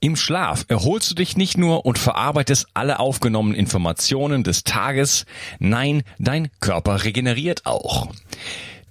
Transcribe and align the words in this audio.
Im 0.00 0.14
Schlaf 0.14 0.64
erholst 0.68 1.10
du 1.10 1.14
dich 1.16 1.36
nicht 1.36 1.58
nur 1.58 1.84
und 1.84 1.98
verarbeitest 1.98 2.68
alle 2.72 3.00
aufgenommenen 3.00 3.58
Informationen 3.58 4.44
des 4.44 4.62
Tages, 4.62 5.26
nein, 5.58 6.04
dein 6.20 6.50
Körper 6.60 7.02
regeneriert 7.02 7.66
auch. 7.66 8.08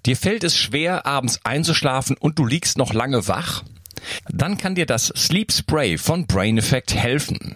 Dir 0.05 0.17
fällt 0.17 0.43
es 0.43 0.57
schwer, 0.57 1.05
abends 1.05 1.39
einzuschlafen 1.45 2.17
und 2.19 2.39
du 2.39 2.45
liegst 2.45 2.77
noch 2.77 2.93
lange 2.93 3.27
wach? 3.29 3.63
Dann 4.29 4.57
kann 4.57 4.75
dir 4.75 4.85
das 4.85 5.07
Sleep 5.15 5.51
Spray 5.51 5.97
von 5.97 6.27
Brain 6.27 6.57
Effect 6.57 6.93
helfen. 6.93 7.55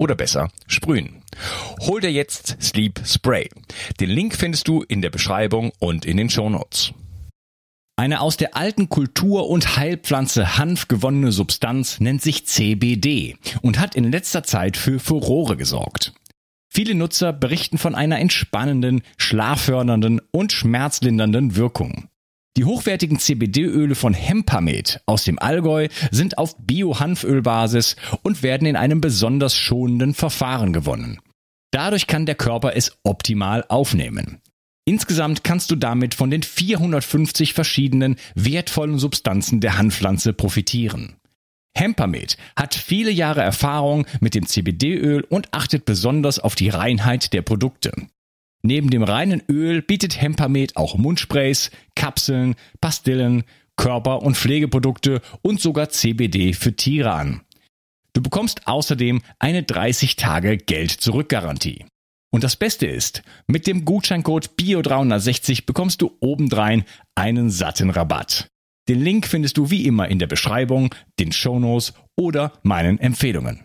oder 0.00 0.14
besser 0.14 0.50
sprühen. 0.66 1.22
Hol 1.80 2.00
dir 2.00 2.10
jetzt 2.10 2.56
Sleep 2.60 3.00
Spray. 3.04 3.50
Den 4.00 4.10
Link 4.10 4.34
findest 4.34 4.66
du 4.66 4.82
in 4.82 5.02
der 5.02 5.10
Beschreibung 5.10 5.72
und 5.78 6.06
in 6.06 6.16
den 6.16 6.30
Show 6.30 6.48
Notes. 6.48 6.92
Eine 7.96 8.22
aus 8.22 8.38
der 8.38 8.56
alten 8.56 8.88
Kultur- 8.88 9.50
und 9.50 9.76
Heilpflanze 9.76 10.56
Hanf 10.56 10.88
gewonnene 10.88 11.32
Substanz 11.32 12.00
nennt 12.00 12.22
sich 12.22 12.46
CBD 12.46 13.36
und 13.60 13.78
hat 13.78 13.94
in 13.94 14.10
letzter 14.10 14.42
Zeit 14.42 14.78
für 14.78 14.98
Furore 14.98 15.58
gesorgt. 15.58 16.14
Viele 16.72 16.94
Nutzer 16.94 17.34
berichten 17.34 17.76
von 17.76 17.94
einer 17.94 18.18
entspannenden, 18.18 19.02
schlaffördernden 19.18 20.22
und 20.30 20.52
schmerzlindernden 20.52 21.56
Wirkung. 21.56 22.08
Die 22.60 22.66
hochwertigen 22.66 23.18
CBD-Öle 23.18 23.94
von 23.94 24.12
Hempamed 24.12 25.00
aus 25.06 25.24
dem 25.24 25.38
Allgäu 25.38 25.88
sind 26.10 26.36
auf 26.36 26.58
Bio-Hanfölbasis 26.58 27.96
und 28.20 28.42
werden 28.42 28.66
in 28.66 28.76
einem 28.76 29.00
besonders 29.00 29.56
schonenden 29.56 30.12
Verfahren 30.12 30.74
gewonnen. 30.74 31.20
Dadurch 31.70 32.06
kann 32.06 32.26
der 32.26 32.34
Körper 32.34 32.76
es 32.76 32.98
optimal 33.02 33.64
aufnehmen. 33.70 34.42
Insgesamt 34.84 35.42
kannst 35.42 35.70
du 35.70 35.76
damit 35.76 36.14
von 36.14 36.30
den 36.30 36.42
450 36.42 37.54
verschiedenen 37.54 38.16
wertvollen 38.34 38.98
Substanzen 38.98 39.62
der 39.62 39.78
Hanfpflanze 39.78 40.34
profitieren. 40.34 41.16
Hempamed 41.74 42.36
hat 42.56 42.74
viele 42.74 43.10
Jahre 43.10 43.40
Erfahrung 43.40 44.06
mit 44.20 44.34
dem 44.34 44.44
CBD-Öl 44.44 45.22
und 45.22 45.48
achtet 45.54 45.86
besonders 45.86 46.38
auf 46.38 46.56
die 46.56 46.68
Reinheit 46.68 47.32
der 47.32 47.40
Produkte. 47.40 47.92
Neben 48.62 48.90
dem 48.90 49.02
reinen 49.02 49.42
Öl 49.48 49.82
bietet 49.82 50.20
Hempamed 50.20 50.76
auch 50.76 50.96
Mundsprays, 50.96 51.70
Kapseln, 51.94 52.54
Pastillen, 52.80 53.44
Körper- 53.76 54.22
und 54.22 54.36
Pflegeprodukte 54.36 55.22
und 55.42 55.60
sogar 55.60 55.88
CBD 55.88 56.52
für 56.52 56.76
Tiere 56.76 57.12
an. 57.12 57.40
Du 58.12 58.22
bekommst 58.22 58.66
außerdem 58.66 59.22
eine 59.38 59.62
30 59.62 60.16
Tage 60.16 60.58
Geld-Zurück-Garantie. 60.58 61.86
Und 62.32 62.44
das 62.44 62.56
Beste 62.56 62.86
ist, 62.86 63.22
mit 63.46 63.66
dem 63.66 63.84
Gutscheincode 63.84 64.50
BIO360 64.58 65.66
bekommst 65.66 66.02
du 66.02 66.16
obendrein 66.20 66.84
einen 67.14 67.50
satten 67.50 67.90
Rabatt. 67.90 68.48
Den 68.88 69.00
Link 69.00 69.26
findest 69.26 69.56
du 69.56 69.70
wie 69.70 69.86
immer 69.86 70.08
in 70.08 70.18
der 70.18 70.26
Beschreibung, 70.26 70.94
den 71.18 71.32
Shownotes 71.32 71.94
oder 72.16 72.52
meinen 72.62 72.98
Empfehlungen. 72.98 73.64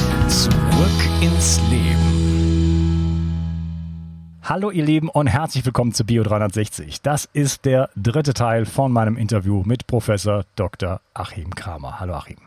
Zurück 0.27 0.51
ins 1.21 1.59
Leben. 1.69 2.11
Hallo 4.43 4.71
ihr 4.71 4.83
Lieben 4.83 5.09
und 5.09 5.27
herzlich 5.27 5.65
willkommen 5.65 5.93
zu 5.93 6.05
Bio 6.05 6.23
360. 6.23 7.01
Das 7.01 7.29
ist 7.33 7.65
der 7.65 7.89
dritte 7.95 8.33
Teil 8.33 8.65
von 8.65 8.91
meinem 8.91 9.17
Interview 9.17 9.63
mit 9.65 9.87
Professor 9.87 10.43
Dr. 10.55 10.99
Achim 11.13 11.55
Kramer. 11.55 11.99
Hallo 11.99 12.15
Achim. 12.15 12.37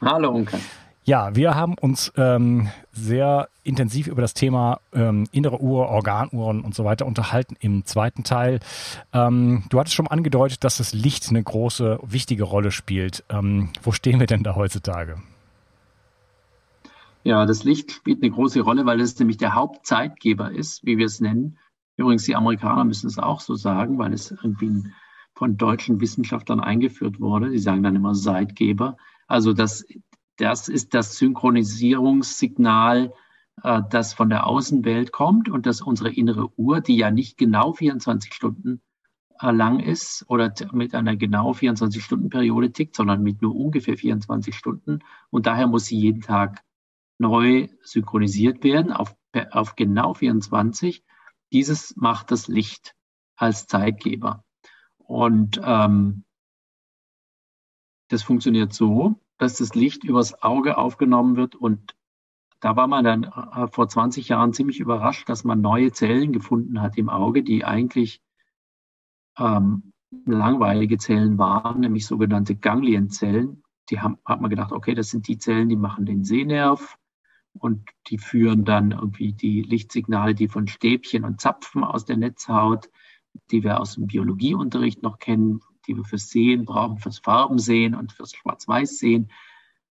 Hallo 0.00 0.30
Unke. 0.30 0.58
Ja, 1.04 1.36
wir 1.36 1.54
haben 1.54 1.74
uns 1.78 2.12
ähm, 2.16 2.68
sehr 2.92 3.48
intensiv 3.62 4.08
über 4.08 4.22
das 4.22 4.34
Thema 4.34 4.80
ähm, 4.92 5.28
innere 5.30 5.60
Uhr, 5.60 5.88
Organuhren 5.88 6.62
und 6.62 6.74
so 6.74 6.84
weiter 6.84 7.06
unterhalten 7.06 7.56
im 7.60 7.84
zweiten 7.84 8.24
Teil. 8.24 8.58
Ähm, 9.12 9.64
du 9.68 9.78
hattest 9.78 9.94
schon 9.94 10.08
angedeutet, 10.08 10.64
dass 10.64 10.78
das 10.78 10.92
Licht 10.92 11.28
eine 11.28 11.42
große, 11.42 12.00
wichtige 12.02 12.42
Rolle 12.42 12.72
spielt. 12.72 13.22
Ähm, 13.30 13.70
wo 13.82 13.92
stehen 13.92 14.18
wir 14.18 14.26
denn 14.26 14.42
da 14.42 14.56
heutzutage? 14.56 15.18
Ja, 17.26 17.44
das 17.44 17.64
Licht 17.64 17.90
spielt 17.90 18.22
eine 18.22 18.30
große 18.30 18.60
Rolle, 18.60 18.86
weil 18.86 19.00
es 19.00 19.18
nämlich 19.18 19.36
der 19.36 19.56
Hauptzeitgeber 19.56 20.52
ist, 20.52 20.86
wie 20.86 20.96
wir 20.96 21.06
es 21.06 21.20
nennen. 21.20 21.58
Übrigens, 21.96 22.22
die 22.22 22.36
Amerikaner 22.36 22.84
müssen 22.84 23.08
es 23.08 23.18
auch 23.18 23.40
so 23.40 23.56
sagen, 23.56 23.98
weil 23.98 24.12
es 24.12 24.30
irgendwie 24.30 24.84
von 25.34 25.56
deutschen 25.56 26.00
Wissenschaftlern 26.00 26.60
eingeführt 26.60 27.18
wurde. 27.18 27.50
Die 27.50 27.58
sagen 27.58 27.82
dann 27.82 27.96
immer 27.96 28.12
Zeitgeber. 28.12 28.96
Also 29.26 29.52
das 29.52 29.84
das 30.36 30.68
ist 30.68 30.94
das 30.94 31.16
Synchronisierungssignal, 31.16 33.12
äh, 33.64 33.82
das 33.90 34.14
von 34.14 34.28
der 34.30 34.46
Außenwelt 34.46 35.10
kommt 35.10 35.48
und 35.48 35.66
dass 35.66 35.80
unsere 35.80 36.12
innere 36.12 36.48
Uhr, 36.56 36.80
die 36.80 36.96
ja 36.96 37.10
nicht 37.10 37.38
genau 37.38 37.72
24 37.72 38.34
Stunden 38.34 38.82
äh, 39.40 39.50
lang 39.50 39.80
ist 39.80 40.24
oder 40.28 40.54
mit 40.70 40.94
einer 40.94 41.16
genau 41.16 41.50
24-Stunden-Periode 41.54 42.70
tickt, 42.70 42.94
sondern 42.94 43.24
mit 43.24 43.42
nur 43.42 43.56
ungefähr 43.56 43.96
24 43.96 44.54
Stunden. 44.54 45.00
Und 45.30 45.46
daher 45.46 45.66
muss 45.66 45.86
sie 45.86 45.98
jeden 45.98 46.20
Tag 46.20 46.62
neu 47.18 47.68
synchronisiert 47.82 48.62
werden 48.64 48.92
auf, 48.92 49.14
auf 49.50 49.76
genau 49.76 50.14
24. 50.14 51.04
Dieses 51.52 51.96
macht 51.96 52.30
das 52.30 52.48
Licht 52.48 52.94
als 53.36 53.66
Zeitgeber. 53.66 54.44
Und 54.98 55.60
ähm, 55.62 56.24
das 58.08 58.22
funktioniert 58.22 58.72
so, 58.72 59.16
dass 59.38 59.56
das 59.56 59.74
Licht 59.74 60.04
übers 60.04 60.42
Auge 60.42 60.78
aufgenommen 60.78 61.36
wird. 61.36 61.54
Und 61.54 61.96
da 62.60 62.76
war 62.76 62.86
man 62.86 63.04
dann 63.04 63.24
äh, 63.24 63.68
vor 63.68 63.88
20 63.88 64.28
Jahren 64.28 64.52
ziemlich 64.52 64.80
überrascht, 64.80 65.28
dass 65.28 65.44
man 65.44 65.60
neue 65.60 65.92
Zellen 65.92 66.32
gefunden 66.32 66.80
hat 66.80 66.96
im 66.96 67.08
Auge, 67.08 67.42
die 67.42 67.64
eigentlich 67.64 68.20
ähm, 69.38 69.92
langweilige 70.24 70.98
Zellen 70.98 71.38
waren, 71.38 71.80
nämlich 71.80 72.06
sogenannte 72.06 72.56
Ganglienzellen. 72.56 73.62
Die 73.90 74.00
haben, 74.00 74.18
hat 74.24 74.40
man 74.40 74.50
gedacht, 74.50 74.72
okay, 74.72 74.94
das 74.94 75.10
sind 75.10 75.28
die 75.28 75.38
Zellen, 75.38 75.68
die 75.68 75.76
machen 75.76 76.06
den 76.06 76.24
Sehnerv 76.24 76.96
und 77.58 77.88
die 78.08 78.18
führen 78.18 78.64
dann 78.64 78.92
irgendwie 78.92 79.32
die 79.32 79.62
Lichtsignale, 79.62 80.34
die 80.34 80.48
von 80.48 80.68
Stäbchen 80.68 81.24
und 81.24 81.40
Zapfen 81.40 81.84
aus 81.84 82.04
der 82.04 82.16
Netzhaut, 82.16 82.90
die 83.50 83.62
wir 83.62 83.80
aus 83.80 83.94
dem 83.94 84.06
Biologieunterricht 84.06 85.02
noch 85.02 85.18
kennen, 85.18 85.60
die 85.86 85.96
wir 85.96 86.04
fürs 86.04 86.30
Sehen 86.30 86.64
brauchen, 86.64 86.98
fürs 86.98 87.18
Farbensehen 87.18 87.94
und 87.94 88.12
fürs 88.12 88.34
Schwarz-Weiß-Sehen. 88.34 89.30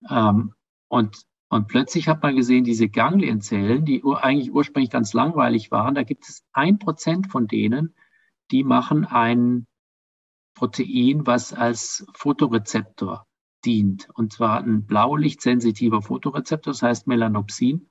Ähm, 0.08 0.54
und, 0.88 1.22
und 1.48 1.68
plötzlich 1.68 2.08
hat 2.08 2.22
man 2.22 2.36
gesehen, 2.36 2.64
diese 2.64 2.88
Ganglienzellen, 2.88 3.84
die 3.84 4.02
ur, 4.02 4.22
eigentlich 4.22 4.52
ursprünglich 4.52 4.90
ganz 4.90 5.12
langweilig 5.12 5.70
waren, 5.70 5.94
da 5.94 6.02
gibt 6.02 6.28
es 6.28 6.44
ein 6.52 6.78
Prozent 6.78 7.30
von 7.30 7.46
denen, 7.46 7.94
die 8.50 8.64
machen 8.64 9.04
ein 9.04 9.66
Protein, 10.54 11.26
was 11.26 11.52
als 11.52 12.06
Fotorezeptor 12.14 13.27
dient. 13.64 14.08
Und 14.14 14.32
zwar 14.32 14.62
ein 14.62 14.86
blaulichtsensitiver 14.86 16.02
Fotorezeptor, 16.02 16.72
das 16.72 16.82
heißt 16.82 17.06
Melanopsin. 17.06 17.88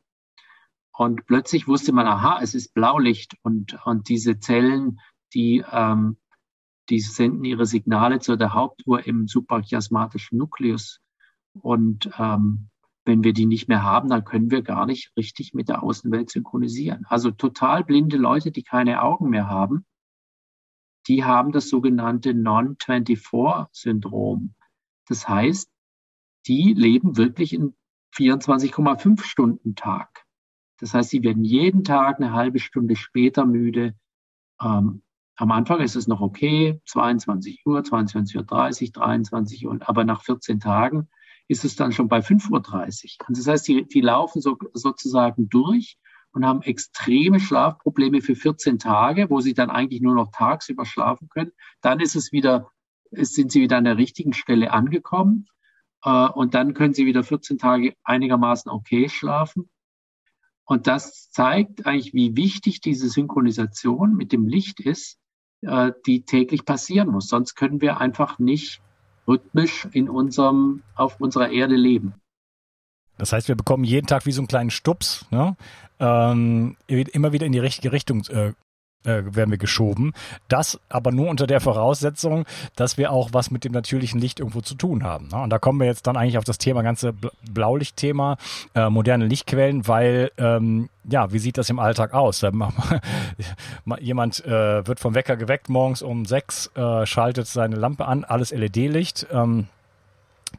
Und 0.92 1.26
plötzlich 1.26 1.68
wusste 1.68 1.94
man, 1.94 2.08
aha, 2.08 2.40
es 2.42 2.56
ist 2.56 2.74
Blaulicht 2.74 3.38
und, 3.44 3.78
und 3.86 4.10
diese 4.10 4.40
Zellen, 4.40 5.00
die, 5.34 5.64
ähm, 5.72 6.18
die 6.90 7.00
senden 7.00 7.44
ihre 7.44 7.66
Signale 7.66 8.20
zu 8.20 8.36
der 8.36 8.54
Hauptuhr 8.54 9.06
im 9.06 9.28
suprachiasmatischen 9.28 10.40
Nukleus. 10.40 11.00
Und 11.62 12.10
ähm, 12.18 12.70
wenn 13.06 13.24
wir 13.24 13.34
die 13.34 13.46
nicht 13.46 13.68
mehr 13.68 13.84
haben, 13.84 14.10
dann 14.10 14.26
können 14.26 14.52
wir 14.52 14.64
gar 14.64 14.86
nicht 14.86 15.16
richtig 15.16 15.54
mit 15.54 15.70
der 15.70 15.84
Außenwelt 15.84 16.30
synchronisieren. 16.30 17.06
Also 17.08 17.32
total 17.32 17.84
blinde 17.84 18.18
Leute, 18.18 18.52
die 18.52 18.64
keine 18.64 19.02
Augen 19.02 19.30
mehr 19.30 19.48
haben, 19.48 19.86
die 21.08 21.24
haben 21.24 21.54
das 21.54 21.70
sogenannte 21.70 22.34
Non-24-Syndrom. 22.34 24.56
Das 25.08 25.28
heißt, 25.28 25.70
die 26.48 26.74
leben 26.74 27.18
wirklich 27.18 27.54
in 27.54 27.76
24,5 28.16 29.24
Stunden 29.24 29.76
Tag. 29.76 30.26
Das 30.80 30.94
heißt, 30.94 31.10
sie 31.10 31.24
werden 31.24 31.44
jeden 31.44 31.84
Tag 31.84 32.18
eine 32.18 32.34
halbe 32.34 32.60
Stunde 32.60 32.96
später 32.96 33.46
müde. 33.46 33.96
Ähm, 34.62 35.02
am 35.36 35.52
Anfang 35.52 35.82
ist 35.82 35.96
es 35.96 36.08
noch 36.08 36.22
okay, 36.22 36.82
22 36.86 37.66
Uhr, 37.66 37.80
22.30 37.80 38.38
Uhr, 38.38 38.92
23 38.92 39.68
Uhr, 39.68 39.80
aber 39.82 40.04
nach 40.04 40.24
14 40.24 40.60
Tagen 40.60 41.10
ist 41.48 41.64
es 41.64 41.76
dann 41.76 41.92
schon 41.92 42.08
bei 42.08 42.20
5.30 42.20 42.50
Uhr. 42.52 43.28
Und 43.28 43.38
das 43.38 43.48
heißt, 43.48 43.68
die, 43.68 43.88
die 43.88 44.02
laufen 44.02 44.42
so, 44.42 44.58
sozusagen 44.74 45.48
durch 45.50 45.98
und 46.32 46.46
haben 46.46 46.62
extreme 46.62 47.40
Schlafprobleme 47.40 48.22
für 48.22 48.36
14 48.36 48.80
Tage, 48.80 49.30
wo 49.30 49.40
sie 49.40 49.54
dann 49.54 49.70
eigentlich 49.70 50.02
nur 50.02 50.16
noch 50.16 50.32
tagsüber 50.32 50.86
schlafen 50.86 51.30
können. 51.30 51.52
Dann 51.82 52.00
ist 52.00 52.16
es 52.16 52.32
wieder, 52.32 52.72
sind 53.12 53.52
sie 53.52 53.62
wieder 53.62 53.78
an 53.78 53.84
der 53.84 53.98
richtigen 53.98 54.34
Stelle 54.34 54.72
angekommen. 54.72 55.48
Äh, 56.04 56.28
und 56.30 56.54
dann 56.54 56.74
können 56.74 56.94
sie 56.94 57.06
wieder 57.06 57.24
14 57.24 57.58
Tage 57.58 57.94
einigermaßen 58.04 58.72
okay 58.72 59.10
schlafen. 59.10 59.70
Und 60.66 60.88
das 60.88 61.30
zeigt 61.32 61.86
eigentlich, 61.86 62.14
wie 62.14 62.36
wichtig 62.36 62.82
diese 62.82 63.08
Synchronisation 63.08 64.16
mit 64.16 64.34
dem 64.34 64.48
Licht 64.48 64.82
ist, 64.82 65.18
äh, 65.62 65.92
die 66.06 66.24
täglich 66.24 66.66
passieren 66.66 67.10
muss. 67.10 67.30
Sonst 67.30 67.56
können 67.56 67.82
wir 67.82 68.00
einfach 68.00 68.38
nicht 68.38 68.82
rhythmisch 69.28 69.88
in 69.92 70.10
unserem, 70.10 70.84
auf 70.96 71.20
unserer 71.20 71.50
Erde 71.50 71.76
leben. 71.76 72.14
Das 73.18 73.34
heißt, 73.34 73.48
wir 73.48 73.56
bekommen 73.56 73.84
jeden 73.84 74.08
Tag 74.08 74.26
wie 74.26 74.32
so 74.32 74.42
einen 74.42 74.48
kleinen 74.48 74.70
Stups, 74.70 75.26
ne? 75.32 75.58
ähm, 76.00 76.78
immer 76.88 77.34
wieder 77.34 77.46
in 77.46 77.52
die 77.52 77.60
richtige 77.60 77.92
Richtung 77.92 78.24
äh, 78.28 78.54
äh, 79.06 79.24
werden 79.26 79.52
wir 79.52 79.58
geschoben. 79.58 80.14
Das 80.48 80.80
aber 80.90 81.12
nur 81.12 81.30
unter 81.30 81.48
der 81.48 81.62
Voraussetzung, 81.62 82.46
dass 82.76 82.98
wir 82.98 83.12
auch 83.12 83.30
was 83.32 83.52
mit 83.52 83.64
dem 83.64 83.72
natürlichen 83.72 84.20
Licht 84.20 84.40
irgendwo 84.40 84.62
zu 84.62 84.76
tun 84.76 85.04
haben. 85.04 85.28
Ne? 85.30 85.42
Und 85.42 85.50
da 85.50 85.60
kommen 85.60 85.80
wir 85.80 85.88
jetzt 85.88 86.08
dann 86.08 86.18
eigentlich 86.18 86.38
auf 86.38 86.44
das 86.44 86.58
Thema, 86.58 86.82
ganze 86.82 87.14
Blaulichtthema, 87.52 88.38
äh, 88.76 88.90
moderne 88.90 89.26
Lichtquellen, 89.26 89.88
weil 89.88 90.32
ähm, 90.38 90.90
ja, 91.10 91.32
wie 91.32 91.40
sieht 91.40 91.58
das 91.58 91.70
im 91.70 91.80
Alltag 91.80 92.14
aus? 92.14 92.42
Jemand 94.00 94.46
äh, 94.46 94.86
wird 94.86 95.00
vom 95.00 95.16
Wecker 95.16 95.38
geweckt 95.38 95.70
morgens 95.70 96.02
um 96.02 96.26
sechs, 96.26 96.70
äh, 96.76 97.06
schaltet 97.06 97.48
seine 97.48 97.76
Lampe 97.76 98.06
an, 98.06 98.24
alles 98.24 98.52
LED-Licht. 98.52 99.28
Ähm, 99.32 99.68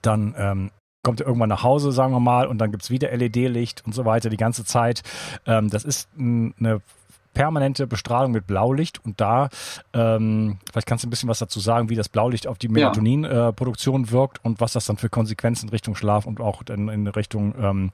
dann 0.03 0.35
ähm, 0.39 0.71
kommt 1.03 1.21
er 1.21 1.27
irgendwann 1.27 1.49
nach 1.49 1.63
Hause, 1.63 1.93
sagen 1.93 2.13
wir 2.13 2.21
mal, 2.21 2.47
und 2.47 2.59
dann 2.59 2.71
gibt's 2.71 2.91
wieder 2.91 3.15
LED-Licht 3.15 3.85
und 3.87 3.95
so 3.95 4.05
weiter 4.05 4.31
die 4.31 4.37
ganze 4.37 4.65
Zeit. 4.65 5.03
Ähm, 5.47 5.71
das 5.71 5.85
ist 5.85 6.09
eine 6.19 6.81
permanente 7.39 7.87
Bestrahlung 7.87 8.33
mit 8.33 8.49
Blaulicht 8.49 9.05
und 9.05 9.21
da, 9.21 9.49
ähm, 9.93 10.59
vielleicht 10.73 10.89
kannst 10.89 11.05
du 11.05 11.07
ein 11.07 11.11
bisschen 11.11 11.29
was 11.29 11.39
dazu 11.39 11.61
sagen, 11.61 11.89
wie 11.89 11.95
das 11.95 12.09
Blaulicht 12.09 12.49
auf 12.49 12.59
die 12.59 12.67
Melatoninproduktion 12.67 14.03
ja. 14.03 14.09
äh, 14.09 14.13
wirkt 14.13 14.45
und 14.45 14.61
was 14.61 14.73
das 14.73 14.87
dann 14.87 14.97
für 14.97 15.09
Konsequenzen 15.09 15.67
in 15.67 15.71
Richtung 15.71 15.95
Schlaf 15.95 16.27
und 16.27 16.41
auch 16.41 16.63
in, 16.69 16.89
in 16.89 17.07
Richtung 17.07 17.55
ähm, 17.57 17.93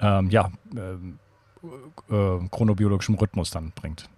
ähm, 0.00 0.30
ja, 0.30 0.50
äh, 0.74 2.14
äh, 2.14 2.48
chronobiologischem 2.50 3.16
Rhythmus 3.16 3.50
dann 3.50 3.72
bringt. 3.74 4.08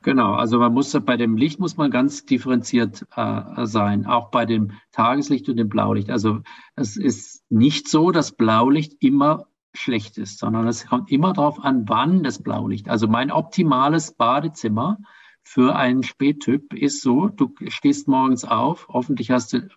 Genau, 0.00 0.32
also 0.32 0.58
man 0.58 0.72
muss 0.72 0.98
bei 1.04 1.18
dem 1.18 1.36
Licht 1.36 1.60
muss 1.60 1.76
man 1.76 1.90
ganz 1.90 2.24
differenziert 2.24 3.04
äh, 3.14 3.66
sein, 3.66 4.06
auch 4.06 4.30
bei 4.30 4.46
dem 4.46 4.70
Tageslicht 4.90 5.50
und 5.50 5.58
dem 5.58 5.68
Blaulicht. 5.68 6.08
Also 6.08 6.40
es 6.76 6.96
ist 6.96 7.42
nicht 7.50 7.88
so, 7.90 8.10
dass 8.10 8.32
Blaulicht 8.32 8.94
immer 9.00 9.48
schlecht 9.78 10.18
ist, 10.18 10.38
sondern 10.38 10.66
es 10.66 10.86
kommt 10.86 11.10
immer 11.10 11.32
darauf 11.32 11.62
an, 11.62 11.88
wann 11.88 12.22
das 12.22 12.42
Blaulicht. 12.42 12.88
Also 12.88 13.08
mein 13.08 13.30
optimales 13.30 14.12
Badezimmer 14.12 14.98
für 15.42 15.76
einen 15.76 16.02
Spättyp 16.02 16.74
ist 16.74 17.00
so, 17.00 17.28
du 17.28 17.54
stehst 17.68 18.06
morgens 18.06 18.44
auf, 18.44 18.88
hoffentlich 18.88 19.30
hast 19.30 19.52
du, 19.52 19.68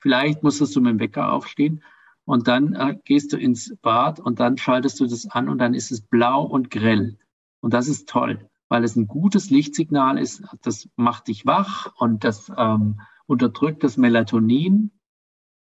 vielleicht 0.00 0.42
musstest 0.42 0.74
du 0.74 0.80
mit 0.80 0.90
dem 0.90 1.00
Wecker 1.00 1.32
aufstehen 1.32 1.82
und 2.24 2.48
dann 2.48 2.74
äh, 2.74 2.98
gehst 3.04 3.32
du 3.32 3.36
ins 3.36 3.76
Bad 3.80 4.18
und 4.18 4.40
dann 4.40 4.58
schaltest 4.58 4.98
du 4.98 5.06
das 5.06 5.26
an 5.30 5.48
und 5.48 5.58
dann 5.58 5.74
ist 5.74 5.92
es 5.92 6.00
blau 6.00 6.42
und 6.42 6.70
grell. 6.70 7.18
Und 7.60 7.74
das 7.74 7.86
ist 7.86 8.08
toll, 8.08 8.48
weil 8.68 8.82
es 8.82 8.96
ein 8.96 9.06
gutes 9.06 9.50
Lichtsignal 9.50 10.18
ist, 10.18 10.42
das 10.62 10.88
macht 10.96 11.28
dich 11.28 11.46
wach 11.46 11.94
und 11.96 12.24
das 12.24 12.50
ähm, 12.56 13.00
unterdrückt 13.26 13.84
das 13.84 13.96
Melatonin 13.96 14.90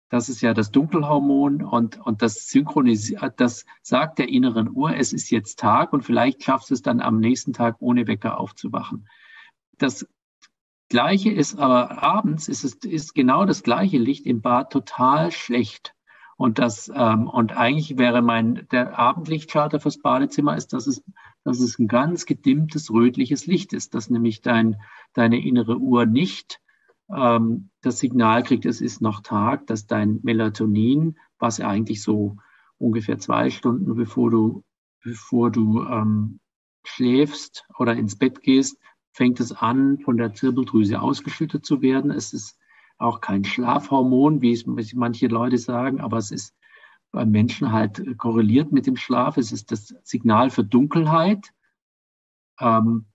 das 0.08 0.28
ist 0.28 0.40
ja 0.40 0.54
das 0.54 0.70
Dunkelhormon 0.70 1.62
und, 1.62 1.98
und 1.98 2.22
das 2.22 2.48
synchronisiert, 2.48 3.34
das 3.38 3.66
sagt 3.82 4.18
der 4.18 4.28
inneren 4.28 4.70
Uhr, 4.70 4.94
es 4.94 5.12
ist 5.12 5.30
jetzt 5.30 5.58
Tag 5.58 5.92
und 5.92 6.02
vielleicht 6.02 6.44
schaffst 6.44 6.70
du 6.70 6.74
es 6.74 6.82
dann 6.82 7.00
am 7.00 7.18
nächsten 7.18 7.52
Tag 7.52 7.76
ohne 7.80 8.06
Wecker 8.06 8.38
aufzuwachen. 8.38 9.08
Das 9.78 10.06
Gleiche 10.88 11.32
ist 11.32 11.58
aber 11.58 12.02
abends 12.02 12.46
ist 12.46 12.62
es 12.62 12.74
ist 12.74 13.14
genau 13.14 13.44
das 13.44 13.64
gleiche 13.64 13.98
Licht 13.98 14.24
im 14.26 14.40
Bad 14.40 14.70
total 14.70 15.32
schlecht. 15.32 15.94
Und 16.36 16.58
das 16.58 16.92
ähm, 16.94 17.28
und 17.28 17.56
eigentlich 17.56 17.98
wäre 17.98 18.22
mein 18.22 18.68
der 18.70 18.96
Abendlichtschalter 18.98 19.80
fürs 19.80 19.98
Badezimmer 19.98 20.56
ist, 20.56 20.72
dass 20.72 20.86
es 20.86 21.02
dass 21.42 21.58
es 21.60 21.78
ein 21.78 21.88
ganz 21.88 22.26
gedimmtes 22.26 22.92
rötliches 22.92 23.46
Licht 23.46 23.72
ist, 23.72 23.94
dass 23.94 24.10
nämlich 24.10 24.42
dein 24.42 24.76
deine 25.12 25.44
innere 25.44 25.78
Uhr 25.78 26.06
nicht 26.06 26.60
ähm, 27.14 27.70
das 27.82 27.98
Signal 27.98 28.42
kriegt, 28.42 28.66
es 28.66 28.80
ist 28.80 29.00
noch 29.00 29.20
Tag, 29.20 29.66
dass 29.66 29.86
dein 29.86 30.20
Melatonin, 30.22 31.18
was 31.38 31.60
eigentlich 31.60 32.02
so 32.02 32.36
ungefähr 32.78 33.18
zwei 33.18 33.50
Stunden 33.50 33.94
bevor 33.94 34.30
du, 34.30 34.64
bevor 35.02 35.50
du 35.50 35.82
ähm, 35.82 36.40
schläfst 36.84 37.64
oder 37.78 37.94
ins 37.94 38.16
Bett 38.16 38.42
gehst, 38.42 38.78
fängt 39.12 39.40
es 39.40 39.52
an, 39.52 39.98
von 40.00 40.16
der 40.16 40.34
Zirbeldrüse 40.34 41.00
ausgeschüttet 41.00 41.64
zu 41.64 41.80
werden. 41.80 42.10
Es 42.10 42.32
ist 42.32 42.58
auch 42.98 43.20
kein 43.20 43.44
Schlafhormon, 43.44 44.42
wie 44.42 44.52
es 44.52 44.66
manche 44.94 45.26
Leute 45.28 45.58
sagen, 45.58 46.00
aber 46.00 46.18
es 46.18 46.30
ist 46.30 46.54
beim 47.12 47.30
Menschen 47.30 47.72
halt 47.72 48.18
korreliert 48.18 48.72
mit 48.72 48.86
dem 48.86 48.96
Schlaf. 48.96 49.36
Es 49.36 49.52
ist 49.52 49.72
das 49.72 49.94
Signal 50.02 50.50
für 50.50 50.64
Dunkelheit. 50.64 51.52
Ähm, 52.60 53.06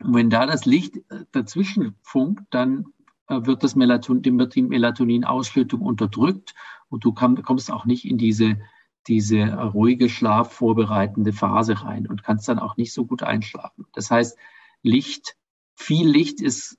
und 0.00 0.14
wenn 0.14 0.30
da 0.30 0.46
das 0.46 0.64
Licht 0.64 0.96
äh, 1.10 1.24
dazwischen 1.32 1.96
funkt, 2.02 2.44
dann 2.50 2.86
wird 3.28 3.62
das 3.62 3.76
Melatonin, 3.76 4.48
die 4.48 4.62
Melatoninausschüttung 4.62 5.80
unterdrückt 5.82 6.54
und 6.88 7.04
du 7.04 7.12
kommst 7.12 7.70
auch 7.70 7.84
nicht 7.84 8.04
in 8.04 8.18
diese, 8.18 8.58
diese 9.06 9.44
ruhige 9.46 10.08
schlafvorbereitende 10.08 11.32
Phase 11.32 11.82
rein 11.82 12.06
und 12.06 12.22
kannst 12.22 12.48
dann 12.48 12.58
auch 12.58 12.76
nicht 12.76 12.92
so 12.92 13.04
gut 13.04 13.22
einschlafen. 13.22 13.86
Das 13.92 14.10
heißt, 14.10 14.38
Licht, 14.82 15.36
viel 15.74 16.08
Licht 16.08 16.40
ist 16.40 16.78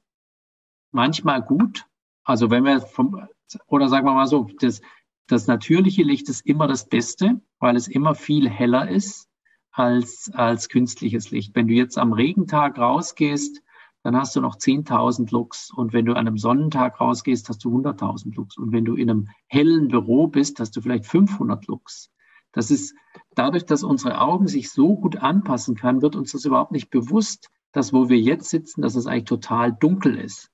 manchmal 0.91 1.41
gut. 1.41 1.85
Also 2.23 2.49
wenn 2.49 2.63
wir 2.63 2.81
vom, 2.81 3.27
oder 3.67 3.89
sagen 3.89 4.05
wir 4.05 4.13
mal 4.13 4.27
so, 4.27 4.49
das, 4.59 4.81
das 5.27 5.47
natürliche 5.47 6.03
Licht 6.03 6.29
ist 6.29 6.45
immer 6.45 6.67
das 6.67 6.87
Beste, 6.87 7.41
weil 7.59 7.75
es 7.75 7.87
immer 7.87 8.15
viel 8.15 8.49
heller 8.49 8.89
ist 8.89 9.27
als, 9.71 10.31
als 10.33 10.69
künstliches 10.69 11.31
Licht. 11.31 11.55
Wenn 11.55 11.67
du 11.67 11.73
jetzt 11.73 11.97
am 11.97 12.13
Regentag 12.13 12.77
rausgehst, 12.77 13.61
dann 14.03 14.15
hast 14.15 14.35
du 14.35 14.41
noch 14.41 14.55
10.000 14.55 15.31
Lux. 15.31 15.71
Und 15.71 15.93
wenn 15.93 16.05
du 16.05 16.13
an 16.13 16.27
einem 16.27 16.37
Sonnentag 16.37 17.01
rausgehst, 17.01 17.49
hast 17.49 17.63
du 17.63 17.75
100.000 17.77 18.35
Lux. 18.35 18.57
Und 18.57 18.71
wenn 18.71 18.85
du 18.85 18.95
in 18.95 19.09
einem 19.09 19.27
hellen 19.47 19.89
Büro 19.89 20.27
bist, 20.27 20.59
hast 20.59 20.75
du 20.75 20.81
vielleicht 20.81 21.05
500 21.05 21.67
Lux. 21.67 22.11
Das 22.51 22.71
ist 22.71 22.95
dadurch, 23.35 23.65
dass 23.65 23.83
unsere 23.83 24.21
Augen 24.21 24.47
sich 24.47 24.71
so 24.71 24.95
gut 24.95 25.17
anpassen 25.17 25.75
kann, 25.75 26.01
wird 26.01 26.15
uns 26.15 26.31
das 26.31 26.45
überhaupt 26.45 26.71
nicht 26.71 26.89
bewusst, 26.89 27.49
dass 27.71 27.93
wo 27.93 28.09
wir 28.09 28.19
jetzt 28.19 28.49
sitzen, 28.49 28.81
dass 28.81 28.95
es 28.95 29.05
eigentlich 29.05 29.25
total 29.25 29.73
dunkel 29.73 30.15
ist. 30.15 30.49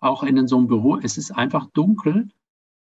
Auch 0.00 0.22
in 0.22 0.46
so 0.46 0.58
einem 0.58 0.66
Büro, 0.66 0.98
es 0.98 1.16
ist 1.18 1.30
einfach 1.30 1.66
dunkel 1.72 2.28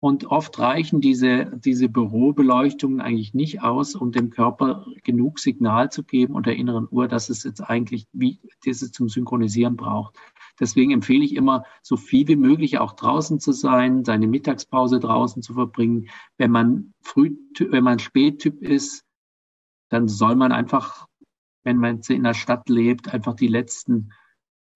und 0.00 0.26
oft 0.26 0.58
reichen 0.58 1.00
diese, 1.00 1.50
diese 1.56 1.88
Bürobeleuchtungen 1.88 3.00
eigentlich 3.00 3.32
nicht 3.32 3.62
aus, 3.62 3.94
um 3.94 4.12
dem 4.12 4.30
Körper 4.30 4.86
genug 5.02 5.38
Signal 5.38 5.90
zu 5.90 6.04
geben 6.04 6.34
und 6.34 6.46
der 6.46 6.56
inneren 6.56 6.86
Uhr, 6.90 7.08
dass 7.08 7.30
es 7.30 7.44
jetzt 7.44 7.60
eigentlich 7.60 8.06
wie 8.12 8.40
dieses 8.64 8.92
zum 8.92 9.08
Synchronisieren 9.08 9.76
braucht. 9.76 10.16
Deswegen 10.60 10.90
empfehle 10.90 11.24
ich 11.24 11.34
immer, 11.34 11.64
so 11.82 11.96
viel 11.96 12.28
wie 12.28 12.36
möglich 12.36 12.78
auch 12.78 12.92
draußen 12.92 13.40
zu 13.40 13.52
sein, 13.52 14.04
seine 14.04 14.26
Mittagspause 14.26 15.00
draußen 15.00 15.42
zu 15.42 15.54
verbringen. 15.54 16.08
Wenn 16.36 16.50
man 16.50 16.92
früh, 17.00 17.36
wenn 17.58 17.84
man 17.84 17.98
Spättyp 17.98 18.62
ist, 18.62 19.04
dann 19.88 20.08
soll 20.08 20.36
man 20.36 20.52
einfach, 20.52 21.06
wenn 21.64 21.78
man 21.78 22.00
in 22.08 22.22
der 22.22 22.34
Stadt 22.34 22.68
lebt, 22.68 23.12
einfach 23.12 23.34
die 23.34 23.48
letzten, 23.48 24.12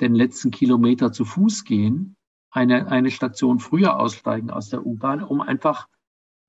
den 0.01 0.15
letzten 0.15 0.51
Kilometer 0.51 1.13
zu 1.13 1.25
Fuß 1.27 1.65
gehen 1.65 2.17
eine, 2.51 2.89
eine 2.89 3.11
Station 3.11 3.59
früher 3.59 3.99
aussteigen 3.99 4.51
aus 4.51 4.69
der 4.69 4.85
U-Bahn, 4.85 5.23
um 5.23 5.41
einfach 5.41 5.89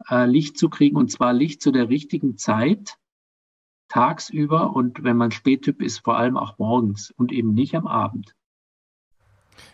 äh, 0.10 0.26
Licht 0.26 0.58
zu 0.58 0.70
kriegen 0.70 0.98
und 0.98 1.12
zwar 1.12 1.34
Licht 1.34 1.62
zu 1.62 1.72
der 1.72 1.90
richtigen 1.90 2.38
Zeit 2.38 2.98
tagsüber 3.88 4.74
und 4.76 5.04
wenn 5.04 5.18
man 5.18 5.32
Spättyp 5.32 5.82
ist, 5.82 6.00
vor 6.00 6.18
allem 6.18 6.38
auch 6.38 6.58
morgens 6.58 7.12
und 7.12 7.32
eben 7.32 7.54
nicht 7.54 7.76
am 7.76 7.88
Abend. 7.88 8.36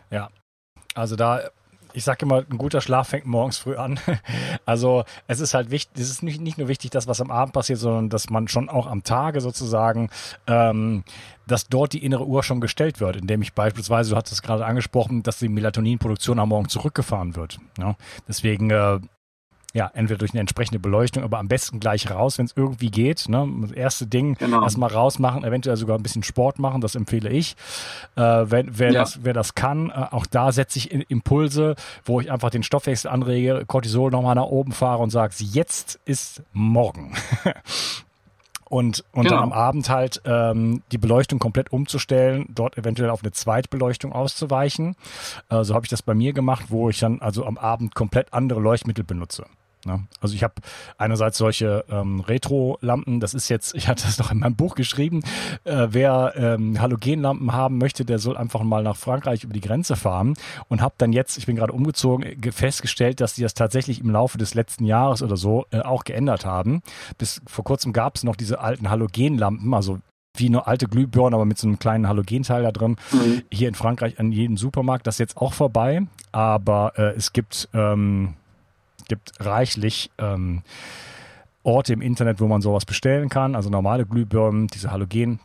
Ja, 0.10 0.30
also 0.96 1.16
da 1.16 1.52
ich 1.98 2.04
sage 2.04 2.26
immer, 2.26 2.44
ein 2.48 2.60
guter 2.60 2.80
Schlaf 2.80 3.10
fängt 3.10 3.26
morgens 3.26 3.58
früh 3.58 3.76
an. 3.76 4.00
Also 4.66 5.06
es 5.28 5.40
ist 5.40 5.54
halt 5.54 5.72
wichtig, 5.72 6.02
es 6.02 6.10
ist 6.10 6.24
nicht, 6.24 6.42
nicht 6.42 6.58
nur 6.58 6.68
wichtig, 6.68 6.92
dass 6.92 7.08
was 7.08 7.22
am 7.22 7.32
Abend 7.32 7.54
passiert, 7.54 7.80
sondern 7.80 8.10
dass 8.10 8.30
man 8.30 8.48
schon 8.50 8.70
auch 8.70 8.86
am 8.86 9.04
Tage 9.04 9.40
sozusagen, 9.40 10.10
ähm, 10.46 11.04
dass 11.48 11.70
dort 11.70 11.94
die 11.94 12.04
innere 12.04 12.26
Uhr 12.26 12.44
schon 12.44 12.60
gestellt 12.60 13.00
wird, 13.00 13.16
indem 13.16 13.42
ich 13.42 13.54
beispielsweise, 13.54 14.12
du 14.12 14.18
hattest 14.18 14.34
es 14.34 14.42
gerade 14.42 14.66
angesprochen, 14.66 15.24
dass 15.24 15.40
die 15.40 15.48
Melatoninproduktion 15.48 16.40
am 16.40 16.50
Morgen 16.50 16.68
zurückgefahren 16.68 17.36
wird. 17.36 17.60
Ja? 17.80 17.96
Deswegen 18.28 18.70
äh, 18.70 19.00
ja, 19.74 19.92
entweder 19.94 20.18
durch 20.18 20.32
eine 20.32 20.40
entsprechende 20.40 20.80
Beleuchtung, 20.80 21.24
aber 21.24 21.40
am 21.40 21.48
besten 21.48 21.80
gleich 21.80 22.10
raus, 22.10 22.38
wenn 22.38 22.46
es 22.46 22.54
irgendwie 22.56 22.90
geht. 22.90 23.28
Ne? 23.30 23.48
Das 23.62 23.72
erste 23.72 24.08
Ding 24.08 24.36
genau. 24.36 24.64
erstmal 24.64 24.90
rausmachen, 24.90 25.44
eventuell 25.44 25.76
sogar 25.78 25.98
ein 25.98 26.04
bisschen 26.04 26.24
Sport 26.24 26.58
machen, 26.58 26.82
das 26.82 26.96
empfehle 26.96 27.30
ich. 27.30 27.56
Äh, 28.16 28.22
wenn, 28.22 28.80
wer, 28.80 28.92
ja. 28.92 29.02
das, 29.02 29.24
wer 29.24 29.34
das 29.34 29.56
kann, 29.56 29.90
äh, 29.90 30.06
auch 30.12 30.26
da 30.26 30.52
setze 30.52 30.80
ich 30.80 30.92
Impulse, 31.12 31.76
wo 32.06 32.22
ich 32.22 32.32
einfach 32.32 32.50
den 32.50 32.64
Stoffwechsel 32.64 33.12
anrege, 33.12 33.66
Cortisol 33.68 34.10
nochmal 34.10 34.36
nach 34.36 34.46
oben 34.46 34.72
fahre 34.72 35.04
und 35.04 35.10
sage, 35.10 35.34
jetzt 35.38 36.00
ist 36.06 36.44
morgen. 36.54 37.14
und, 38.70 39.04
und 39.14 39.24
genau. 39.24 39.36
dann 39.36 39.44
am 39.44 39.54
Abend 39.54 39.90
halt 39.90 40.22
ähm, 40.26 40.82
die 40.92 40.98
Beleuchtung 40.98 41.40
komplett 41.40 41.72
umzustellen, 41.72 42.48
dort 42.50 42.78
eventuell 42.78 43.10
auf 43.10 43.24
eine 43.24 43.32
Zweitbeleuchtung 43.32 44.12
auszuweichen. 44.14 44.96
Äh, 45.50 45.64
so 45.64 45.74
habe 45.74 45.86
ich 45.86 45.90
das 45.90 46.02
bei 46.02 46.14
mir 46.14 46.34
gemacht, 46.34 46.66
wo 46.70 46.90
ich 46.90 47.00
dann 47.00 47.22
also 47.22 47.46
am 47.46 47.58
Abend 47.58 47.96
komplett 47.96 48.34
andere 48.34 48.60
Leuchtmittel 48.60 49.04
benutze. 49.04 49.46
Ne? 49.88 50.06
Also 50.22 50.36
ich 50.36 50.44
habe 50.44 50.54
einerseits 50.98 51.38
solche 51.38 51.86
ähm, 51.90 52.20
Retro-Lampen, 52.20 53.20
das 53.20 53.34
ist 53.34 53.50
jetzt, 53.50 53.74
ich 53.76 53.88
hatte 53.88 54.06
das 54.06 54.20
noch 54.20 54.32
in 54.32 54.40
meinem 54.40 54.56
Buch 54.56 54.76
geschrieben, 54.76 55.24
äh, 55.64 55.88
wer 55.90 56.34
ähm, 56.36 56.80
Halogenlampen 56.80 57.54
haben 57.54 57.78
möchte, 57.80 58.06
der 58.06 58.20
soll 58.20 58.38
einfach 58.38 58.62
mal 58.62 58.84
nach 58.84 58.98
Frankreich 58.98 59.44
über 59.44 59.54
die 59.54 59.62
Grenze 59.62 59.96
fahren 59.96 60.36
und 60.68 60.82
habe 60.82 60.96
dann 60.98 61.14
jetzt, 61.14 61.38
ich 61.38 61.46
bin 61.46 61.56
gerade 61.56 61.74
umgezogen, 61.74 62.26
festgestellt, 62.52 63.22
dass 63.22 63.34
die 63.34 63.42
das 63.42 63.54
tatsächlich 63.54 64.02
im 64.02 64.12
Laufe 64.12 64.38
des 64.38 64.54
letzten 64.54 64.86
Jahres 64.86 65.24
oder 65.24 65.38
so 65.38 65.66
äh, 65.72 65.80
auch 65.80 66.04
geändert 66.04 66.46
haben. 66.46 66.82
Bis 67.18 67.42
vor 67.48 67.64
kurzem 67.64 67.94
gab 67.94 68.16
es 68.16 68.24
noch 68.24 68.36
diese 68.36 68.60
alten 68.60 68.90
Halogenlampen, 68.90 69.74
also 69.74 70.00
wie 70.40 70.48
eine 70.48 70.68
alte 70.68 70.88
Glühbirne, 70.88 71.36
aber 71.36 71.46
mit 71.46 71.58
so 71.58 71.68
einem 71.68 71.80
kleinen 71.80 72.08
Halogenteil 72.08 72.64
da 72.64 72.72
drin. 72.72 72.98
Mhm. 73.12 73.44
Hier 73.52 73.68
in 73.68 73.76
Frankreich 73.76 74.20
an 74.20 74.32
jedem 74.32 74.58
Supermarkt, 74.58 75.08
das 75.08 75.16
ist 75.16 75.20
jetzt 75.20 75.38
auch 75.38 75.54
vorbei, 75.54 76.04
aber 76.32 76.94
äh, 76.98 77.16
es 77.16 77.34
gibt 77.34 77.70
ähm, 77.74 78.36
gibt 79.08 79.32
reichlich 79.40 80.12
ähm, 80.18 80.64
Orte 81.64 81.94
im 81.94 82.02
Internet, 82.02 82.40
wo 82.40 82.48
man 82.48 82.62
sowas 82.62 82.86
bestellen 82.86 83.30
kann. 83.30 83.56
Also 83.56 83.70
normale 83.70 84.06
Glühbirnen, 84.06 84.68
diese 84.68 84.92
Halogen. 84.92 85.40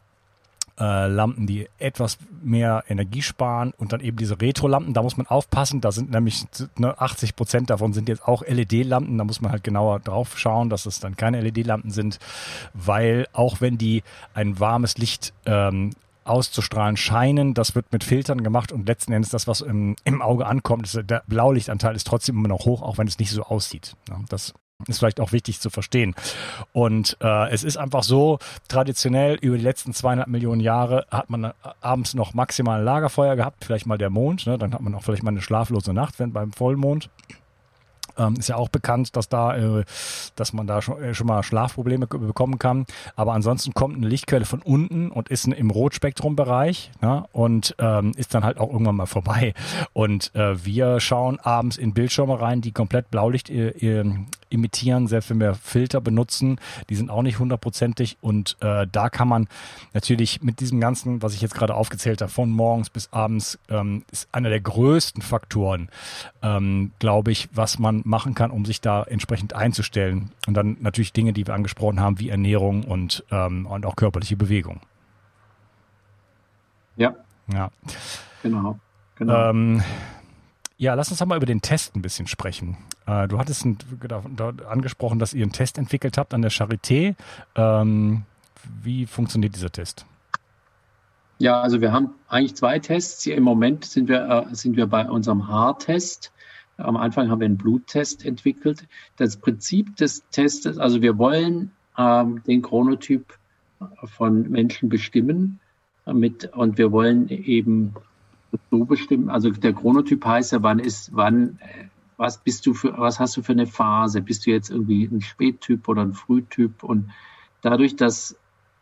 Äh, 0.81 1.07
Lampen, 1.07 1.47
die 1.47 1.69
etwas 1.78 2.16
mehr 2.42 2.83
Energie 2.88 3.21
sparen 3.21 3.75
und 3.76 3.92
dann 3.92 4.00
eben 4.00 4.16
diese 4.16 4.40
Retro-Lampen, 4.40 4.95
da 4.95 5.02
muss 5.02 5.19
man 5.19 5.26
aufpassen, 5.26 5.83
da 5.83 5.92
sind 5.92 6.11
nämlich 6.11 6.47
ne, 6.78 6.99
80 6.99 7.37
Prozent 7.37 7.69
davon 7.69 7.92
sind 7.92 8.09
jetzt 8.09 8.26
auch 8.26 8.42
LED-Lampen, 8.42 9.19
da 9.19 9.25
muss 9.25 9.42
man 9.42 9.52
halt 9.52 9.64
genauer 9.64 10.00
drauf 10.00 10.38
schauen, 10.38 10.71
dass 10.71 10.87
es 10.87 10.99
dann 10.99 11.14
keine 11.14 11.42
LED-Lampen 11.42 11.90
sind, 11.90 12.19
weil 12.73 13.28
auch 13.35 13.61
wenn 13.61 13.76
die 13.76 14.02
ein 14.33 14.59
warmes 14.61 14.97
Licht 14.97 15.35
ähm, 15.45 15.90
auszustrahlen 16.25 16.97
scheinen. 16.97 17.55
Das 17.55 17.75
wird 17.75 17.93
mit 17.93 18.05
Filtern 18.05 18.43
gemacht 18.43 18.73
und 18.73 18.87
letzten 18.87 19.12
Endes 19.12 19.31
das, 19.31 19.47
was 19.47 19.61
im, 19.61 19.97
im 20.05 20.23
Auge 20.23 20.47
ankommt, 20.47 20.87
ist, 20.87 21.00
der 21.11 21.23
Blaulichtanteil 21.26 21.97
ist 21.97 22.07
trotzdem 22.07 22.37
immer 22.37 22.49
noch 22.49 22.64
hoch, 22.64 22.83
auch 22.83 22.99
wenn 22.99 23.09
es 23.09 23.19
nicht 23.19 23.31
so 23.31 23.43
aussieht. 23.43 23.95
Ja, 24.09 24.21
das 24.29 24.55
ist 24.88 24.99
vielleicht 24.99 25.21
auch 25.21 25.33
wichtig 25.33 25.61
zu 25.61 25.71
verstehen. 25.71 26.14
Und 26.73 27.17
äh, 27.21 27.50
es 27.50 27.64
ist 27.64 27.76
einfach 27.76 28.02
so, 28.02 28.38
traditionell 28.69 29.37
über 29.37 29.57
die 29.57 29.62
letzten 29.62 29.93
zweieinhalb 29.93 30.29
Millionen 30.29 30.61
Jahre 30.61 31.07
hat 31.11 31.31
man 31.31 31.45
äh, 31.45 31.52
abends 31.81 32.14
noch 32.14 32.35
maximal 32.35 32.83
Lagerfeuer 32.83 33.37
gehabt, 33.37 33.64
vielleicht 33.64 33.87
mal 33.87 33.99
der 33.99 34.11
Mond, 34.11 34.47
ne? 34.47 34.59
dann 34.59 34.75
hat 34.75 34.81
man 34.81 34.95
auch 34.95 35.02
vielleicht 35.02 35.23
mal 35.23 35.31
eine 35.31 35.43
schlaflose 35.43 35.93
Nacht, 35.93 36.19
wenn 36.19 36.33
beim 36.33 36.52
Vollmond. 36.52 37.11
Ähm, 38.23 38.35
ist 38.38 38.49
ja 38.49 38.57
auch 38.57 38.69
bekannt, 38.69 39.17
dass 39.17 39.29
da, 39.29 39.57
äh, 39.57 39.85
dass 40.37 40.52
man 40.52 40.67
da 40.67 40.83
schon, 40.83 41.02
äh, 41.02 41.14
schon 41.14 41.26
mal 41.26 41.43
Schlafprobleme 41.43 42.07
bekommen 42.07 42.59
kann. 42.59 42.87
Aber 43.17 43.33
ansonsten 43.33 43.75
kommt 43.75 43.97
eine 43.97 44.09
Lichtquelle 44.09 44.45
von 44.45 44.62
unten 44.62 45.11
und 45.11 45.29
ist 45.29 45.47
im 45.47 45.71
Rotspektrumbereich 45.71 46.91
ne? 47.00 47.25
und 47.33 47.75
ähm, 47.79 48.12
ist 48.17 48.35
dann 48.35 48.45
halt 48.45 48.59
auch 48.59 48.71
irgendwann 48.71 48.97
mal 48.97 49.07
vorbei. 49.07 49.55
Und 49.93 50.35
äh, 50.35 50.64
wir 50.64 51.00
schauen 51.00 51.41
abends 51.41 51.76
in 51.76 51.95
Bildschirme 51.95 52.41
rein, 52.41 52.61
die 52.61 52.73
komplett 52.73 53.11
Blaulicht 53.11 53.50
äh, 53.50 53.69
äh 53.69 54.05
imitieren, 54.53 55.07
selbst 55.07 55.31
wenn 55.31 55.41
wir 55.41 55.55
Filter 55.55 56.01
benutzen, 56.01 56.61
die 56.89 56.95
sind 56.95 57.11
auch 57.11 57.23
nicht 57.23 57.39
hundertprozentig 57.39 58.19
und 58.21 58.57
äh, 58.61 58.87
da 58.91 59.09
kann 59.09 59.29
man 59.29 59.49
natürlich 59.95 60.43
mit 60.43 60.61
diesem 60.61 60.81
ganzen, 60.81 61.23
was 61.23 61.35
ich 61.35 61.41
jetzt 61.41 61.55
gerade 61.55 61.75
aufgezählt 61.75 62.21
habe, 62.21 62.31
von 62.31 62.51
morgens 62.51 62.91
bis 62.91 63.13
abends, 63.13 63.59
ähm, 63.69 64.05
ist 64.11 64.29
einer 64.33 64.51
der 64.51 64.61
größten 64.61 65.23
Faktoren, 65.23 65.89
ähm, 66.43 66.93
glaube 66.99 67.33
ich, 67.33 67.49
was 67.53 67.79
man 67.79 68.03
machen 68.05 68.35
kann, 68.35 68.51
um 68.51 68.65
sich 68.65 68.81
da 68.81 69.03
entsprechend 69.03 69.55
einzustellen. 69.55 70.31
Und 70.47 70.55
dann 70.55 70.77
natürlich 70.81 71.13
Dinge, 71.13 71.33
die 71.33 71.47
wir 71.47 71.55
angesprochen 71.55 72.01
haben, 72.01 72.19
wie 72.19 72.29
Ernährung 72.29 72.85
und, 72.85 73.25
ähm, 73.31 73.67
und 73.67 73.87
auch 73.87 73.97
körperliche 73.97 74.37
Bewegung. 74.37 74.81
Ja. 76.97 77.15
Ja. 77.53 77.71
Genau. 78.43 78.79
genau. 79.17 79.51
Ähm, 79.51 79.83
ja, 80.77 80.95
lass 80.95 81.11
uns 81.11 81.19
doch 81.19 81.27
mal 81.27 81.37
über 81.37 81.47
den 81.47 81.63
Test 81.63 81.95
ein 81.97 82.03
bisschen 82.03 82.27
sprechen. 82.27 82.77
Äh, 83.07 83.29
du 83.29 83.39
hattest 83.39 83.65
ein, 83.65 83.79
angesprochen, 84.69 85.19
dass 85.19 85.35
ihr 85.35 85.43
einen 85.43 85.53
Test 85.53 85.79
entwickelt 85.79 86.19
habt 86.19 86.35
an 86.35 86.43
der 86.43 86.51
Charité. 86.51 87.15
Ähm, 87.55 88.23
wie 88.83 89.07
funktioniert 89.07 89.55
dieser 89.55 89.71
Test? 89.71 90.07
Ja, 91.39 91.61
also 91.61 91.81
wir 91.81 91.93
haben 91.93 92.11
eigentlich 92.29 92.55
zwei 92.55 92.79
Tests. 92.79 93.27
Im 93.27 93.43
Moment 93.43 93.85
sind 93.85 94.09
wir, 94.09 94.47
äh, 94.51 94.55
sind 94.55 94.77
wir 94.77 94.87
bei 94.87 95.09
unserem 95.09 95.49
Haartest. 95.49 96.33
Am 96.77 96.97
Anfang 96.97 97.31
haben 97.31 97.41
wir 97.41 97.47
einen 97.47 97.59
Bluttest 97.59 98.25
entwickelt. 98.25 98.87
Das 99.17 99.37
Prinzip 99.37 99.97
des 99.97 100.25
Testes, 100.31 100.79
also 100.79 101.03
wir 101.03 101.19
wollen 101.19 101.73
ähm, 101.99 102.43
den 102.47 102.63
Chronotyp 102.63 103.35
von 104.05 104.51
Menschen 104.51 104.89
bestimmen 104.89 105.61
mit, 106.07 106.53
und 106.53 106.79
wir 106.79 106.93
wollen 106.93 107.29
eben 107.29 107.95
so 108.71 108.85
bestimmen, 108.85 109.31
also 109.31 109.51
der 109.51 109.73
Chronotyp 109.73 110.25
heißt 110.25 110.53
ja, 110.53 110.63
wann 110.63 110.79
ist, 110.79 111.11
wann 111.15 111.59
äh, 111.61 111.85
was 112.23 112.38
bist 112.38 112.64
du 112.67 112.73
für, 112.73 112.97
was 112.97 113.19
hast 113.19 113.37
du 113.37 113.43
für 113.43 113.50
eine 113.50 113.67
Phase? 113.67 114.23
Bist 114.23 114.47
du 114.47 114.52
jetzt 114.52 114.71
irgendwie 114.71 115.05
ein 115.07 115.23
Spättyp 115.23 115.88
oder 115.88 116.02
ein 116.02 116.14
Frühtyp? 116.14 116.85
Und 116.85 117.11
dadurch, 117.62 117.97
dass 117.97 118.37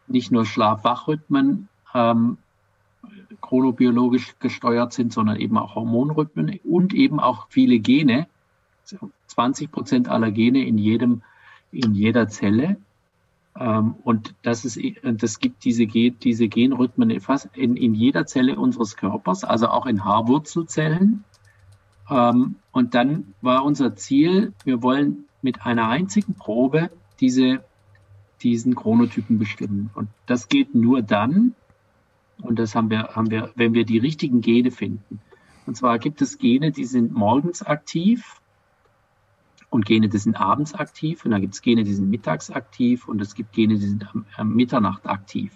nicht 0.06 0.30
nur 0.30 0.44
Schlaf-Wach-Rhythmen 0.44 1.70
ähm, 1.94 2.36
chronobiologisch 3.40 4.38
gesteuert 4.40 4.92
sind, 4.92 5.14
sondern 5.14 5.36
eben 5.36 5.56
auch 5.56 5.74
Hormonrhythmen 5.74 6.60
und 6.64 6.92
eben 6.92 7.18
auch 7.18 7.46
viele 7.48 7.78
Gene, 7.78 8.26
20 9.28 9.72
Prozent 9.72 10.08
aller 10.10 10.32
Gene 10.32 10.66
in 10.66 10.76
jedem, 10.76 11.22
in 11.72 11.94
jeder 11.94 12.28
Zelle. 12.28 12.76
Ähm, 13.58 13.94
und 14.04 14.34
das 14.42 14.66
ist, 14.66 14.78
das 15.02 15.38
gibt 15.38 15.64
diese, 15.64 15.86
diese 15.86 16.48
Genrhythmen 16.48 17.18
fast 17.20 17.48
in, 17.56 17.76
in 17.76 17.94
jeder 17.94 18.26
Zelle 18.26 18.58
unseres 18.58 18.98
Körpers, 18.98 19.44
also 19.44 19.68
auch 19.68 19.86
in 19.86 20.04
Haarwurzelzellen. 20.04 21.24
Ähm, 22.10 22.56
und 22.72 22.94
dann 22.94 23.34
war 23.40 23.64
unser 23.64 23.94
Ziel, 23.96 24.52
wir 24.64 24.82
wollen 24.82 25.24
mit 25.42 25.64
einer 25.64 25.88
einzigen 25.88 26.34
Probe 26.34 26.90
diese, 27.20 27.64
diesen 28.42 28.74
Chronotypen 28.74 29.38
bestimmen. 29.38 29.90
Und 29.94 30.08
das 30.26 30.48
geht 30.48 30.74
nur 30.74 31.02
dann, 31.02 31.54
und 32.42 32.58
das 32.58 32.74
haben 32.74 32.90
wir, 32.90 33.10
haben 33.14 33.30
wir, 33.30 33.50
wenn 33.54 33.74
wir 33.74 33.84
die 33.84 33.98
richtigen 33.98 34.40
Gene 34.40 34.70
finden. 34.70 35.20
Und 35.66 35.76
zwar 35.76 35.98
gibt 35.98 36.20
es 36.22 36.38
Gene, 36.38 36.72
die 36.72 36.84
sind 36.84 37.12
morgens 37.12 37.62
aktiv 37.62 38.40
und 39.68 39.84
Gene, 39.84 40.08
die 40.08 40.18
sind 40.18 40.40
abends 40.40 40.74
aktiv. 40.74 41.24
Und 41.24 41.30
dann 41.30 41.42
gibt 41.42 41.54
es 41.54 41.62
Gene, 41.62 41.84
die 41.84 41.94
sind 41.94 42.10
mittags 42.10 42.50
aktiv 42.50 43.06
und 43.06 43.20
es 43.20 43.34
gibt 43.34 43.52
Gene, 43.52 43.74
die 43.74 43.86
sind 43.86 44.08
am, 44.12 44.24
am 44.36 44.54
Mitternacht 44.54 45.06
aktiv. 45.06 45.52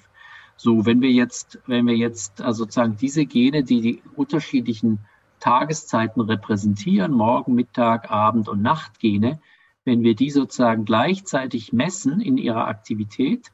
So, 0.56 0.87
wenn 0.87 1.00
wir 1.00 1.11
jetzt, 1.11 1.58
wenn 1.66 1.87
wir 1.87 1.96
jetzt 1.96 2.40
also 2.40 2.64
sozusagen 2.64 2.96
diese 2.96 3.26
Gene, 3.26 3.64
die 3.64 3.80
die 3.80 4.02
unterschiedlichen 4.14 5.00
Tageszeiten 5.44 6.22
repräsentieren, 6.22 7.12
Morgen, 7.12 7.54
Mittag, 7.54 8.10
Abend 8.10 8.48
und 8.48 8.62
Nachtgene, 8.62 9.40
wenn 9.84 10.02
wir 10.02 10.14
die 10.14 10.30
sozusagen 10.30 10.86
gleichzeitig 10.86 11.70
messen 11.74 12.22
in 12.22 12.38
ihrer 12.38 12.66
Aktivität, 12.66 13.52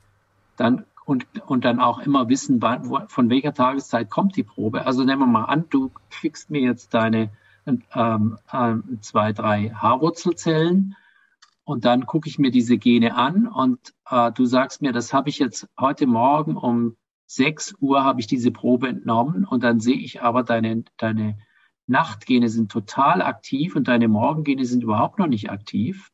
dann 0.56 0.84
und, 1.04 1.26
und 1.46 1.64
dann 1.64 1.80
auch 1.80 1.98
immer 1.98 2.28
wissen, 2.28 2.62
wann, 2.62 2.88
wo, 2.88 3.00
von 3.08 3.28
welcher 3.28 3.52
Tageszeit 3.52 4.08
kommt 4.08 4.36
die 4.36 4.44
Probe. 4.44 4.86
Also 4.86 5.02
nehmen 5.02 5.22
wir 5.22 5.26
mal 5.26 5.46
an, 5.46 5.64
du 5.68 5.90
schickst 6.10 6.48
mir 6.48 6.60
jetzt 6.60 6.94
deine 6.94 7.30
ähm, 7.66 8.38
ähm, 8.52 8.98
zwei, 9.00 9.32
drei 9.32 9.70
Haarwurzelzellen 9.70 10.94
und 11.64 11.84
dann 11.84 12.06
gucke 12.06 12.28
ich 12.28 12.38
mir 12.38 12.52
diese 12.52 12.78
Gene 12.78 13.16
an 13.16 13.48
und 13.48 13.80
äh, 14.08 14.30
du 14.30 14.44
sagst 14.46 14.80
mir, 14.80 14.92
das 14.92 15.12
habe 15.12 15.28
ich 15.28 15.40
jetzt 15.40 15.68
heute 15.76 16.06
Morgen 16.06 16.56
um 16.56 16.94
6 17.26 17.74
Uhr 17.80 18.04
habe 18.04 18.20
ich 18.20 18.28
diese 18.28 18.52
Probe 18.52 18.86
entnommen 18.86 19.44
und 19.44 19.64
dann 19.64 19.80
sehe 19.80 19.98
ich 19.98 20.22
aber 20.22 20.44
deine, 20.44 20.84
deine 20.96 21.36
Nachtgene 21.90 22.48
sind 22.48 22.70
total 22.70 23.20
aktiv 23.20 23.74
und 23.74 23.88
deine 23.88 24.06
Morgengene 24.06 24.64
sind 24.64 24.84
überhaupt 24.84 25.18
noch 25.18 25.26
nicht 25.26 25.50
aktiv, 25.50 26.10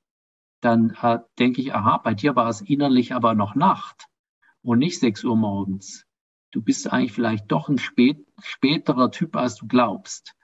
dann 0.62 0.96
äh, 1.02 1.18
denke 1.38 1.60
ich, 1.60 1.74
aha, 1.74 1.98
bei 1.98 2.14
dir 2.14 2.34
war 2.34 2.48
es 2.48 2.62
innerlich 2.62 3.14
aber 3.14 3.34
noch 3.34 3.54
Nacht 3.54 4.06
und 4.62 4.78
nicht 4.78 4.98
6 4.98 5.24
Uhr 5.24 5.36
morgens. 5.36 6.06
Du 6.50 6.62
bist 6.62 6.90
eigentlich 6.90 7.12
vielleicht 7.12 7.52
doch 7.52 7.68
ein 7.68 7.76
spät, 7.76 8.26
späterer 8.42 9.10
Typ, 9.10 9.36
als 9.36 9.56
du 9.56 9.66
glaubst. 9.66 10.34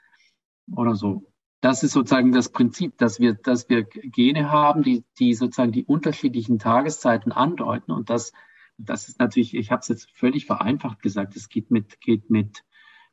Oder 0.70 0.94
so. 0.94 1.32
Das 1.62 1.82
ist 1.82 1.92
sozusagen 1.92 2.32
das 2.32 2.50
Prinzip, 2.50 2.98
dass 2.98 3.18
wir, 3.18 3.34
dass 3.34 3.70
wir 3.70 3.84
Gene 3.84 4.50
haben, 4.50 4.82
die, 4.82 5.04
die 5.18 5.32
sozusagen 5.32 5.72
die 5.72 5.86
unterschiedlichen 5.86 6.58
Tageszeiten 6.58 7.32
andeuten. 7.32 7.92
Und 7.92 8.10
das, 8.10 8.32
das 8.76 9.08
ist 9.08 9.18
natürlich, 9.18 9.54
ich 9.54 9.70
habe 9.70 9.80
es 9.80 9.88
jetzt 9.88 10.10
völlig 10.10 10.44
vereinfacht 10.44 11.00
gesagt, 11.00 11.36
es 11.36 11.48
geht 11.48 11.70
mit, 11.70 12.00
geht 12.00 12.28
mit, 12.28 12.64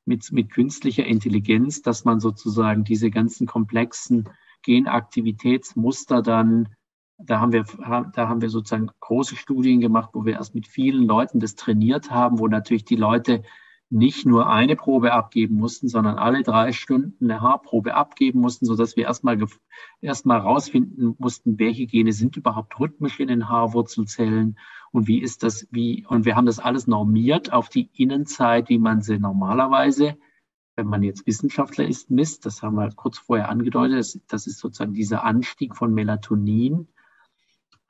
mit, 0.10 0.32
mit 0.32 0.50
künstlicher 0.52 1.06
Intelligenz, 1.06 1.82
dass 1.82 2.04
man 2.04 2.20
sozusagen 2.20 2.84
diese 2.84 3.12
ganzen 3.12 3.48
komplexen 3.48 4.28
Genaktivitätsmuster 4.64 6.22
dann 6.22 6.68
da 7.22 7.42
haben 7.42 7.52
wir, 7.52 7.66
da 8.14 8.30
haben 8.30 8.42
wir 8.42 8.50
sozusagen 8.50 8.90
große 9.02 9.36
Studien 9.36 9.82
gemacht, 9.82 10.12
wo 10.14 10.24
wir 10.24 10.34
erst 10.34 10.56
mit 10.56 10.68
vielen 10.68 11.06
Leuten 11.06 11.42
das 11.42 11.56
trainiert 11.56 12.12
haben, 12.12 12.40
wo 12.40 12.48
natürlich 12.48 12.86
die 12.86 12.96
Leute 12.96 13.44
nicht 13.90 14.26
nur 14.26 14.48
eine 14.50 14.76
Probe 14.76 15.14
abgeben 15.14 15.56
mussten, 15.56 15.88
sondern 15.88 16.18
alle 16.18 16.44
drei 16.44 16.72
Stunden 16.74 17.26
eine 17.26 17.42
Haarprobe 17.42 17.96
abgeben 17.96 18.40
mussten, 18.40 18.66
so 18.66 18.76
dass 18.76 18.96
wir 18.96 19.06
erstmal 19.06 19.40
erstmal 20.00 20.40
rausfinden 20.40 21.16
mussten, 21.18 21.58
welche 21.58 21.88
Gene 21.88 22.14
sind 22.14 22.38
überhaupt 22.38 22.80
rhythmisch 22.80 23.20
in 23.20 23.30
den 23.30 23.50
Haarwurzelzellen 23.50 24.58
und 24.92 25.08
wie 25.08 25.22
ist 25.22 25.44
das, 25.44 25.68
wie, 25.72 26.06
und 26.08 26.26
wir 26.26 26.36
haben 26.36 26.46
das 26.46 26.60
alles 26.60 26.88
normiert 26.88 27.52
auf 27.52 27.70
die 27.70 27.90
Innenzeit, 27.94 28.70
wie 28.70 28.80
man 28.80 29.02
sie 29.02 29.20
normalerweise, 29.20 30.18
wenn 30.76 30.88
man 30.88 31.04
jetzt 31.04 31.28
Wissenschaftler 31.28 31.88
ist, 31.88 32.10
misst. 32.10 32.46
Das 32.46 32.64
haben 32.64 32.76
wir 32.76 32.90
kurz 32.92 33.18
vorher 33.18 33.50
angedeutet. 33.50 34.00
Das, 34.00 34.20
das 34.28 34.48
ist 34.48 34.60
sozusagen 34.60 34.94
dieser 34.94 35.24
Anstieg 35.24 35.76
von 35.76 35.94
Melatonin 35.94 36.88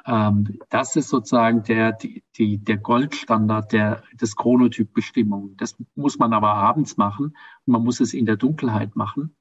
das 0.06 0.96
ist 0.96 1.10
sozusagen 1.10 1.64
der, 1.64 1.92
die, 1.92 2.24
die, 2.38 2.58
der 2.58 2.78
Goldstandard 2.78 3.74
der, 3.74 4.02
des 4.20 4.36
Chronotypbestimmung. 4.36 5.56
Das 5.58 5.76
muss 5.96 6.18
man 6.18 6.34
aber 6.34 6.54
abends 6.54 6.98
machen 6.98 7.34
man 7.70 7.84
muss 7.84 8.00
es 8.00 8.14
in 8.14 8.26
der 8.26 8.36
Dunkelheit 8.36 8.96
machen. 8.96 9.36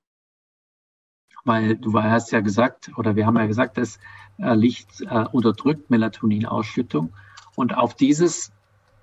Weil 1.45 1.77
du 1.77 2.01
hast 2.01 2.31
ja 2.31 2.41
gesagt, 2.41 2.93
oder 2.97 3.17
wir 3.17 3.27
haben 3.27 3.37
ja 3.37 3.47
gesagt, 3.47 3.79
dass 3.79 3.99
äh, 4.39 4.55
Licht 4.55 5.01
äh, 5.01 5.25
unterdrückt 5.33 5.89
Melatoninausschüttung. 5.89 7.13
Und 7.57 7.77
auf 7.77 7.95
dieses, 7.95 8.53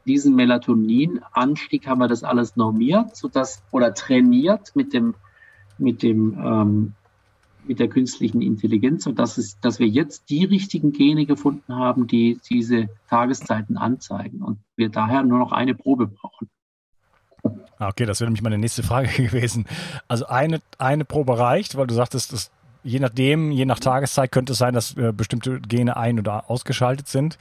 diesen 0.05 0.35
Melatoninanstieg 0.35 1.87
haben 1.87 1.99
wir 1.99 2.07
das 2.07 2.23
alles 2.23 2.55
normiert, 2.55 3.15
sodass, 3.15 3.63
oder 3.71 3.93
trainiert 3.93 4.75
mit 4.75 4.93
dem, 4.93 5.15
mit 5.77 6.03
dem 6.03 6.37
ähm, 6.37 6.93
mit 7.67 7.79
der 7.79 7.87
künstlichen 7.87 8.41
Intelligenz 8.41 9.05
und 9.07 9.19
dass, 9.19 9.37
es, 9.37 9.59
dass 9.59 9.79
wir 9.79 9.87
jetzt 9.87 10.29
die 10.29 10.45
richtigen 10.45 10.91
Gene 10.91 11.25
gefunden 11.25 11.75
haben, 11.75 12.07
die 12.07 12.39
diese 12.49 12.89
Tageszeiten 13.09 13.77
anzeigen 13.77 14.41
und 14.41 14.59
wir 14.75 14.89
daher 14.89 15.23
nur 15.23 15.39
noch 15.39 15.51
eine 15.51 15.75
Probe 15.75 16.07
brauchen. 16.07 16.49
Ah, 17.77 17.89
okay, 17.89 18.05
das 18.05 18.19
wäre 18.19 18.29
nämlich 18.29 18.41
meine 18.41 18.57
nächste 18.57 18.83
Frage 18.83 19.09
gewesen. 19.23 19.65
Also 20.07 20.27
eine, 20.27 20.61
eine 20.77 21.05
Probe 21.05 21.37
reicht, 21.37 21.75
weil 21.75 21.87
du 21.87 21.93
sagtest, 21.93 22.33
dass 22.33 22.51
je 22.83 22.99
nachdem, 22.99 23.51
je 23.51 23.65
nach 23.65 23.79
Tageszeit 23.79 24.31
könnte 24.31 24.53
es 24.53 24.59
sein, 24.59 24.73
dass 24.73 24.95
äh, 24.95 25.11
bestimmte 25.11 25.59
Gene 25.59 25.97
ein- 25.97 26.19
oder 26.19 26.49
ausgeschaltet 26.49 27.07
sind. 27.07 27.37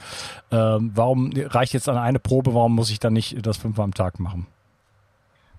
Ähm, 0.51 0.91
warum 0.95 1.31
reicht 1.35 1.73
jetzt 1.73 1.87
eine 1.87 2.19
Probe? 2.19 2.53
Warum 2.53 2.73
muss 2.73 2.89
ich 2.89 2.99
dann 2.99 3.13
nicht 3.13 3.45
das 3.45 3.57
fünfmal 3.57 3.85
am 3.85 3.93
Tag 3.93 4.19
machen? 4.19 4.47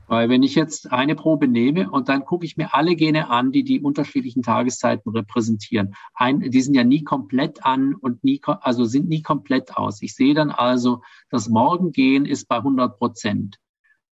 Weil 0.09 0.29
wenn 0.29 0.43
ich 0.43 0.55
jetzt 0.55 0.93
eine 0.93 1.17
Probe 1.17 1.49
nehme 1.49 1.91
und 1.91 2.09
dann 2.09 2.25
gucke 2.25 2.45
ich 2.45 2.57
mir 2.57 2.75
alle 2.75 2.95
Gene 2.95 3.29
an, 3.29 3.51
die 3.51 3.65
die 3.65 3.81
unterschiedlichen 3.81 4.43
Tageszeiten 4.43 5.11
repräsentieren. 5.13 5.95
Ein, 6.15 6.41
die 6.41 6.61
sind 6.61 6.75
ja 6.75 6.85
nie 6.85 7.03
komplett 7.03 7.65
an 7.65 7.95
und 7.95 8.23
nie, 8.23 8.41
also 8.45 8.85
sind 8.85 9.09
nie 9.09 9.23
komplett 9.23 9.77
aus. 9.77 10.03
Ich 10.03 10.15
sehe 10.15 10.35
dann 10.35 10.51
also, 10.51 11.03
das 11.31 11.49
Morgengen 11.49 12.25
ist 12.25 12.47
bei 12.47 12.57
100 12.57 12.99
Prozent. 12.99 13.59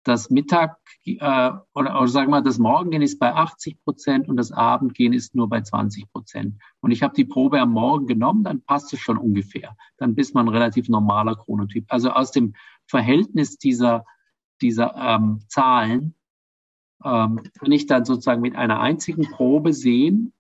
Das 0.06 0.30
Mittag, 0.30 0.78
äh, 1.06 1.18
oder, 1.20 1.62
oder 1.74 2.08
sagen 2.08 2.32
wir, 2.32 2.42
das 2.42 2.58
Morgengen 2.58 3.02
ist 3.02 3.20
bei 3.20 3.34
80 3.34 3.82
Prozent 3.86 4.28
und 4.28 4.36
das 4.36 4.52
Abendgen 4.52 5.14
ist 5.14 5.34
nur 5.34 5.48
bei 5.48 5.62
20 5.62 6.12
Prozent. 6.12 6.56
Und 6.82 6.92
ich 6.92 7.04
habe 7.04 7.14
die 7.14 7.24
Probe 7.24 7.62
am 7.62 7.72
Morgen 7.72 8.08
genommen, 8.08 8.44
dann 8.44 8.62
passt 8.62 8.92
es 8.94 9.00
schon 9.00 9.18
ungefähr. 9.18 9.78
Dann 9.98 10.14
bist 10.14 10.34
man 10.36 10.48
ein 10.48 10.54
relativ 10.54 10.90
normaler 10.90 11.36
Chronotyp. 11.36 11.86
Also 11.88 12.10
aus 12.10 12.32
dem 12.32 12.54
Verhältnis 12.86 13.58
dieser 13.58 14.04
dieser 14.64 14.96
ähm, 14.96 15.42
Zahlen 15.48 16.16
ähm, 17.04 17.42
kann 17.60 17.72
ich 17.72 17.86
dann 17.86 18.06
sozusagen 18.06 18.42
mit 18.42 18.56
einer 18.56 18.80
einzigen 18.80 19.30
Probe 19.30 19.74
sehen, 19.74 20.34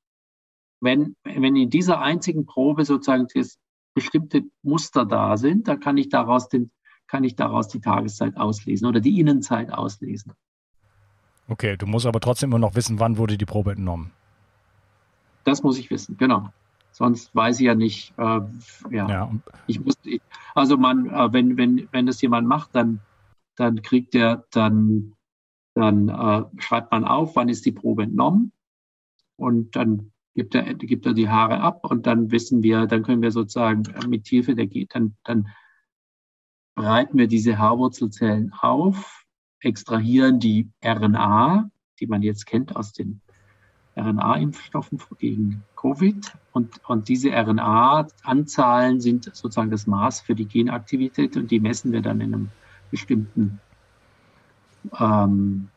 wenn, 0.81 1.15
wenn 1.23 1.55
in 1.55 1.69
dieser 1.69 2.01
einzigen 2.01 2.45
Probe 2.45 2.85
sozusagen 2.85 3.27
das 3.33 3.59
bestimmte 3.93 4.43
Muster 4.63 5.05
da 5.05 5.37
sind, 5.37 5.67
dann 5.67 5.79
kann 5.79 5.97
ich 5.97 6.09
daraus 6.09 6.49
den, 6.49 6.71
kann 7.07 7.23
ich 7.23 7.35
daraus 7.35 7.67
die 7.67 7.79
Tageszeit 7.79 8.37
auslesen 8.37 8.87
oder 8.87 8.99
die 8.99 9.19
Innenzeit 9.19 9.71
auslesen. 9.71 10.33
Okay, 11.47 11.77
du 11.77 11.85
musst 11.85 12.05
aber 12.05 12.19
trotzdem 12.19 12.49
immer 12.49 12.59
noch 12.59 12.75
wissen, 12.75 12.99
wann 12.99 13.17
wurde 13.17 13.37
die 13.37 13.45
Probe 13.45 13.73
entnommen. 13.73 14.11
Das 15.43 15.61
muss 15.61 15.77
ich 15.77 15.89
wissen, 15.89 16.17
genau. 16.17 16.49
Sonst 16.91 17.35
weiß 17.35 17.59
ich 17.59 17.65
ja 17.65 17.75
nicht, 17.75 18.13
äh, 18.17 18.41
ja. 18.91 19.09
ja. 19.09 19.31
Ich 19.67 19.83
muss, 19.83 19.95
also 20.53 20.77
man, 20.77 21.09
äh, 21.09 21.33
wenn, 21.33 21.57
wenn, 21.57 21.87
wenn 21.91 22.05
das 22.05 22.21
jemand 22.21 22.47
macht, 22.47 22.75
dann 22.75 22.99
dann 23.55 23.81
kriegt 23.81 24.15
er, 24.15 24.45
dann, 24.51 25.13
dann 25.75 26.09
äh, 26.09 26.43
schreibt 26.61 26.91
man 26.91 27.05
auf, 27.05 27.35
wann 27.35 27.49
ist 27.49 27.65
die 27.65 27.71
Probe 27.71 28.03
entnommen 28.03 28.51
und 29.35 29.75
dann 29.75 30.11
gibt 30.35 30.55
er, 30.55 30.73
gibt 30.73 31.05
er 31.05 31.13
die 31.13 31.29
Haare 31.29 31.59
ab 31.59 31.85
und 31.89 32.07
dann 32.07 32.31
wissen 32.31 32.63
wir, 32.63 32.87
dann 32.87 33.03
können 33.03 33.21
wir 33.21 33.31
sozusagen 33.31 33.83
mit 34.07 34.27
Hilfe 34.27 34.55
der 34.55 34.67
geht, 34.67 34.95
dann, 34.95 35.15
dann 35.23 35.49
bereiten 36.75 37.17
wir 37.17 37.27
diese 37.27 37.57
Haarwurzelzellen 37.57 38.51
auf, 38.53 39.25
extrahieren 39.59 40.39
die 40.39 40.69
RNA, 40.83 41.69
die 41.99 42.07
man 42.07 42.21
jetzt 42.21 42.45
kennt 42.45 42.75
aus 42.75 42.93
den 42.93 43.21
RNA-Impfstoffen 43.95 44.99
gegen 45.19 45.63
Covid. 45.75 46.33
Und, 46.51 46.83
und 46.89 47.09
diese 47.09 47.29
RNA-Anzahlen 47.29 48.99
sind 48.99 49.25
sozusagen 49.25 49.69
das 49.69 49.87
Maß 49.87 50.21
für 50.21 50.35
die 50.35 50.47
Genaktivität 50.47 51.37
und 51.37 51.51
die 51.51 51.59
messen 51.59 51.91
wir 51.91 52.01
dann 52.01 52.21
in 52.21 52.33
einem 52.33 52.49
bestimmten 52.93 53.59
ähm, 54.99 55.69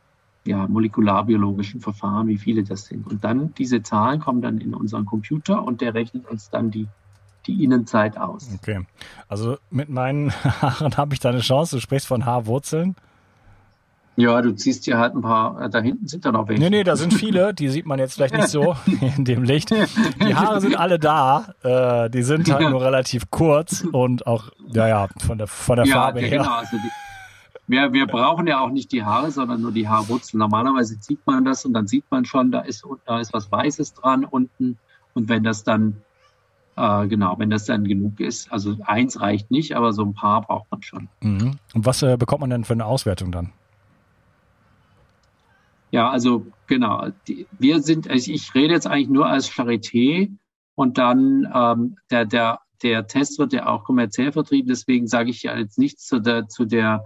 ja, 0.45 0.69
molekularbiologischen 0.69 1.81
Verfahren, 1.81 2.29
wie 2.29 2.37
viele 2.37 2.63
das 2.63 2.85
sind. 2.85 3.07
Und 3.07 3.25
dann 3.25 3.55
diese 3.55 3.83
Zahlen 3.83 4.21
kommen 4.21 4.43
dann 4.43 4.59
in 4.59 4.75
unseren 4.75 5.07
Computer 5.07 5.65
und 5.65 5.81
der 5.81 5.95
rechnet 5.95 6.29
uns 6.29 6.51
dann 6.51 6.71
die, 6.71 6.89
die 7.47 7.65
Innenzeit 7.65 8.19
aus. 8.19 8.51
Okay. 8.55 8.87
Also 9.29 9.57
mit 9.71 9.89
meinen 9.89 10.31
Haaren 10.61 10.95
habe 10.99 11.15
ich 11.15 11.21
da 11.21 11.31
eine 11.31 11.41
Chance. 11.41 11.77
Du 11.77 11.81
sprichst 11.81 12.07
von 12.07 12.27
Haarwurzeln. 12.27 12.97
Ja, 14.19 14.41
du 14.43 14.53
ziehst 14.53 14.85
hier 14.85 14.99
halt 14.99 15.15
ein 15.15 15.23
paar, 15.23 15.61
äh, 15.61 15.71
da 15.71 15.81
hinten 15.81 16.07
sind 16.07 16.25
da 16.27 16.33
noch 16.33 16.49
welche. 16.49 16.63
Nee, 16.63 16.71
nee, 16.71 16.85
da 16.85 16.97
sind 16.97 17.15
viele, 17.15 17.55
die 17.55 17.69
sieht 17.69 17.87
man 17.87 17.99
jetzt 17.99 18.15
vielleicht 18.15 18.35
nicht 18.35 18.49
so 18.49 18.77
in 19.17 19.25
dem 19.25 19.43
Licht. 19.43 19.71
Die 19.71 20.35
Haare 20.35 20.61
sind 20.61 20.79
alle 20.79 20.99
da, 20.99 21.55
äh, 21.63 22.11
die 22.11 22.23
sind 22.23 22.51
halt 22.53 22.69
nur 22.69 22.83
relativ 22.83 23.31
kurz 23.31 23.87
und 23.93 24.27
auch, 24.27 24.51
ja, 24.69 24.87
ja, 24.87 25.09
von 25.19 25.39
der, 25.39 25.47
von 25.47 25.77
der 25.77 25.87
ja, 25.87 25.95
Farbe 25.95 26.21
her. 26.21 26.39
Genau, 26.39 26.51
also 26.51 26.77
die, 26.79 26.91
wir, 27.69 27.93
wir 27.93 28.07
brauchen 28.07 28.47
ja 28.47 28.61
auch 28.61 28.71
nicht 28.71 28.93
die 28.93 29.05
Haare, 29.05 29.31
sondern 29.31 29.61
nur 29.61 29.73
die 29.73 29.89
Haarwurzeln. 29.89 30.39
Normalerweise 30.39 30.97
sieht 31.01 31.27
man 31.27 31.45
das 31.45 31.65
und 31.65 31.75
dann 31.75 31.87
sieht 31.87 32.05
man 32.11 32.25
schon, 32.25 32.53
da 32.53 32.61
ist, 32.61 32.85
da 33.07 33.21
ist 33.21 33.33
was 33.33 33.51
Weißes 33.51 33.95
dran 33.95 34.25
unten. 34.25 34.79
Und 35.15 35.29
wenn 35.29 35.43
das 35.43 35.65
dann, 35.65 36.03
äh, 36.77 37.09
genau, 37.09 37.39
wenn 37.39 37.51
das 37.51 37.65
dann 37.65 37.85
genug 37.85 38.21
ist, 38.21 38.53
also 38.53 38.77
eins 38.85 39.21
reicht 39.21 39.51
nicht, 39.51 39.75
aber 39.75 39.93
so 39.93 40.03
ein 40.03 40.15
paar 40.15 40.43
braucht 40.43 40.71
man 40.71 40.83
schon. 40.83 41.09
Mhm. 41.21 41.59
Und 41.75 41.87
was 41.87 42.03
äh, 42.03 42.17
bekommt 42.17 42.43
man 42.43 42.51
denn 42.51 42.65
für 42.65 42.75
eine 42.75 42.87
Auswertung 42.87 43.33
dann? 43.33 43.53
Ja, 45.91 46.11
also 46.11 46.47
genau. 46.67 47.09
Die, 47.27 47.47
wir 47.59 47.81
sind, 47.83 48.09
also 48.09 48.31
ich 48.31 48.55
rede 48.55 48.75
jetzt 48.75 48.87
eigentlich 48.87 49.09
nur 49.09 49.27
als 49.27 49.51
Charité 49.51 50.31
und 50.75 50.99
dann 50.99 51.51
ähm, 51.53 51.97
der, 52.11 52.27
der, 52.27 52.61
der 52.83 53.07
Test 53.07 53.39
wird 53.39 53.53
ja 53.53 53.67
auch 53.67 53.85
kommerziell 53.85 54.31
vertrieben, 54.31 54.69
deswegen 54.69 55.07
sage 55.07 55.31
ich 55.31 55.43
ja 55.43 55.57
jetzt 55.57 55.79
nichts 55.79 56.07
zu 56.07 56.21
der, 56.21 56.49
zu 56.49 56.65
der 56.65 57.05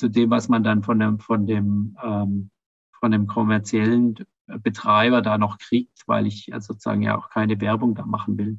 zu 0.00 0.08
dem, 0.08 0.30
was 0.30 0.48
man 0.48 0.64
dann 0.64 0.82
von 0.82 0.98
dem, 0.98 1.18
von 1.18 1.46
dem, 1.46 1.96
ähm, 2.02 2.50
von 2.98 3.12
dem 3.12 3.26
kommerziellen 3.26 4.16
Betreiber 4.46 5.22
da 5.22 5.38
noch 5.38 5.58
kriegt, 5.58 6.02
weil 6.06 6.26
ich 6.26 6.50
sozusagen 6.58 7.02
ja 7.02 7.16
auch 7.16 7.30
keine 7.30 7.60
Werbung 7.60 7.94
da 7.94 8.04
machen 8.04 8.36
will. 8.38 8.58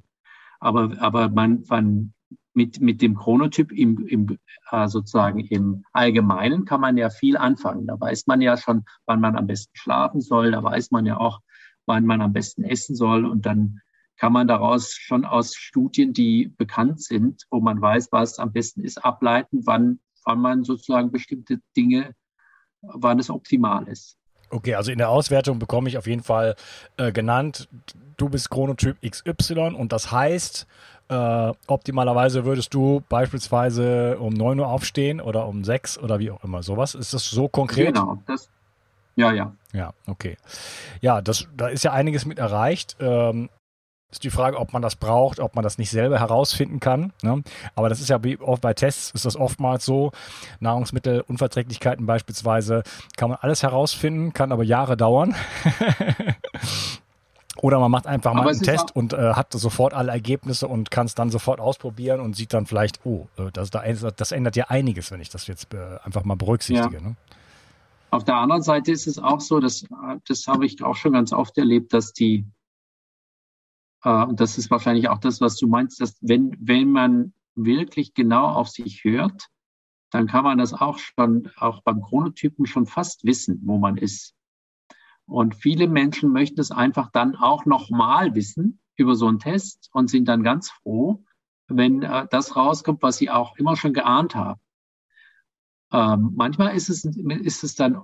Aber, 0.60 0.96
aber 1.00 1.30
man, 1.30 1.64
man 1.68 2.14
mit, 2.54 2.80
mit 2.80 3.02
dem 3.02 3.16
Chronotyp 3.16 3.72
im, 3.72 4.06
im, 4.08 4.38
äh, 4.70 4.88
sozusagen 4.88 5.40
im 5.40 5.84
Allgemeinen 5.92 6.66
kann 6.66 6.82
man 6.82 6.96
ja 6.98 7.10
viel 7.10 7.38
anfangen. 7.38 7.88
Da 7.88 8.00
weiß 8.00 8.28
man 8.28 8.42
ja 8.42 8.56
schon, 8.56 8.86
wann 9.06 9.20
man 9.20 9.36
am 9.36 9.48
besten 9.48 9.76
schlafen 9.76 10.22
soll. 10.22 10.52
Da 10.52 10.64
weiß 10.64 10.92
man 10.92 11.06
ja 11.06 11.18
auch, 11.18 11.42
wann 11.88 12.06
man 12.06 12.22
am 12.22 12.34
besten 12.34 12.64
essen 12.64 12.96
soll. 12.96 13.26
Und 13.26 13.46
dann 13.46 13.82
kann 14.18 14.34
man 14.34 14.48
daraus 14.48 14.94
schon 14.94 15.26
aus 15.26 15.56
Studien, 15.56 16.14
die 16.14 16.54
bekannt 16.56 17.02
sind, 17.02 17.48
wo 17.50 17.60
man 17.60 17.82
weiß, 17.82 18.10
was 18.12 18.38
am 18.38 18.52
besten 18.52 18.82
ist, 18.82 19.04
ableiten, 19.04 19.66
wann 19.66 20.00
wann 20.26 20.40
man 20.40 20.64
sozusagen 20.64 21.12
bestimmte 21.12 21.60
Dinge, 21.76 22.14
wann 22.82 23.20
es 23.20 23.30
optimal 23.30 23.88
ist. 23.88 24.18
Okay, 24.50 24.76
also 24.76 24.92
in 24.92 24.98
der 24.98 25.10
Auswertung 25.10 25.60
bekomme 25.60 25.88
ich 25.88 25.98
auf 25.98 26.08
jeden 26.08 26.24
Fall 26.24 26.56
äh, 26.98 27.12
genannt, 27.12 27.70
du 28.18 28.30
bist 28.30 28.50
Chronotyp 28.50 28.98
XY 29.02 29.76
und 29.78 29.94
das 29.94 30.12
heißt, 30.12 30.68
äh, 31.08 31.54
optimalerweise 31.68 32.46
würdest 32.46 32.74
du 32.74 33.02
beispielsweise 33.08 34.18
um 34.20 34.34
9 34.34 34.60
Uhr 34.60 34.68
aufstehen 34.68 35.22
oder 35.22 35.48
um 35.48 35.64
6 35.64 35.98
oder 35.98 36.20
wie 36.20 36.32
auch 36.32 36.44
immer. 36.44 36.64
Sowas. 36.64 36.96
Ist 36.96 37.14
das 37.14 37.30
so 37.30 37.48
konkret? 37.48 37.94
Genau, 37.96 38.22
das, 38.26 38.50
ja, 39.16 39.32
ja. 39.32 39.54
Ja, 39.74 39.94
okay. 40.08 40.38
Ja, 41.02 41.22
das, 41.22 41.48
da 41.56 41.68
ist 41.68 41.84
ja 41.84 41.94
einiges 41.94 42.26
mit 42.26 42.40
erreicht. 42.40 42.98
Ähm, 43.00 43.50
ist 44.12 44.24
die 44.24 44.30
Frage, 44.30 44.60
ob 44.60 44.74
man 44.74 44.82
das 44.82 44.96
braucht, 44.96 45.40
ob 45.40 45.56
man 45.56 45.64
das 45.64 45.78
nicht 45.78 45.90
selber 45.90 46.20
herausfinden 46.20 46.80
kann. 46.80 47.14
Ne? 47.22 47.44
Aber 47.76 47.90
das 47.90 48.02
ist 48.02 48.10
ja 48.10 48.24
wie 48.24 48.38
oft 48.40 48.62
bei 48.62 48.74
Tests 48.74 49.12
ist 49.12 49.26
das 49.26 49.36
oftmals 49.36 49.86
so. 49.86 50.12
Nahrungsmittelunverträglichkeiten 50.60 52.06
beispielsweise 52.06 52.84
kann 53.16 53.30
man 53.30 53.40
alles 53.42 53.64
herausfinden, 53.64 54.34
kann 54.34 54.52
aber 54.52 54.64
Jahre 54.64 54.98
dauern. 54.98 55.36
Oder 57.58 57.80
man 57.80 57.92
macht 57.92 58.08
einfach 58.08 58.34
mal 58.34 58.48
einen 58.48 58.62
Test 58.62 58.96
und 58.96 59.14
äh, 59.14 59.34
hat 59.34 59.54
sofort 59.54 59.94
alle 59.94 60.12
Ergebnisse 60.12 60.68
und 60.68 60.90
kann 60.90 61.06
es 61.06 61.16
dann 61.16 61.30
sofort 61.30 61.60
ausprobieren 61.60 62.20
und 62.20 62.36
sieht 62.36 62.54
dann 62.54 62.66
vielleicht, 62.66 63.06
oh, 63.06 63.28
äh, 63.38 63.52
das, 63.52 63.70
das 63.70 64.32
ändert 64.32 64.56
ja 64.56 64.66
einiges, 64.70 65.12
wenn 65.12 65.22
ich 65.22 65.30
das 65.30 65.48
jetzt 65.48 65.74
äh, 65.74 66.00
einfach 66.04 66.24
mal 66.24 66.36
berücksichtige. 66.36 66.96
Ja. 66.96 67.02
Ne? 67.02 67.16
Auf 68.10 68.24
der 68.24 68.36
anderen 68.36 68.62
Seite 68.64 68.92
ist 68.92 69.06
es 69.06 69.20
auch 69.20 69.40
so, 69.40 69.60
dass 69.60 69.86
das 70.28 70.48
habe 70.48 70.66
ich 70.66 70.84
auch 70.84 70.96
schon 70.96 71.14
ganz 71.14 71.32
oft 71.32 71.58
erlebt, 71.58 71.94
dass 71.94 72.14
die 72.14 72.46
äh, 74.04 74.24
und 74.24 74.40
das 74.40 74.58
ist 74.58 74.72
wahrscheinlich 74.72 75.10
auch 75.10 75.20
das, 75.20 75.42
was 75.42 75.58
du 75.58 75.68
meinst, 75.68 76.02
dass 76.02 76.18
wenn, 76.22 76.56
wenn 76.60 76.92
man 76.92 77.34
wirklich 77.56 78.14
genau 78.14 78.48
auf 78.48 78.70
sich 78.70 79.04
hört, 79.04 79.48
dann 80.10 80.28
kann 80.28 80.44
man 80.44 80.58
das 80.58 80.74
auch 80.74 80.98
schon, 80.98 81.50
auch 81.58 81.82
beim 81.84 82.02
Chronotypen 82.02 82.66
schon 82.66 82.86
fast 82.86 83.24
wissen, 83.24 83.62
wo 83.64 83.78
man 83.78 83.98
ist. 83.98 84.36
Und 85.26 85.56
viele 85.56 85.88
Menschen 85.88 86.32
möchten 86.32 86.60
es 86.60 86.72
einfach 86.72 87.10
dann 87.12 87.36
auch 87.36 87.66
nochmal 87.66 88.36
wissen 88.36 88.82
über 88.98 89.16
so 89.16 89.28
einen 89.28 89.40
Test 89.40 89.90
und 89.94 90.10
sind 90.10 90.28
dann 90.28 90.44
ganz 90.44 90.70
froh, 90.70 91.24
wenn 91.68 92.04
äh, 92.04 92.28
das 92.30 92.56
rauskommt, 92.56 93.02
was 93.02 93.18
sie 93.18 93.30
auch 93.30 93.56
immer 93.56 93.78
schon 93.78 93.94
geahnt 93.94 94.36
haben. 94.36 94.60
Ähm, 95.94 96.32
manchmal 96.36 96.76
ist 96.76 96.90
es, 96.90 97.06
ist 97.06 97.64
es 97.64 97.76
dann, 97.76 98.04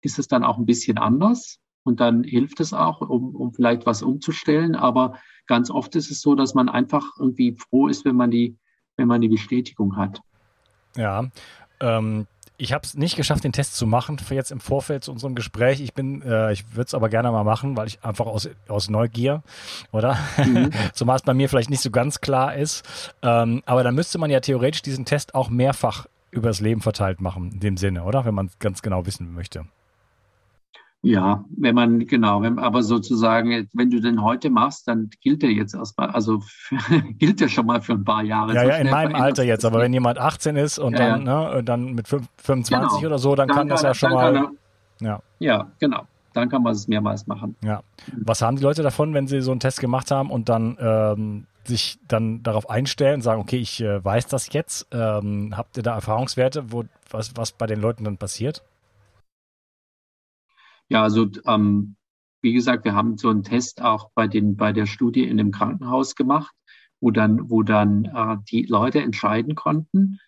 ist 0.00 0.18
es 0.18 0.26
dann 0.26 0.44
auch 0.44 0.58
ein 0.58 0.66
bisschen 0.66 0.98
anders 0.98 1.60
und 1.84 2.00
dann 2.00 2.24
hilft 2.24 2.60
es 2.60 2.72
auch, 2.72 3.00
um, 3.00 3.36
um 3.36 3.52
vielleicht 3.52 3.86
was 3.86 4.02
umzustellen. 4.02 4.74
Aber 4.74 5.18
ganz 5.46 5.70
oft 5.70 5.94
ist 5.96 6.10
es 6.10 6.20
so, 6.20 6.34
dass 6.34 6.54
man 6.54 6.68
einfach 6.68 7.12
irgendwie 7.18 7.56
froh 7.56 7.88
ist, 7.88 8.04
wenn 8.04 8.16
man 8.16 8.30
die, 8.30 8.56
wenn 8.96 9.06
man 9.06 9.20
die 9.20 9.28
Bestätigung 9.28 9.96
hat. 9.96 10.20
Ja, 10.96 11.30
ähm, 11.80 12.26
ich 12.56 12.72
habe 12.72 12.84
es 12.84 12.94
nicht 12.94 13.16
geschafft, 13.16 13.42
den 13.44 13.52
Test 13.52 13.76
zu 13.76 13.86
machen 13.86 14.18
für 14.18 14.34
jetzt 14.34 14.52
im 14.52 14.60
Vorfeld 14.60 15.04
zu 15.04 15.10
unserem 15.10 15.34
Gespräch. 15.34 15.80
Ich 15.80 15.92
bin, 15.92 16.22
äh, 16.22 16.52
ich 16.52 16.76
würde 16.76 16.86
es 16.86 16.94
aber 16.94 17.08
gerne 17.08 17.30
mal 17.32 17.42
machen, 17.42 17.76
weil 17.76 17.88
ich 17.88 18.04
einfach 18.04 18.26
aus, 18.26 18.48
aus 18.68 18.88
Neugier, 18.88 19.42
oder? 19.90 20.16
Mhm. 20.38 20.70
Zumal 20.94 21.16
es 21.16 21.22
bei 21.22 21.34
mir 21.34 21.48
vielleicht 21.48 21.70
nicht 21.70 21.82
so 21.82 21.90
ganz 21.90 22.20
klar 22.20 22.54
ist. 22.54 22.84
Ähm, 23.22 23.62
aber 23.66 23.82
dann 23.82 23.94
müsste 23.94 24.18
man 24.18 24.30
ja 24.30 24.40
theoretisch 24.40 24.82
diesen 24.82 25.04
Test 25.04 25.34
auch 25.34 25.50
mehrfach 25.50 26.06
übers 26.30 26.60
Leben 26.60 26.80
verteilt 26.80 27.20
machen, 27.20 27.52
in 27.52 27.60
dem 27.60 27.76
Sinne, 27.76 28.04
oder? 28.04 28.24
Wenn 28.24 28.34
man 28.34 28.50
ganz 28.60 28.82
genau 28.82 29.04
wissen 29.04 29.34
möchte. 29.34 29.66
Ja, 31.04 31.44
wenn 31.54 31.74
man, 31.74 32.06
genau, 32.06 32.40
wenn, 32.40 32.58
aber 32.58 32.82
sozusagen, 32.82 33.68
wenn 33.74 33.90
du 33.90 34.00
den 34.00 34.22
heute 34.22 34.48
machst, 34.48 34.88
dann 34.88 35.10
gilt 35.20 35.42
der 35.42 35.52
jetzt 35.52 35.74
erstmal, 35.74 36.08
also 36.10 36.40
für, 36.40 36.76
gilt 37.18 37.40
der 37.40 37.48
schon 37.48 37.66
mal 37.66 37.82
für 37.82 37.92
ein 37.92 38.04
paar 38.04 38.22
Jahre. 38.22 38.54
Ja, 38.54 38.62
so 38.62 38.68
ja, 38.68 38.76
in 38.76 38.90
meinem 38.90 39.14
Alter 39.14 39.44
jetzt, 39.44 39.66
aber 39.66 39.80
wenn 39.80 39.92
jemand 39.92 40.18
18 40.18 40.56
ist 40.56 40.78
und 40.78 40.94
ja, 40.94 41.10
dann, 41.10 41.26
ja. 41.26 41.54
Ne, 41.56 41.62
dann 41.62 41.92
mit 41.92 42.08
25 42.08 42.70
genau. 42.70 43.06
oder 43.06 43.18
so, 43.18 43.34
dann, 43.34 43.48
dann 43.48 43.56
kann 43.56 43.68
das 43.68 43.82
ja 43.82 43.92
schon 43.92 44.12
mal. 44.12 44.34
Er, 44.34 44.50
ja. 45.00 45.20
ja, 45.40 45.66
genau. 45.78 46.06
Dann 46.32 46.48
kann 46.48 46.62
man 46.62 46.72
es 46.72 46.88
mehrmals 46.88 47.26
machen. 47.26 47.54
Ja. 47.62 47.82
Was 48.16 48.42
haben 48.42 48.56
die 48.56 48.62
Leute 48.62 48.82
davon, 48.82 49.12
wenn 49.14 49.28
sie 49.28 49.40
so 49.40 49.50
einen 49.50 49.60
Test 49.60 49.80
gemacht 49.80 50.10
haben 50.10 50.30
und 50.30 50.48
dann 50.48 50.76
ähm, 50.80 51.46
sich 51.64 51.98
dann 52.08 52.42
darauf 52.42 52.68
einstellen 52.68 53.16
und 53.16 53.22
sagen, 53.22 53.40
okay, 53.40 53.58
ich 53.58 53.80
äh, 53.80 54.04
weiß 54.04 54.26
das 54.26 54.52
jetzt. 54.52 54.88
Ähm, 54.90 55.54
habt 55.56 55.76
ihr 55.76 55.82
da 55.82 55.94
Erfahrungswerte, 55.94 56.72
wo 56.72 56.84
was, 57.10 57.36
was 57.36 57.52
bei 57.52 57.66
den 57.66 57.80
Leuten 57.80 58.04
dann 58.04 58.16
passiert? 58.16 58.62
Ja, 60.88 61.02
also 61.02 61.28
ähm, 61.46 61.96
wie 62.42 62.52
gesagt, 62.52 62.84
wir 62.84 62.94
haben 62.94 63.16
so 63.16 63.30
einen 63.30 63.42
Test 63.42 63.82
auch 63.82 64.10
bei 64.14 64.28
den 64.28 64.56
bei 64.56 64.72
der 64.72 64.86
Studie 64.86 65.24
in 65.24 65.38
dem 65.38 65.50
Krankenhaus 65.50 66.14
gemacht, 66.14 66.54
wo 67.00 67.10
dann 67.10 67.50
wo 67.50 67.62
dann 67.62 68.04
äh, 68.04 68.36
die 68.50 68.62
Leute 68.66 69.00
entscheiden 69.00 69.54
konnten, 69.54 70.18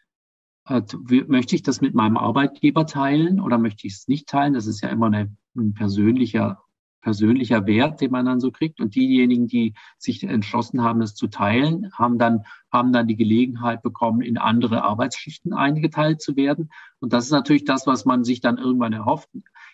äh, 0.67 0.83
möchte 1.29 1.55
ich 1.55 1.63
das 1.63 1.81
mit 1.81 1.95
meinem 1.95 2.17
Arbeitgeber 2.17 2.87
teilen 2.87 3.41
oder 3.41 3.59
möchte 3.59 3.87
ich 3.87 3.95
es 3.95 4.09
nicht 4.09 4.29
teilen? 4.29 4.55
Das 4.55 4.67
ist 4.67 4.83
ja 4.83 4.89
immer 4.89 5.07
eine, 5.07 5.37
ein 5.57 5.75
persönlicher 5.75 6.63
persönlicher 7.07 7.67
Wert, 7.67 8.01
den 8.01 8.11
man 8.11 8.27
dann 8.27 8.41
so 8.41 8.51
kriegt. 8.51 8.81
Und 8.81 8.97
diejenigen, 8.97 9.47
die 9.47 9.75
sich 9.97 10.25
entschlossen 10.25 10.83
haben, 10.83 11.01
es 11.03 11.15
zu 11.15 11.29
teilen, 11.29 11.93
haben 11.93 12.19
dann, 12.19 12.43
haben 12.73 12.93
dann 12.93 13.07
die 13.07 13.15
Gelegenheit 13.15 13.81
bekommen, 13.81 14.23
in 14.23 14.39
andere 14.39 14.83
Arbeitsschichten 14.83 15.53
eingeteilt 15.53 16.21
zu 16.21 16.35
werden. 16.35 16.69
Und 16.99 17.13
das 17.13 17.27
ist 17.27 17.31
natürlich 17.31 17.65
das, 17.65 17.87
was 17.87 18.07
man 18.07 18.25
sich 18.25 18.41
dann 18.41 18.59
irgendwann 18.59 18.93
erhofft. 18.93 19.29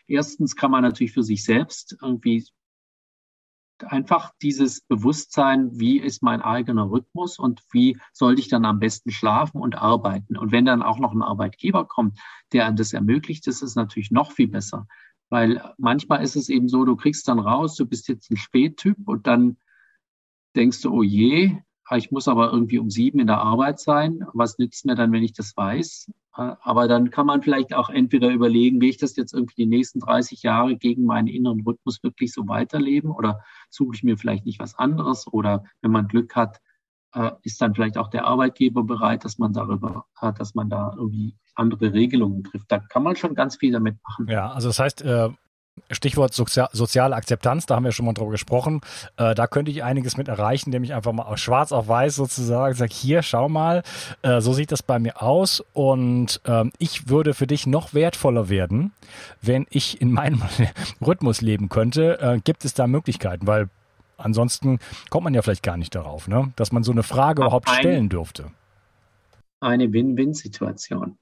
Erstens 0.07 0.57
kann 0.57 0.71
man 0.71 0.83
natürlich 0.83 1.13
für 1.13 1.23
sich 1.23 1.45
selbst 1.45 1.97
irgendwie 2.01 2.45
einfach 3.85 4.33
dieses 4.41 4.83
Bewusstsein, 4.83 5.71
wie 5.79 5.99
ist 5.99 6.23
mein 6.23 6.41
eigener 6.41 6.91
Rhythmus 6.91 7.39
und 7.39 7.63
wie 7.73 7.99
sollte 8.13 8.41
ich 8.41 8.49
dann 8.49 8.65
am 8.65 8.79
besten 8.79 9.11
schlafen 9.11 9.61
und 9.61 9.77
arbeiten. 9.77 10.37
Und 10.37 10.53
wenn 10.53 10.65
dann 10.65 10.83
auch 10.83 10.99
noch 10.99 11.13
ein 11.13 11.23
Arbeitgeber 11.23 11.87
kommt, 11.87 12.19
der 12.53 12.71
das 12.73 12.93
ermöglicht, 12.93 13.47
ist 13.47 13.63
es 13.63 13.75
natürlich 13.75 14.11
noch 14.11 14.33
viel 14.33 14.49
besser. 14.49 14.87
Weil 15.31 15.75
manchmal 15.79 16.23
ist 16.23 16.37
es 16.37 16.49
eben 16.49 16.69
so, 16.69 16.85
du 16.85 16.97
kriegst 16.97 17.27
dann 17.27 17.39
raus, 17.39 17.75
du 17.75 17.87
bist 17.87 18.09
jetzt 18.09 18.31
ein 18.31 18.37
Spättyp 18.37 18.97
und 19.09 19.27
dann 19.27 19.57
denkst 20.55 20.83
du, 20.83 20.93
oh 20.93 21.03
je, 21.03 21.57
ich 21.91 22.11
muss 22.11 22.29
aber 22.29 22.53
irgendwie 22.53 22.79
um 22.79 22.91
sieben 22.91 23.19
in 23.19 23.27
der 23.27 23.41
Arbeit 23.41 23.81
sein. 23.81 24.25
Was 24.33 24.59
nützt 24.59 24.87
mir 24.87 24.95
dann, 24.95 25.13
wenn 25.13 25.23
ich 25.23 25.33
das 25.33 25.57
weiß? 25.57 26.11
Aber 26.33 26.89
dann 26.89 27.11
kann 27.11 27.27
man 27.27 27.43
vielleicht 27.43 27.75
auch 27.75 27.91
entweder 27.91 28.31
überlegen, 28.31 28.81
will 28.81 28.89
ich 28.89 28.97
das 28.97 29.17
jetzt 29.17 29.35
irgendwie 29.35 29.57
die 29.57 29.67
nächsten 29.67 30.01
30 30.01 30.43
Jahre 30.43 30.77
gegen 30.77 31.05
meinen 31.05 31.29
inneren 31.29 31.61
Rhythmus 31.61 32.03
wirklich 32.03 32.33
so 32.33 32.49
weiterleben 32.49 33.11
oder 33.11 33.43
suche 33.69 33.97
ich 33.97 34.03
mir 34.03 34.17
vielleicht 34.17 34.47
nicht 34.47 34.59
was 34.59 34.79
anderes 34.79 35.27
oder 35.31 35.65
wenn 35.83 35.91
man 35.91 36.09
Glück 36.09 36.35
hat, 36.35 36.61
äh, 37.15 37.33
ist 37.43 37.61
dann 37.61 37.75
vielleicht 37.75 37.99
auch 37.99 38.09
der 38.09 38.27
Arbeitgeber 38.27 38.83
bereit, 38.83 39.27
dass 39.27 39.39
man 39.39 39.53
darüber 39.53 40.07
hat, 40.17 40.41
dass 40.41 40.55
man 40.55 40.71
da 40.71 40.95
irgendwie 40.97 41.37
andere 41.55 41.93
Regelungen 41.93 42.45
trifft. 42.45 42.73
Da 42.73 42.79
kann 42.79 43.03
man 43.03 43.17
schon 43.17 43.35
ganz 43.35 43.57
viel 43.57 43.73
damit 43.73 43.99
machen. 44.03 44.27
Ja, 44.29 44.51
also 44.53 44.69
das 44.69 44.79
heißt, 44.79 45.03
äh, 45.03 45.29
Stichwort 45.91 46.35
Sozi 46.35 46.63
soziale 46.73 47.17
Akzeptanz, 47.17 47.67
da 47.67 47.77
haben 47.77 47.85
wir 47.85 47.93
schon 47.93 48.07
mal 48.07 48.13
drüber 48.13 48.31
gesprochen. 48.31 48.81
Äh, 49.17 49.35
da 49.35 49.47
könnte 49.47 49.71
ich 49.71 49.83
einiges 49.83 50.17
mit 50.17 50.29
erreichen, 50.29 50.69
indem 50.69 50.85
ich 50.85 50.95
einfach 50.95 51.13
mal 51.13 51.37
schwarz 51.37 51.73
auf 51.73 51.89
weiß 51.89 52.17
sozusagen 52.17 52.75
sage, 52.75 52.93
hier, 52.93 53.23
schau 53.23 53.49
mal, 53.49 53.83
äh, 54.23 54.41
so 54.41 54.53
sieht 54.53 54.73
das 54.73 54.83
bei 54.83 54.99
mir 54.99 55.23
aus 55.23 55.65
und 55.73 56.41
ähm, 56.47 56.73
ich 56.79 57.09
würde 57.09 57.35
für 57.35 57.47
dich 57.47 57.67
noch 57.67 57.95
wertvoller 57.95 58.49
werden, 58.49 58.93
wenn 59.41 59.67
ich 59.71 60.01
in 60.01 60.13
meinem 60.13 60.43
Rhythmus 61.01 61.41
leben 61.41 61.69
könnte. 61.69 62.21
Äh, 62.21 62.41
gibt 62.43 62.65
es 62.65 62.75
da 62.75 62.87
Möglichkeiten? 62.87 63.47
Weil 63.47 63.69
ansonsten 64.19 64.79
kommt 65.11 65.25
man 65.25 65.35
ja 65.35 65.43
vielleicht 65.43 65.63
gar 65.63 65.77
nicht 65.77 65.95
darauf, 65.95 66.29
ne? 66.29 66.53
dass 66.57 66.73
man 66.73 66.83
so 66.83 66.93
eine 66.93 67.03
Frage 67.03 67.43
überhaupt 67.43 67.69
stellen 67.71 68.09
dürfte. 68.09 68.51
Eine 69.61 69.93
Win-Win-Situation. 69.93 71.17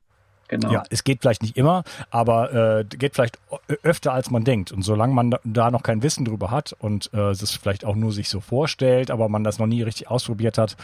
Genau. 0.51 0.73
Ja, 0.73 0.83
es 0.91 1.05
geht 1.05 1.21
vielleicht 1.21 1.43
nicht 1.43 1.57
immer, 1.57 1.85
aber 2.11 2.81
äh, 2.81 2.85
geht 2.85 3.15
vielleicht 3.15 3.39
öfter 3.85 4.13
als 4.13 4.31
man 4.31 4.43
denkt. 4.43 4.73
Und 4.73 4.83
solange 4.83 5.15
man 5.15 5.37
da 5.45 5.71
noch 5.71 5.85
kein 5.85 6.03
Wissen 6.03 6.25
drüber 6.25 6.51
hat 6.51 6.75
und 6.81 7.09
äh, 7.15 7.31
es 7.31 7.53
vielleicht 7.53 7.85
auch 7.85 7.95
nur 7.95 8.11
sich 8.11 8.29
so 8.29 8.41
vorstellt, 8.41 9.13
aber 9.13 9.29
man 9.29 9.45
das 9.45 9.61
noch 9.61 9.69
nie 9.69 9.83
richtig 9.83 10.11
ausprobiert 10.11 10.59
hat, 10.59 10.77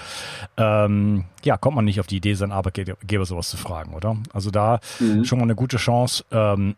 ähm, 0.57 1.25
ja, 1.43 1.57
kommt 1.57 1.75
man 1.75 1.85
nicht 1.85 1.99
auf 1.99 2.07
die 2.07 2.19
Idee, 2.19 2.35
seinen 2.35 2.53
Arbeitgeber 2.53 3.25
sowas 3.25 3.49
zu 3.49 3.57
fragen, 3.57 3.93
oder? 3.93 4.17
Also 4.33 4.53
da 4.53 4.79
mhm. 5.01 5.25
schon 5.25 5.39
mal 5.39 5.45
eine 5.45 5.57
gute 5.57 5.79
Chance, 5.79 6.25
ähm, 6.31 6.77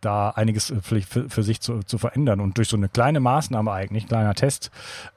da 0.00 0.30
einiges 0.30 0.72
vielleicht 0.82 1.08
für, 1.08 1.28
für 1.28 1.42
sich 1.42 1.60
zu, 1.60 1.80
zu 1.80 1.98
verändern. 1.98 2.40
Und 2.40 2.58
durch 2.58 2.68
so 2.68 2.76
eine 2.76 2.88
kleine 2.88 3.20
Maßnahme 3.20 3.72
eigentlich, 3.72 4.06
kleiner 4.06 4.34
Test 4.34 4.70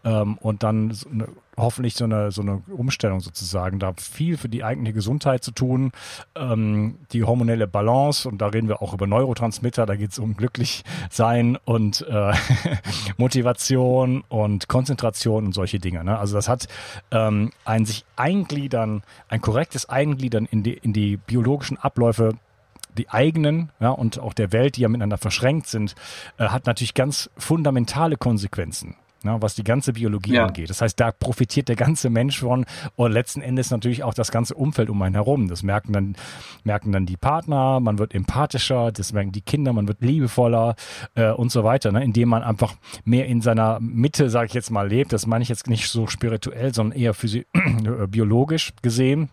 ähm, 0.03 0.37
und 0.37 0.63
dann 0.63 0.91
so 0.91 1.09
eine, 1.09 1.27
hoffentlich 1.57 1.95
so 1.95 2.05
eine, 2.05 2.31
so 2.31 2.41
eine 2.41 2.61
Umstellung 2.75 3.19
sozusagen, 3.19 3.79
da 3.79 3.93
viel 3.93 4.37
für 4.37 4.49
die 4.49 4.63
eigene 4.63 4.93
Gesundheit 4.93 5.43
zu 5.43 5.51
tun, 5.51 5.91
ähm, 6.35 6.97
die 7.11 7.23
hormonelle 7.23 7.67
Balance 7.67 8.27
und 8.27 8.39
da 8.39 8.47
reden 8.47 8.67
wir 8.67 8.81
auch 8.81 8.93
über 8.93 9.07
Neurotransmitter, 9.07 9.85
da 9.85 9.95
geht 9.95 10.11
es 10.11 10.19
um 10.19 10.35
glücklich 10.35 10.83
sein 11.09 11.57
und 11.65 12.05
äh, 12.09 12.33
Motivation 13.17 14.23
und 14.29 14.67
Konzentration 14.67 15.45
und 15.45 15.53
solche 15.53 15.79
Dinge. 15.79 16.03
Ne? 16.03 16.17
Also 16.17 16.35
das 16.35 16.49
hat 16.49 16.67
ähm, 17.11 17.51
ein 17.65 17.85
sich 17.85 18.05
eingliedern, 18.15 19.03
ein 19.29 19.41
korrektes 19.41 19.87
Eingliedern 19.87 20.47
in 20.49 20.63
die, 20.63 20.73
in 20.73 20.93
die 20.93 21.17
biologischen 21.17 21.77
Abläufe 21.77 22.33
die 22.97 23.09
eigenen 23.09 23.71
ja, 23.79 23.89
und 23.89 24.19
auch 24.19 24.33
der 24.33 24.51
Welt, 24.51 24.77
die 24.77 24.81
ja 24.81 24.89
miteinander 24.89 25.17
verschränkt 25.17 25.67
sind, 25.67 25.95
äh, 26.37 26.45
hat 26.45 26.65
natürlich 26.65 26.93
ganz 26.93 27.29
fundamentale 27.37 28.17
Konsequenzen. 28.17 28.95
ne, 29.23 29.37
was 29.39 29.55
die 29.55 29.63
ganze 29.63 29.93
Biologie 29.93 30.33
ja. 30.33 30.45
angeht. 30.45 30.69
Das 30.69 30.81
heißt, 30.81 30.99
da 30.99 31.11
profitiert 31.11 31.69
der 31.69 31.75
ganze 31.75 32.09
Mensch 32.09 32.39
von 32.39 32.65
und 32.95 33.11
letzten 33.11 33.41
Endes 33.41 33.71
natürlich 33.71 34.03
auch 34.03 34.13
das 34.13 34.31
ganze 34.31 34.55
Umfeld 34.55 34.89
um 34.89 35.01
einen 35.01 35.15
herum. 35.15 35.47
Das 35.47 35.63
merken 35.63 35.93
dann, 35.93 36.15
merken 36.63 36.91
dann 36.91 37.05
die 37.05 37.17
Partner, 37.17 37.79
man 37.79 37.99
wird 37.99 38.13
empathischer, 38.13 38.91
das 38.91 39.13
merken 39.13 39.31
die 39.31 39.41
Kinder, 39.41 39.73
man 39.73 39.87
wird 39.87 40.01
liebevoller 40.01 40.75
äh, 41.15 41.31
und 41.31 41.51
so 41.51 41.63
weiter, 41.63 41.91
ne, 41.91 42.03
indem 42.03 42.29
man 42.29 42.43
einfach 42.43 42.75
mehr 43.03 43.25
in 43.27 43.41
seiner 43.41 43.79
Mitte, 43.79 44.29
sage 44.29 44.47
ich 44.47 44.53
jetzt 44.53 44.71
mal, 44.71 44.87
lebt. 44.87 45.13
Das 45.13 45.25
meine 45.27 45.43
ich 45.43 45.49
jetzt 45.49 45.67
nicht 45.67 45.89
so 45.89 46.07
spirituell, 46.07 46.73
sondern 46.73 46.97
eher 46.97 47.13
physi 47.13 47.45
biologisch 48.07 48.73
gesehen 48.81 49.29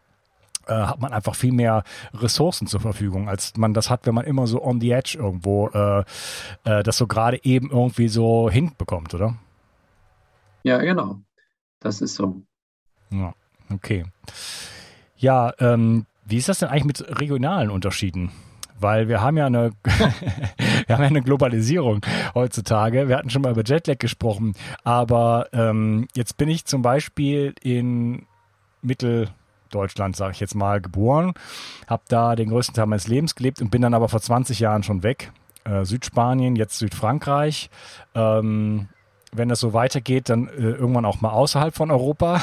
äh, 0.69 0.75
hat 0.75 1.01
man 1.01 1.13
einfach 1.13 1.35
viel 1.35 1.53
mehr 1.53 1.83
Ressourcen 2.15 2.67
zur 2.67 2.81
Verfügung, 2.81 3.29
als 3.29 3.57
man 3.57 3.75
das 3.75 3.91
hat, 3.91 4.07
wenn 4.07 4.15
man 4.15 4.25
immer 4.25 4.47
so 4.47 4.63
on 4.63 4.81
the 4.81 4.91
edge 4.91 5.17
irgendwo 5.19 5.69
äh, 5.69 6.05
äh, 6.65 6.83
das 6.83 6.97
so 6.97 7.07
gerade 7.07 7.43
eben 7.45 7.71
irgendwie 7.71 8.09
so 8.09 8.51
hinbekommt, 8.51 9.15
oder? 9.15 9.37
Ja, 10.63 10.79
genau. 10.79 11.21
Das 11.81 12.01
ist 12.01 12.15
so. 12.15 12.43
Ja, 13.11 13.33
okay. 13.73 14.05
Ja, 15.17 15.53
ähm, 15.59 16.07
wie 16.25 16.37
ist 16.37 16.49
das 16.49 16.59
denn 16.59 16.69
eigentlich 16.69 16.85
mit 16.85 17.21
regionalen 17.21 17.71
Unterschieden? 17.71 18.31
Weil 18.81 19.09
wir 19.09 19.21
haben 19.21 19.37
ja 19.37 19.47
eine, 19.47 19.73
wir 19.83 20.95
haben 20.95 21.03
ja 21.03 21.09
eine 21.09 21.23
Globalisierung 21.23 22.05
heutzutage. 22.35 23.09
Wir 23.09 23.17
hatten 23.17 23.31
schon 23.31 23.43
mal 23.43 23.51
über 23.53 23.65
Jetlag 23.65 23.99
gesprochen, 23.99 24.55
aber 24.85 25.49
ähm, 25.53 26.07
jetzt 26.15 26.37
bin 26.37 26.49
ich 26.49 26.65
zum 26.65 26.83
Beispiel 26.83 27.55
in 27.63 28.27
Mitteldeutschland, 29.69 30.17
sage 30.17 30.33
ich 30.33 30.41
jetzt 30.41 30.55
mal, 30.55 30.81
geboren, 30.81 31.35
habe 31.87 32.03
da 32.09 32.37
den 32.37 32.51
größten 32.51 32.75
Teil 32.75 32.87
meines 32.87 33.09
Lebens 33.09 33.35
gelebt 33.35 33.61
und 33.61 33.71
bin 33.71 33.83
dann 33.83 33.95
aber 33.95 34.09
vor 34.09 34.21
20 34.21 34.59
Jahren 34.61 34.83
schon 34.83 35.03
weg. 35.03 35.33
Äh, 35.65 35.85
Südspanien, 35.85 36.57
jetzt 36.57 36.79
Südfrankreich. 36.79 37.71
Ähm, 38.15 38.89
wenn 39.33 39.51
das 39.51 39.61
so 39.61 39.75
weitergeht, 39.75 40.31
dann 40.31 40.49
äh, 40.49 40.53
irgendwann 40.53 41.05
auch 41.05 41.21
mal 41.21 41.31
außerhalb 41.31 41.75
von 41.75 41.91
Europa. 41.91 42.41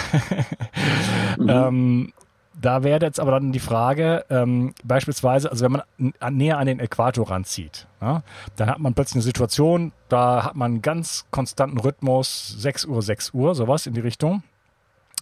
mhm. 1.37 1.49
ähm, 1.49 2.13
da 2.61 2.83
wäre 2.83 3.03
jetzt 3.03 3.19
aber 3.19 3.31
dann 3.31 3.51
die 3.51 3.59
Frage, 3.59 4.23
ähm, 4.29 4.73
beispielsweise, 4.83 5.51
also 5.51 5.65
wenn 5.65 5.71
man 5.73 6.37
näher 6.37 6.57
an 6.57 6.67
den 6.67 6.79
Äquator 6.79 7.29
ranzieht, 7.29 7.87
ja, 7.99 8.21
dann 8.55 8.69
hat 8.69 8.79
man 8.79 8.93
plötzlich 8.93 9.15
eine 9.15 9.23
Situation, 9.23 9.91
da 10.07 10.45
hat 10.45 10.55
man 10.55 10.73
einen 10.73 10.81
ganz 10.81 11.25
konstanten 11.31 11.77
Rhythmus, 11.79 12.55
6 12.57 12.85
Uhr, 12.85 13.01
6 13.01 13.33
Uhr, 13.33 13.55
sowas 13.55 13.87
in 13.87 13.93
die 13.93 13.99
Richtung. 13.99 14.41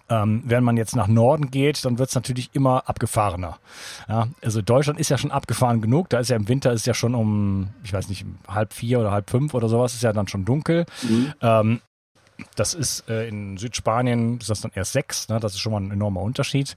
Ähm, 0.10 0.44
wenn 0.46 0.64
man 0.64 0.76
jetzt 0.76 0.96
nach 0.96 1.08
Norden 1.08 1.50
geht, 1.50 1.86
dann 1.86 1.98
wird 1.98 2.10
es 2.10 2.16
natürlich 2.16 2.50
immer 2.54 2.90
abgefahrener. 2.90 3.58
Ja, 4.10 4.28
also 4.44 4.62
Deutschland 4.62 5.00
ist 5.00 5.10
ja 5.10 5.18
schon 5.18 5.32
abgefahren 5.32 5.82
genug. 5.82 6.10
Da 6.10 6.20
ist 6.20 6.30
ja 6.30 6.36
im 6.36 6.48
Winter 6.50 6.74
ist 6.74 6.86
ja 6.86 6.94
schon 6.94 7.16
um, 7.16 7.70
ich 7.84 7.94
weiß 7.94 8.10
nicht, 8.10 8.26
halb 8.48 8.74
vier 8.74 9.00
oder 9.00 9.12
halb 9.12 9.30
fünf 9.30 9.54
oder 9.54 9.70
sowas, 9.70 9.94
ist 9.94 10.04
ja 10.04 10.12
dann 10.12 10.28
schon 10.28 10.44
dunkel. 10.44 10.86
Mhm. 11.04 11.34
Ähm, 11.42 11.82
das 12.56 12.74
ist 12.74 13.10
äh, 13.10 13.28
in 13.28 13.58
Südspanien 13.58 14.40
ist 14.40 14.50
das 14.50 14.62
dann 14.62 14.72
erst 14.76 14.94
sechs. 14.94 15.30
Ne? 15.30 15.40
Das 15.40 15.54
ist 15.54 15.60
schon 15.60 15.72
mal 15.72 15.82
ein 15.82 15.92
enormer 15.92 16.22
Unterschied. 16.22 16.76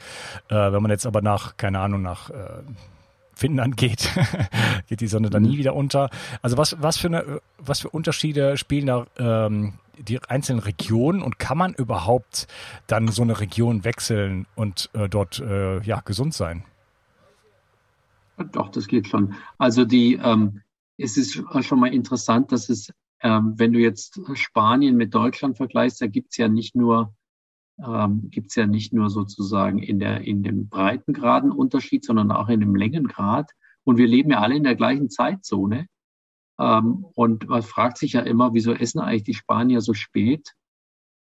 Äh, 0.49 0.55
wenn 0.55 0.83
man 0.83 0.91
jetzt 0.91 1.07
aber 1.07 1.23
nach, 1.23 1.57
keine 1.57 1.81
Ahnung, 1.81 2.03
nach 2.03 2.31
äh, 2.31 2.63
Finnland 3.35 3.77
geht, 3.77 4.11
geht 4.89 5.01
die 5.01 5.07
Sonne 5.07 5.31
dann 5.31 5.43
nie 5.43 5.55
mhm. 5.55 5.59
wieder 5.59 5.75
unter. 5.75 6.11
Also 6.43 6.57
was, 6.57 6.81
was 6.81 6.97
für 6.97 7.09
eine, 7.09 7.41
was 7.59 7.81
für 7.81 7.91
Unterschiede 7.91 8.57
spielen 8.57 8.87
da 8.87 9.07
ähm, 9.19 9.75
die 9.99 10.21
einzelnen 10.29 10.61
Regionen 10.61 11.23
und 11.23 11.39
kann 11.39 11.59
man 11.59 11.75
überhaupt 11.75 12.47
dann 12.87 13.09
so 13.09 13.23
eine 13.23 13.41
Region 13.41 13.85
wechseln 13.85 14.47
und 14.55 14.91
äh, 14.93 15.09
dort 15.09 15.41
äh, 15.41 15.81
ja 15.83 16.01
gesund 16.01 16.35
sein? 16.35 16.65
Doch, 18.53 18.69
das 18.69 18.87
geht 18.87 19.09
schon. 19.09 19.35
Also 19.59 19.85
die, 19.85 20.15
ähm, 20.23 20.61
es 20.99 21.17
ist 21.17 21.43
schon 21.61 21.81
mal 21.81 21.93
interessant, 21.93 22.53
dass 22.53 22.69
es, 22.69 22.93
ähm, 23.21 23.55
wenn 23.57 23.73
du 23.73 23.79
jetzt 23.79 24.21
Spanien 24.35 24.97
mit 24.97 25.15
Deutschland 25.15 25.57
vergleichst, 25.57 26.01
da 26.01 26.07
gibt's 26.07 26.37
ja 26.37 26.49
nicht 26.49 26.75
nur 26.77 27.15
ähm, 27.79 28.31
gibt 28.31 28.55
ja 28.57 28.67
nicht 28.67 28.93
nur 28.93 29.11
sozusagen 29.11 29.79
in, 29.79 29.99
der, 29.99 30.23
in 30.23 30.43
dem 30.43 30.69
Breitengraden 30.69 31.51
Unterschied, 31.51 32.05
sondern 32.05 32.31
auch 32.31 32.49
in 32.49 32.61
dem 32.61 32.75
Längengrad. 32.75 33.51
Und 33.85 33.99
wir 33.99 34.07
leben 34.07 34.31
ja 34.31 34.41
alle 34.41 34.57
in 34.57 34.65
der 34.65 34.77
gleichen 34.77 35.11
Zeitzone. 35.11 35.87
Ähm, 36.59 37.07
und 37.15 37.49
man 37.49 37.63
fragt 37.63 37.99
sich 37.99 38.13
ja 38.13 38.21
immer, 38.21 38.55
wieso 38.55 38.73
essen 38.73 39.01
eigentlich 39.01 39.25
die 39.25 39.35
Spanier 39.35 39.81
so 39.81 39.95
spät 39.95 40.55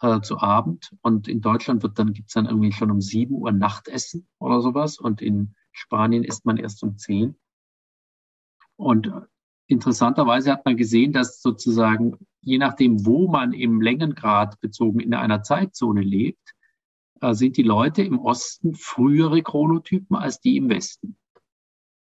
äh, 0.02 0.22
zu 0.22 0.40
Abend? 0.40 0.92
Und 1.02 1.28
in 1.28 1.42
Deutschland 1.42 1.84
wird 1.84 1.98
dann, 2.00 2.14
gibt's 2.14 2.34
dann 2.34 2.46
irgendwie 2.46 2.72
schon 2.72 2.92
um 2.92 3.02
sieben 3.02 3.36
Uhr 3.36 3.52
Nachtessen 3.52 4.28
oder 4.40 4.62
sowas. 4.62 5.00
Und 5.00 5.22
in 5.22 5.56
Spanien 5.72 6.24
isst 6.24 6.46
man 6.46 6.58
erst 6.58 6.84
um 6.84 6.98
zehn. 6.98 7.36
Und 8.76 9.12
interessanterweise 9.68 10.52
hat 10.52 10.66
man 10.66 10.78
gesehen, 10.78 11.12
dass 11.12 11.42
sozusagen 11.42 12.18
je 12.42 12.60
nachdem, 12.60 13.06
wo 13.06 13.28
man 13.28 13.54
im 13.54 13.82
Längengrad 13.82 14.60
bezogen 14.62 15.00
in 15.00 15.14
einer 15.14 15.42
Zeitzone 15.42 16.02
lebt, 16.02 16.54
äh, 17.22 17.34
sind 17.34 17.58
die 17.58 17.64
Leute 17.64 18.04
im 18.04 18.20
Osten 18.20 18.76
frühere 18.76 19.42
Chronotypen 19.42 20.16
als 20.16 20.40
die 20.40 20.58
im 20.58 20.70
Westen 20.70 21.18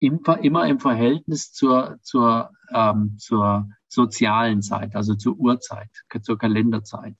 immer 0.01 0.67
im 0.67 0.81
Verhältnis 0.81 1.53
zur, 1.53 1.99
zur, 2.03 2.51
ähm, 2.73 3.17
zur 3.19 3.69
sozialen 3.89 4.63
Zeit, 4.63 4.97
also 4.97 5.15
zur 5.15 5.37
Uhrzeit, 5.37 5.91
zur 6.23 6.39
Kalenderzeit. 6.39 7.17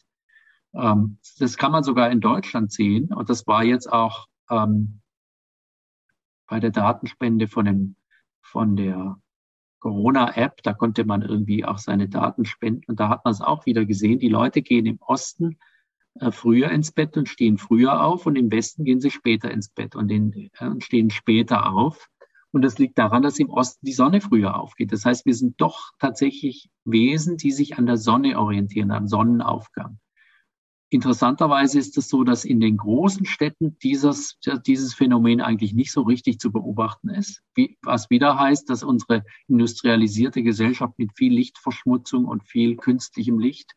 Ähm, 0.75 1.19
das 1.39 1.57
kann 1.57 1.73
man 1.73 1.85
sogar 1.85 2.11
in 2.11 2.21
Deutschland 2.21 2.73
sehen. 2.73 3.13
Und 3.13 3.29
das 3.29 3.47
war 3.47 3.65
jetzt 3.65 3.93
auch 3.93 4.27
ähm, 4.51 5.01
bei 6.47 6.61
der 6.61 6.71
Datenspende 6.71 7.49
von, 7.49 7.65
dem, 7.65 7.97
von 8.43 8.77
der 8.77 9.21
Corona-App, 9.81 10.63
da 10.63 10.75
konnte 10.75 11.05
man 11.05 11.23
irgendwie 11.23 11.65
auch 11.65 11.79
seine 11.79 12.09
Daten 12.09 12.45
spenden. 12.45 12.85
Und 12.87 13.01
da 13.01 13.09
hat 13.09 13.25
man 13.25 13.33
es 13.33 13.41
auch 13.41 13.67
wieder 13.67 13.85
gesehen, 13.85 14.19
die 14.19 14.29
Leute 14.29 14.63
gehen 14.63 14.87
im 14.87 14.99
Osten 15.01 15.59
äh, 16.21 16.31
früher 16.31 16.71
ins 16.71 16.93
Bett 16.93 17.17
und 17.17 17.29
stehen 17.29 17.59
früher 17.59 18.05
auf. 18.05 18.27
Und 18.27 18.37
im 18.37 18.53
Westen 18.53 18.85
gehen 18.85 19.01
sie 19.01 19.11
später 19.11 19.51
ins 19.51 19.71
Bett 19.71 19.97
und, 19.97 20.09
den, 20.09 20.51
äh, 20.59 20.81
stehen 20.81 21.11
später 21.11 21.73
auf. 21.73 22.10
Und 22.53 22.63
das 22.63 22.79
liegt 22.79 22.99
daran, 22.99 23.23
dass 23.23 23.39
im 23.39 23.49
Osten 23.49 23.87
die 23.87 23.93
Sonne 23.93 24.21
früher 24.21 24.59
aufgeht. 24.59 24.93
Das 24.93 25.05
heißt, 25.05 25.25
wir 25.25 25.35
sind 25.35 25.61
doch 25.61 25.93
tatsächlich 25.99 26.71
Wesen, 26.85 27.37
die 27.37 27.53
sich 27.53 27.79
an 27.79 27.87
der 27.87 27.97
Sonne 27.97 28.39
orientieren, 28.39 28.91
am 28.91 29.07
Sonnenaufgang. 29.07 29.99
Interessanterweise 30.93 31.79
ist 31.79 31.97
es 31.97 32.09
so, 32.09 32.25
dass 32.25 32.45
in 32.45 32.59
den 32.59 32.77
großen 32.77 33.25
Städten 33.25 33.79
dieses, 33.79 34.39
dieses 34.67 34.93
Phänomen 34.93 35.41
eigentlich 35.41 35.73
nicht 35.73 35.93
so 35.93 36.03
richtig 36.03 36.41
zu 36.41 36.51
beobachten 36.51 37.11
ist. 37.11 37.45
Was 37.83 38.11
wieder 38.11 38.37
heißt, 38.37 38.69
dass 38.69 38.83
unsere 38.83 39.25
industrialisierte 39.47 40.43
Gesellschaft 40.43 40.99
mit 40.99 41.13
viel 41.17 41.33
Lichtverschmutzung 41.33 42.25
und 42.25 42.43
viel 42.43 42.75
künstlichem 42.75 43.39
Licht 43.39 43.77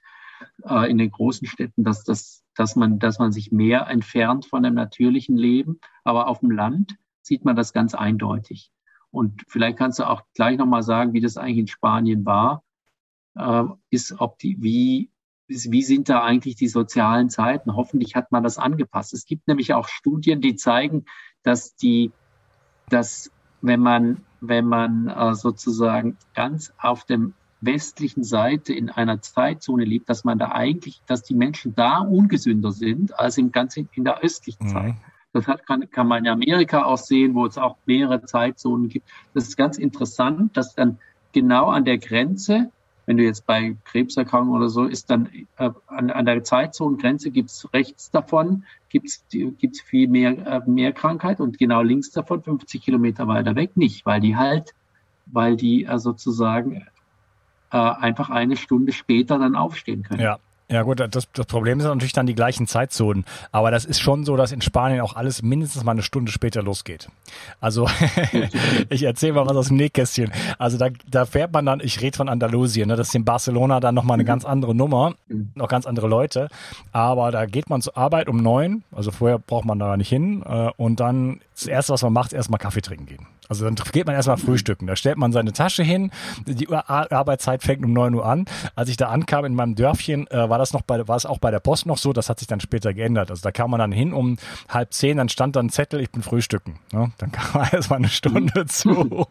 äh, 0.64 0.90
in 0.90 0.98
den 0.98 1.12
großen 1.12 1.48
Städten, 1.48 1.84
dass, 1.84 2.04
dass, 2.04 2.44
dass, 2.56 2.76
man, 2.76 2.98
dass 2.98 3.20
man 3.20 3.32
sich 3.32 3.52
mehr 3.52 3.88
entfernt 3.88 4.46
von 4.48 4.64
dem 4.64 4.74
natürlichen 4.74 5.38
Leben. 5.38 5.80
Aber 6.04 6.28
auf 6.28 6.40
dem 6.40 6.50
Land 6.50 6.98
sieht 7.24 7.46
man 7.46 7.56
das 7.56 7.74
ganz 7.74 7.96
eindeutig. 7.96 8.72
Und 9.10 9.44
vielleicht 9.48 9.78
kannst 9.78 10.00
du 10.00 10.08
auch 10.08 10.24
gleich 10.34 10.58
nochmal 10.58 10.84
sagen, 10.84 11.14
wie 11.14 11.22
das 11.22 11.38
eigentlich 11.38 11.58
in 11.60 11.68
Spanien 11.68 12.26
war, 12.26 12.64
äh, 13.36 13.64
ist, 13.90 14.20
ob 14.20 14.40
die, 14.40 14.58
wie, 14.60 15.12
wie 15.48 15.84
sind 15.84 16.10
da 16.10 16.24
eigentlich 16.24 16.56
die 16.56 16.68
sozialen 16.68 17.30
Zeiten? 17.30 17.76
Hoffentlich 17.76 18.16
hat 18.16 18.32
man 18.32 18.44
das 18.44 18.58
angepasst. 18.58 19.14
Es 19.14 19.26
gibt 19.26 19.48
nämlich 19.48 19.74
auch 19.74 19.88
Studien, 19.88 20.42
die 20.42 20.56
zeigen, 20.56 21.06
dass 21.44 21.76
die, 21.76 22.12
dass 22.90 23.32
wenn 23.62 23.80
man, 23.80 24.24
wenn 24.42 24.66
man 24.66 25.08
äh, 25.08 25.36
sozusagen 25.36 26.18
ganz 26.34 26.74
auf 26.78 27.06
dem 27.06 27.34
westlichen 27.62 28.24
Seite 28.24 28.74
in 28.74 28.90
einer 28.90 29.22
Zeitzone 29.22 29.86
lebt, 29.86 30.10
dass 30.10 30.24
man 30.24 30.38
da 30.38 30.52
eigentlich, 30.52 31.02
dass 31.08 31.24
die 31.24 31.36
Menschen 31.36 31.76
da 31.76 32.00
ungesünder 32.00 32.72
sind 32.72 33.18
als 33.18 33.38
im 33.38 33.52
ganzen 33.52 33.88
in 33.94 34.04
der 34.04 34.20
östlichen 34.20 34.68
mhm. 34.68 34.70
Zeit. 34.72 34.96
Das 35.34 35.48
hat, 35.48 35.66
kann, 35.66 35.90
kann 35.90 36.08
man 36.08 36.26
in 36.26 36.32
Amerika 36.32 36.86
auch 36.86 36.98
sehen, 36.98 37.34
wo 37.34 37.46
es 37.46 37.58
auch 37.58 37.76
mehrere 37.86 38.24
Zeitzonen 38.24 38.88
gibt. 38.88 39.10
Das 39.34 39.48
ist 39.48 39.58
ganz 39.58 39.78
interessant, 39.78 40.56
dass 40.56 40.76
dann 40.76 41.00
genau 41.32 41.70
an 41.70 41.86
der 41.86 41.98
Grenze, 41.98 42.70
wenn 43.08 43.18
du 43.18 43.24
jetzt 43.24 43.46
bei 43.46 43.76
Krebserkrankungen 43.86 44.56
oder 44.56 44.70
so, 44.70 44.86
ist 44.86 45.10
dann 45.10 45.28
äh, 45.58 45.72
an, 45.88 46.12
an 46.12 46.26
der 46.26 46.44
Zeitzonengrenze 46.44 47.32
gibt's 47.32 47.68
rechts 47.74 48.12
davon 48.12 48.64
gibt's 48.94 49.26
gibt's 49.30 49.82
viel 49.82 50.08
mehr, 50.08 50.38
äh, 50.46 50.70
mehr 50.70 50.94
Krankheit 50.94 51.42
und 51.42 51.58
genau 51.58 51.82
links 51.82 52.12
davon, 52.12 52.44
50 52.44 52.82
Kilometer 52.82 53.28
weiter 53.28 53.56
weg, 53.56 53.76
nicht, 53.76 54.06
weil 54.06 54.22
die 54.22 54.38
halt, 54.38 54.76
weil 55.26 55.56
die 55.56 55.86
äh, 55.86 55.98
sozusagen 55.98 56.86
äh, 57.72 57.78
einfach 57.78 58.30
eine 58.30 58.56
Stunde 58.56 58.92
später 58.92 59.40
dann 59.40 59.56
aufstehen 59.56 60.04
können. 60.04 60.22
Ja, 60.22 60.40
ja 60.74 60.82
gut, 60.82 61.00
das, 61.00 61.28
das 61.32 61.46
Problem 61.46 61.80
sind 61.80 61.90
natürlich 61.90 62.14
dann 62.14 62.26
die 62.26 62.34
gleichen 62.34 62.66
Zeitzonen. 62.68 63.26
Aber 63.52 63.70
das 63.70 63.86
ist 63.86 64.00
schon 64.00 64.26
so, 64.26 64.36
dass 64.36 64.52
in 64.52 64.62
Spanien 64.62 65.02
auch 65.02 65.16
alles 65.16 65.44
mindestens 65.44 65.84
mal 65.84 65.92
eine 65.92 66.02
Stunde 66.02 66.32
später 66.32 66.64
losgeht. 66.64 67.10
Also 67.62 67.88
ich 68.90 69.04
erzähle 69.04 69.34
mal 69.34 69.46
was 69.46 69.56
aus 69.56 69.68
dem 69.68 69.78
Nähkästchen. 69.78 70.32
Also 70.58 70.78
da, 70.78 70.90
da 71.10 71.26
fährt 71.26 71.54
man 71.54 71.66
dann, 71.66 71.80
ich 71.80 72.02
rede 72.02 72.18
von 72.18 72.28
Andalusien, 72.28 72.88
ne? 72.88 72.96
das 72.96 73.10
ist 73.10 73.16
in 73.16 73.24
Barcelona 73.24 73.80
dann 73.80 73.94
nochmal 73.94 74.16
eine 74.16 74.24
mhm. 74.24 74.28
ganz 74.28 74.46
andere 74.46 74.74
Nummer, 74.74 75.14
mhm. 75.28 75.52
noch 75.54 75.68
ganz 75.68 75.86
andere 75.86 76.08
Leute. 76.08 76.48
Aber 76.92 77.32
da 77.32 77.46
geht 77.46 77.70
man 77.70 77.82
zur 77.82 77.96
Arbeit 77.96 78.28
um 78.28 78.38
neun, 78.38 78.84
also 78.92 79.12
vorher 79.12 79.38
braucht 79.38 79.66
man 79.66 79.78
da 79.78 79.96
nicht 79.96 80.10
hin. 80.10 80.44
Äh, 80.44 80.72
und 80.78 81.00
dann 81.00 81.40
das 81.54 81.68
Erste, 81.68 81.94
was 81.94 82.02
man 82.02 82.14
macht, 82.14 82.28
ist 82.28 82.38
erstmal 82.38 82.60
Kaffee 82.60 82.82
trinken 82.82 83.06
gehen. 83.06 83.28
Also 83.50 83.66
dann 83.66 83.76
geht 83.76 84.06
man 84.08 84.16
erstmal 84.16 84.38
frühstücken. 84.38 84.88
Da 84.88 84.96
stellt 84.96 85.18
man 85.18 85.32
seine 85.32 85.54
Tasche 85.54 85.84
hin. 85.84 86.12
Die 86.48 86.68
Arbeitszeit 86.70 87.62
fängt 87.62 87.84
um 87.86 87.94
neun 87.94 88.16
Uhr 88.16 88.26
an. 88.26 88.46
Als 88.76 88.90
ich 88.90 88.98
da 88.98 89.10
ankam 89.10 89.46
in 89.46 89.54
meinem 89.54 89.76
Dörfchen, 89.76 90.28
äh, 90.32 90.50
war 90.50 90.58
das 90.58 90.63
noch 90.72 90.84
bei, 90.84 91.06
war 91.08 91.18
es 91.18 91.26
auch 91.26 91.40
bei 91.40 91.52
der 91.52 91.60
Post 91.60 91.86
noch 91.86 91.98
so, 91.98 92.14
das 92.14 92.30
hat 92.30 92.40
sich 92.40 92.48
dann 92.48 92.62
später 92.62 92.94
geändert. 92.94 93.30
Also 93.30 93.42
da 93.42 93.52
kam 93.52 93.72
man 93.72 93.80
dann 93.80 93.92
hin 93.92 94.14
um 94.14 94.38
halb 94.70 94.94
zehn, 94.94 95.18
dann 95.18 95.28
stand 95.28 95.58
dann 95.58 95.66
ein 95.66 95.70
Zettel, 95.70 96.00
ich 96.00 96.12
bin 96.12 96.22
frühstücken. 96.22 96.80
Ne? 96.94 97.12
Dann 97.18 97.32
kam 97.32 97.46
man 97.62 97.70
erstmal 97.72 98.00
eine 98.00 98.08
Stunde 98.08 98.66
zu. 98.68 99.28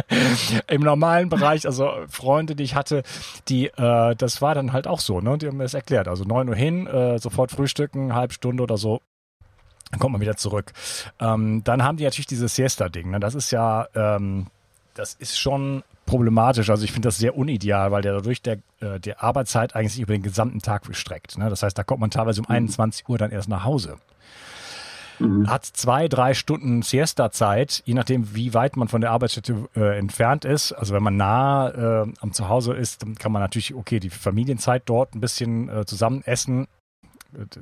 Im 0.68 0.80
normalen 0.80 1.28
Bereich, 1.28 1.66
also 1.66 1.90
Freunde, 2.08 2.56
die 2.56 2.64
ich 2.64 2.74
hatte, 2.74 3.02
die, 3.48 3.66
äh, 3.66 4.16
das 4.16 4.40
war 4.40 4.54
dann 4.54 4.72
halt 4.72 4.86
auch 4.86 5.00
so, 5.00 5.20
ne? 5.20 5.36
Die 5.36 5.46
haben 5.46 5.58
mir 5.58 5.64
das 5.64 5.74
erklärt. 5.74 6.08
Also 6.08 6.24
neun 6.24 6.48
Uhr 6.48 6.54
hin, 6.54 6.86
äh, 6.86 7.18
sofort 7.18 7.50
frühstücken, 7.50 8.14
halbe 8.14 8.32
Stunde 8.32 8.62
oder 8.62 8.76
so, 8.76 9.00
dann 9.90 9.98
kommt 9.98 10.12
man 10.12 10.20
wieder 10.20 10.36
zurück. 10.36 10.72
Ähm, 11.18 11.62
dann 11.64 11.82
haben 11.82 11.96
die 11.96 12.04
natürlich 12.04 12.26
dieses 12.26 12.54
Siesta-Ding. 12.54 13.10
Ne? 13.10 13.20
Das 13.20 13.34
ist 13.34 13.50
ja, 13.50 13.88
ähm, 13.94 14.46
das 14.94 15.14
ist 15.14 15.38
schon 15.38 15.82
problematisch. 16.10 16.70
Also 16.70 16.84
ich 16.84 16.90
finde 16.90 17.06
das 17.06 17.18
sehr 17.18 17.36
unideal, 17.36 17.92
weil 17.92 18.02
der 18.02 18.14
dadurch 18.14 18.42
der, 18.42 18.58
äh, 18.80 18.98
der 18.98 19.22
Arbeitszeit 19.22 19.76
eigentlich 19.76 19.92
sich 19.92 20.02
über 20.02 20.12
den 20.12 20.22
gesamten 20.22 20.58
Tag 20.58 20.82
bestreckt. 20.82 21.38
Ne? 21.38 21.48
Das 21.48 21.62
heißt, 21.62 21.78
da 21.78 21.84
kommt 21.84 22.00
man 22.00 22.10
teilweise 22.10 22.40
um 22.40 22.46
mhm. 22.48 22.56
21 22.56 23.08
Uhr 23.08 23.16
dann 23.16 23.30
erst 23.30 23.48
nach 23.48 23.64
Hause. 23.64 23.96
Mhm. 25.20 25.48
Hat 25.48 25.64
zwei, 25.64 26.08
drei 26.08 26.34
Stunden 26.34 26.82
Siesta-Zeit, 26.82 27.82
je 27.84 27.94
nachdem, 27.94 28.34
wie 28.34 28.54
weit 28.54 28.76
man 28.76 28.88
von 28.88 29.00
der 29.00 29.12
Arbeitsstätte 29.12 29.68
äh, 29.76 29.98
entfernt 29.98 30.44
ist. 30.44 30.72
Also 30.72 30.94
wenn 30.94 31.02
man 31.02 31.16
nah 31.16 31.68
äh, 32.02 32.12
am 32.20 32.32
Zuhause 32.32 32.72
ist, 32.72 33.02
dann 33.02 33.14
kann 33.14 33.30
man 33.30 33.40
natürlich, 33.40 33.74
okay, 33.74 34.00
die 34.00 34.10
Familienzeit 34.10 34.82
dort 34.86 35.14
ein 35.14 35.20
bisschen 35.20 35.68
äh, 35.68 35.86
zusammen 35.86 36.22
essen 36.24 36.66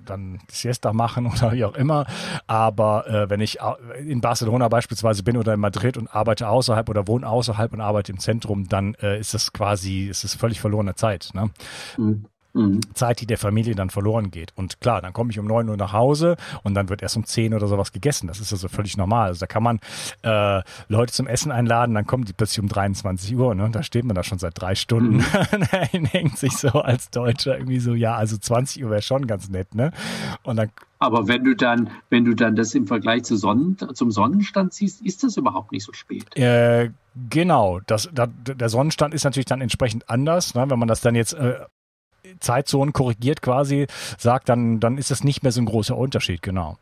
dann 0.05 0.41
Siesta 0.49 0.93
machen 0.93 1.27
oder 1.35 1.53
wie 1.53 1.65
auch 1.65 1.75
immer. 1.75 2.07
Aber 2.47 3.07
äh, 3.07 3.31
wenn 3.31 3.41
ich 3.41 3.59
in 4.05 4.21
Barcelona 4.21 4.69
beispielsweise 4.69 5.23
bin 5.23 5.37
oder 5.37 5.55
in 5.55 5.61
Madrid 5.61 5.97
und 5.97 6.09
arbeite 6.09 6.49
außerhalb 6.49 6.89
oder 6.89 7.07
wohne 7.07 7.29
außerhalb 7.29 7.73
und 7.73 7.81
arbeite 7.81 8.13
im 8.13 8.19
Zentrum, 8.19 8.69
dann 8.69 8.95
äh, 8.95 9.19
ist 9.19 9.35
das 9.35 9.53
quasi, 9.53 10.07
ist 10.07 10.25
es 10.25 10.35
völlig 10.35 10.61
verlorene 10.61 10.95
Zeit. 10.95 11.31
Ne? 11.35 11.51
Mhm. 11.97 12.27
Mhm. 12.59 12.81
Zeit, 12.95 13.21
die 13.21 13.27
der 13.27 13.39
Familie 13.39 13.75
dann 13.75 13.91
verloren 13.91 14.31
geht. 14.31 14.53
Und 14.57 14.81
klar, 14.81 15.01
dann 15.01 15.13
komme 15.13 15.31
ich 15.31 15.39
um 15.39 15.47
neun 15.47 15.69
Uhr 15.69 15.77
nach 15.77 15.93
Hause 15.93 16.37
und 16.63 16.75
dann 16.75 16.89
wird 16.89 17.03
erst 17.03 17.17
um 17.17 17.25
zehn 17.25 17.55
oder 17.55 17.69
sowas 17.69 17.93
gegessen. 17.93 18.27
Das 18.27 18.41
ist 18.41 18.53
also 18.53 18.69
völlig 18.69 18.97
normal. 18.97 19.29
Also 19.29 19.41
da 19.41 19.47
kann 19.47 19.63
man 19.63 19.81
äh, 20.23 20.63
Leute 20.89 21.13
zum 21.13 21.27
Essen 21.27 21.53
einladen, 21.53 21.95
dann 21.95 22.07
kommen 22.07 22.25
die 22.25 22.33
plötzlich 22.33 22.61
um 22.61 22.69
23 22.69 23.37
Uhr. 23.37 23.55
Ne? 23.55 23.69
Da 23.71 23.83
steht 23.83 24.05
man 24.05 24.15
da 24.15 24.23
schon 24.23 24.39
seit 24.39 24.61
drei 24.61 24.75
Stunden. 24.75 25.17
Mhm. 25.17 26.05
hängt 26.11 26.39
sich 26.39 26.57
so 26.57 26.69
als 26.69 27.11
Deutscher 27.11 27.57
irgendwie 27.57 27.81
so, 27.81 27.95
ja, 27.95 28.17
also 28.17 28.37
20 28.37 28.85
Uhr 28.85 28.91
wäre 28.91 29.03
schon 29.03 29.27
ganz 29.27 29.49
nett. 29.49 29.75
Ne? 29.75 29.93
Und 30.43 30.57
dann 30.57 30.71
aber 31.01 31.29
wenn 31.29 31.45
du 31.45 31.55
dann, 31.55 31.91
wenn 32.11 32.25
du 32.25 32.35
dann 32.35 32.57
das 32.57 32.75
im 32.75 32.87
Vergleich 32.87 33.23
zu 33.23 33.37
Sonnen, 33.37 33.77
zum 33.95 34.11
Sonnenstand 34.11 34.73
siehst, 34.75 35.01
ist 35.03 35.23
das 35.23 35.37
überhaupt 35.37 35.71
nicht 35.71 35.85
so 35.85 35.93
spät. 35.93 36.37
Äh, 36.37 36.91
genau, 37.31 37.81
das, 37.87 38.09
da, 38.13 38.27
der 38.27 38.69
Sonnenstand 38.69 39.15
ist 39.15 39.25
natürlich 39.25 39.47
dann 39.47 39.61
entsprechend 39.61 40.11
anders. 40.11 40.55
Ne? 40.55 40.69
Wenn 40.69 40.79
man 40.79 40.89
das 40.89 41.01
dann 41.01 41.15
jetzt 41.15 41.35
äh, 41.35 41.55
Zeitzonen 42.41 42.93
korrigiert 42.93 43.43
quasi, 43.43 43.87
sagt, 44.19 44.49
dann, 44.49 44.81
dann 44.81 44.99
ist 44.99 45.11
es 45.11 45.25
nicht 45.25 45.43
mehr 45.43 45.53
so 45.53 45.61
ein 45.61 45.67
großer 45.67 45.97
Unterschied, 45.97 46.43
genau. 46.43 46.79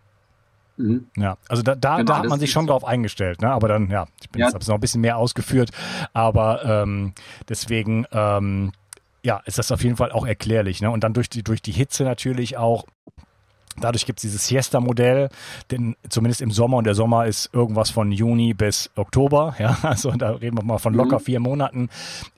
Mhm. 0.77 1.07
Ja, 1.17 1.39
also 1.49 1.63
da, 1.63 1.75
da, 1.75 1.97
genau, 1.97 2.13
da 2.13 2.19
hat 2.19 2.29
man 2.29 2.39
sich 2.39 2.51
schon 2.51 2.67
drauf 2.67 2.85
eingestellt, 2.85 3.41
ne? 3.41 3.51
Aber 3.51 3.69
dann, 3.69 3.91
ja, 3.91 4.07
ich 4.21 4.29
bin 4.31 4.41
ja. 4.41 4.49
jetzt 4.49 4.69
noch 4.69 4.75
ein 4.75 4.81
bisschen 4.81 5.01
mehr 5.01 5.17
ausgeführt, 5.17 5.71
aber 6.13 6.65
ähm, 6.65 7.15
deswegen 7.49 8.07
ähm, 8.13 8.73
ja, 9.23 9.43
ist 9.45 9.59
das 9.59 9.73
auf 9.73 9.83
jeden 9.83 9.97
Fall 9.97 10.13
auch 10.13 10.27
erklärlich, 10.27 10.81
ne? 10.81 10.91
Und 10.91 11.03
dann 11.03 11.13
durch 11.13 11.29
die, 11.29 11.43
durch 11.43 11.61
die 11.61 11.73
Hitze 11.73 12.05
natürlich 12.05 12.57
auch 12.57 12.85
Dadurch 13.81 14.07
gibt 14.07 14.19
es 14.19 14.23
dieses 14.23 14.47
Siesta-Modell, 14.47 15.29
denn 15.71 15.97
zumindest 16.09 16.41
im 16.41 16.51
Sommer, 16.51 16.79
und 16.79 16.85
der 16.85 16.95
Sommer 16.95 17.27
ist 17.27 17.51
irgendwas 17.53 17.91
von 17.91 18.13
Juni 18.13 18.55
bis 18.55 18.91
Oktober, 18.97 19.55
ja, 19.59 19.77
also 19.83 20.11
da 20.13 20.31
reden 20.31 20.57
wir 20.57 20.65
mal 20.65 20.79
von 20.79 20.95
locker 20.95 21.19
mhm. 21.19 21.25
vier 21.25 21.41
Monaten, 21.41 21.89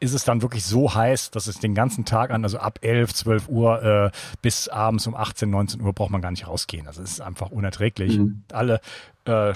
ist 0.01 0.15
es 0.15 0.25
dann 0.25 0.43
wirklich 0.43 0.65
so 0.65 0.95
heiß, 0.95 1.31
dass 1.31 1.47
es 1.47 1.59
den 1.59 1.75
ganzen 1.75 2.05
Tag 2.05 2.31
an, 2.31 2.45
also 2.45 2.59
ab 2.59 2.79
11, 2.83 3.15
12 3.15 3.49
Uhr 3.49 3.83
äh, 3.83 4.11
bis 4.43 4.69
abends 4.69 5.07
um 5.07 5.15
18, 5.15 5.49
19 5.51 5.81
Uhr 5.81 5.93
braucht 5.93 6.11
man 6.11 6.23
gar 6.23 6.31
nicht 6.31 6.47
rausgehen. 6.47 6.87
Also 6.87 7.03
es 7.03 7.13
ist 7.13 7.21
einfach 7.21 7.51
unerträglich. 7.51 8.19
Mhm. 8.19 8.43
Alle 8.53 8.81
äh, 9.25 9.53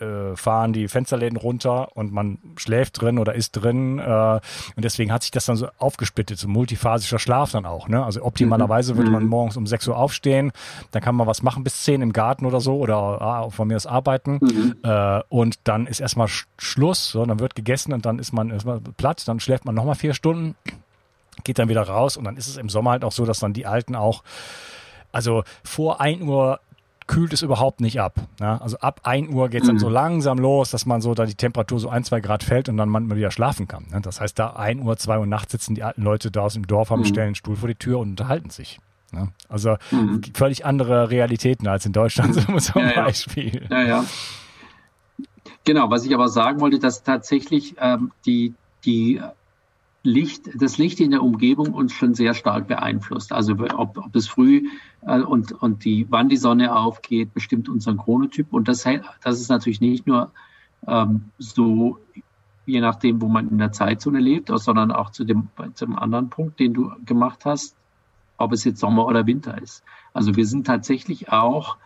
äh, 0.00 0.36
fahren 0.36 0.72
die 0.72 0.88
Fensterläden 0.88 1.36
runter 1.36 1.96
und 1.96 2.12
man 2.12 2.38
schläft 2.56 3.00
drin 3.00 3.18
oder 3.18 3.34
ist 3.34 3.52
drin. 3.52 3.98
Äh, 3.98 4.40
und 4.76 4.84
deswegen 4.84 5.12
hat 5.12 5.22
sich 5.22 5.30
das 5.30 5.46
dann 5.46 5.56
so 5.56 5.68
aufgesplittet, 5.78 6.38
so 6.38 6.48
multiphasischer 6.48 7.18
Schlaf 7.18 7.52
dann 7.52 7.66
auch. 7.66 7.88
Ne? 7.88 8.04
Also 8.04 8.22
optimalerweise 8.22 8.94
mhm. 8.94 8.98
würde 8.98 9.10
man 9.10 9.24
mhm. 9.24 9.28
morgens 9.28 9.56
um 9.56 9.66
6 9.66 9.88
Uhr 9.88 9.96
aufstehen, 9.96 10.52
dann 10.90 11.02
kann 11.02 11.14
man 11.14 11.26
was 11.26 11.42
machen 11.42 11.64
bis 11.64 11.84
10 11.84 12.02
im 12.02 12.12
Garten 12.12 12.46
oder 12.46 12.60
so 12.60 12.76
oder 12.76 12.96
ah, 12.96 13.50
von 13.50 13.68
mir 13.68 13.76
aus 13.76 13.86
arbeiten. 13.86 14.38
Mhm. 14.40 14.76
Äh, 14.82 15.20
und 15.28 15.56
dann 15.64 15.86
ist 15.86 16.00
erstmal 16.00 16.28
Schluss, 16.58 17.10
so, 17.10 17.24
dann 17.24 17.40
wird 17.40 17.54
gegessen 17.54 17.92
und 17.92 18.06
dann 18.06 18.18
ist 18.18 18.32
man 18.32 18.50
erstmal 18.50 18.80
platt, 18.80 19.26
dann 19.26 19.40
schläft 19.40 19.64
man 19.64 19.74
nochmal 19.74 19.94
vier 19.94 20.14
Stunden, 20.14 20.54
geht 21.44 21.58
dann 21.58 21.68
wieder 21.68 21.82
raus 21.82 22.16
und 22.16 22.24
dann 22.24 22.36
ist 22.36 22.48
es 22.48 22.56
im 22.56 22.68
Sommer 22.68 22.92
halt 22.92 23.04
auch 23.04 23.12
so, 23.12 23.24
dass 23.24 23.38
dann 23.38 23.52
die 23.52 23.66
Alten 23.66 23.94
auch 23.94 24.22
also 25.12 25.44
vor 25.64 26.00
1 26.00 26.22
Uhr 26.22 26.60
kühlt 27.06 27.32
es 27.32 27.42
überhaupt 27.42 27.80
nicht 27.80 28.00
ab. 28.00 28.14
Ja? 28.40 28.58
Also 28.58 28.78
ab 28.78 29.00
1 29.04 29.32
Uhr 29.32 29.48
geht 29.48 29.62
es 29.62 29.66
dann 29.66 29.76
mhm. 29.76 29.80
so 29.80 29.88
langsam 29.88 30.38
los, 30.38 30.70
dass 30.70 30.86
man 30.86 31.00
so 31.00 31.14
da 31.14 31.24
die 31.24 31.34
Temperatur 31.34 31.78
so 31.78 31.88
ein, 31.88 32.04
zwei 32.04 32.20
Grad 32.20 32.42
fällt 32.42 32.68
und 32.68 32.76
dann 32.76 32.88
man 32.88 33.14
wieder 33.14 33.30
schlafen 33.30 33.68
kann. 33.68 33.86
Ne? 33.90 34.00
Das 34.00 34.20
heißt, 34.20 34.38
da 34.38 34.50
1 34.50 34.82
Uhr, 34.82 34.96
2 34.96 35.18
Uhr 35.20 35.26
nachts 35.26 35.52
sitzen 35.52 35.74
die 35.74 35.82
alten 35.82 36.02
Leute 36.02 36.30
da 36.30 36.40
aus 36.42 36.54
dem 36.54 36.66
Dorf, 36.66 36.90
haben 36.90 37.00
mhm. 37.00 37.06
stellen 37.06 37.26
einen 37.26 37.34
Stuhl 37.34 37.56
vor 37.56 37.68
die 37.68 37.74
Tür 37.74 37.98
und 37.98 38.10
unterhalten 38.10 38.50
sich. 38.50 38.80
Ne? 39.12 39.28
Also 39.48 39.76
mhm. 39.90 40.22
völlig 40.34 40.64
andere 40.66 41.10
Realitäten 41.10 41.68
als 41.68 41.86
in 41.86 41.92
Deutschland 41.92 42.34
so 42.34 42.58
zum 42.58 42.82
ja, 42.82 43.04
Beispiel. 43.04 43.66
Ja. 43.70 43.80
ja, 43.80 43.86
ja. 43.86 44.04
Genau, 45.64 45.90
was 45.90 46.04
ich 46.04 46.14
aber 46.14 46.28
sagen 46.28 46.60
wollte, 46.60 46.78
dass 46.78 47.02
tatsächlich 47.02 47.74
ähm, 47.80 48.12
die, 48.24 48.54
die 48.84 49.20
Licht, 50.06 50.50
das 50.54 50.78
Licht 50.78 51.00
in 51.00 51.10
der 51.10 51.22
Umgebung 51.22 51.74
uns 51.74 51.92
schon 51.92 52.14
sehr 52.14 52.32
stark 52.32 52.68
beeinflusst. 52.68 53.32
Also 53.32 53.54
ob, 53.74 53.98
ob 53.98 54.14
es 54.14 54.28
früh 54.28 54.68
äh, 55.02 55.20
und, 55.20 55.52
und 55.52 55.84
die, 55.84 56.06
wann 56.08 56.28
die 56.28 56.36
Sonne 56.36 56.74
aufgeht, 56.74 57.34
bestimmt 57.34 57.68
unseren 57.68 57.98
Chronotyp. 57.98 58.52
Und 58.52 58.68
das, 58.68 58.84
das 59.22 59.40
ist 59.40 59.48
natürlich 59.48 59.80
nicht 59.80 60.06
nur 60.06 60.30
ähm, 60.86 61.26
so, 61.38 61.98
je 62.64 62.80
nachdem, 62.80 63.20
wo 63.20 63.28
man 63.28 63.48
in 63.50 63.58
der 63.58 63.72
Zeitzone 63.72 64.20
lebt, 64.20 64.50
sondern 64.54 64.92
auch 64.92 65.10
zu 65.10 65.24
dem, 65.24 65.48
zum 65.74 65.98
anderen 65.98 66.30
Punkt, 66.30 66.60
den 66.60 66.72
du 66.72 66.92
gemacht 67.04 67.44
hast, 67.44 67.76
ob 68.38 68.52
es 68.52 68.64
jetzt 68.64 68.80
Sommer 68.80 69.06
oder 69.06 69.26
Winter 69.26 69.60
ist. 69.60 69.82
Also 70.12 70.36
wir 70.36 70.46
sind 70.46 70.66
tatsächlich 70.66 71.30
auch 71.30 71.76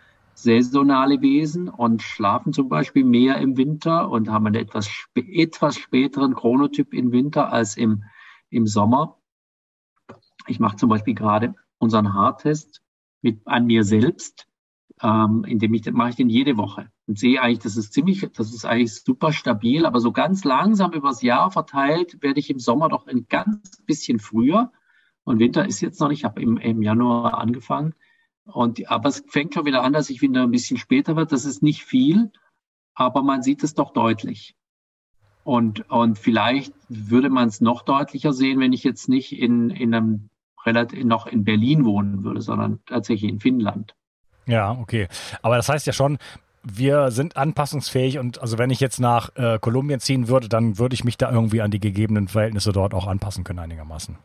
saisonale 0.43 1.21
Wesen 1.21 1.69
und 1.69 2.03
schlafen 2.03 2.53
zum 2.53 2.69
Beispiel 2.69 3.05
mehr 3.05 3.39
im 3.39 3.57
Winter 3.57 4.11
und 4.11 4.29
haben 4.29 4.47
einen 4.47 4.57
etwas, 4.57 4.89
etwas 5.15 5.77
späteren 5.77 6.35
Chronotyp 6.35 6.95
im 6.95 7.13
Winter 7.13 7.53
als 7.53 7.77
im, 7.77 8.05
im 8.49 8.67
Sommer. 8.67 9.19
Ich 10.47 10.61
mache 10.61 10.77
zum 10.77 10.89
Beispiel 10.89 11.15
gerade 11.15 11.55
unseren 11.79 12.15
Haartest 12.15 12.83
mit 13.23 13.47
an 13.47 13.67
mir 13.67 13.85
selbst, 13.85 14.47
ähm, 15.03 15.45
indem 15.47 15.75
ich 15.75 15.91
mache 15.91 16.11
ich 16.11 16.17
den 16.17 16.29
jede 16.29 16.57
Woche 16.57 16.91
und 17.07 17.19
sehe 17.19 17.41
eigentlich, 17.41 17.61
das 17.61 17.77
ist 17.77 17.93
ziemlich, 17.93 18.21
das 18.35 18.53
ist 18.55 18.65
eigentlich 18.65 18.95
super 18.95 19.33
stabil, 19.33 19.85
aber 19.85 20.01
so 20.01 20.13
ganz 20.13 20.45
langsam 20.45 20.93
übers 20.93 21.23
Jahr 21.23 21.51
verteilt 21.51 22.23
werde 22.23 22.41
ich 22.41 22.51
im 22.51 22.59
Sommer 22.59 22.89
doch 22.89 23.07
ein 23.07 23.27
ganz 23.29 23.83
bisschen 23.85 24.19
früher. 24.19 24.73
Und 25.25 25.39
Winter 25.39 25.67
ist 25.67 25.81
jetzt 25.81 26.01
noch 26.01 26.09
nicht, 26.09 26.21
ich 26.21 26.25
habe 26.25 26.41
im, 26.41 26.57
im 26.57 26.83
Januar 26.83 27.39
angefangen 27.39 27.95
und, 28.45 28.91
aber 28.91 29.09
es 29.09 29.23
fängt 29.29 29.55
schon 29.55 29.67
wieder 29.67 29.83
an, 29.83 29.93
dass 29.93 30.11
ich 30.11 30.23
wieder 30.23 30.43
ein 30.43 30.51
bisschen 30.51 30.79
später 30.79 31.17
wird. 31.17 31.33
Das 31.33 31.45
ist 31.45 31.63
nicht 31.63 31.85
viel, 31.85 32.31
aber 32.95 33.23
man 33.23 33.43
sieht 33.43 33.63
es 33.63 33.75
doch 33.75 33.93
deutlich. 33.93 34.55
Und, 35.45 35.89
und 35.91 36.19
vielleicht 36.19 36.75
würde 36.89 37.31
man 37.31 37.49
es 37.49 37.61
noch 37.61 37.83
deutlicher 37.83 38.33
sehen, 38.33 38.61
wenn 38.61 38.73
ich 38.73 38.85
jetzt 38.85 39.09
nicht 39.09 39.33
in, 39.33 39.71
in 39.71 39.95
einem 39.95 40.31
relativ 40.65 41.05
noch 41.05 41.27
in 41.27 41.45
Berlin 41.45 41.85
wohnen 41.85 42.25
würde, 42.25 42.41
sondern 42.43 42.81
tatsächlich 42.87 43.31
in 43.31 43.41
Finnland. 43.41 43.95
Ja, 44.47 44.73
okay. 44.73 45.09
Aber 45.43 45.57
das 45.57 45.69
heißt 45.69 45.87
ja 45.87 45.93
schon, 45.93 46.19
wir 46.63 47.11
sind 47.11 47.37
anpassungsfähig 47.37 48.19
und 48.19 48.41
also 48.43 48.59
wenn 48.59 48.69
ich 48.69 48.81
jetzt 48.81 49.01
nach 49.01 49.35
äh, 49.37 49.59
Kolumbien 49.59 50.01
ziehen 50.01 50.29
würde, 50.29 50.49
dann 50.49 50.79
würde 50.79 50.95
ich 50.95 51.05
mich 51.05 51.17
da 51.17 51.31
irgendwie 51.31 51.63
an 51.63 51.71
die 51.71 51.81
gegebenen 51.81 52.29
Verhältnisse 52.29 52.73
dort 52.73 52.93
auch 52.93 53.07
anpassen 53.07 53.45
können 53.45 53.61
einigermaßen. 53.61 54.17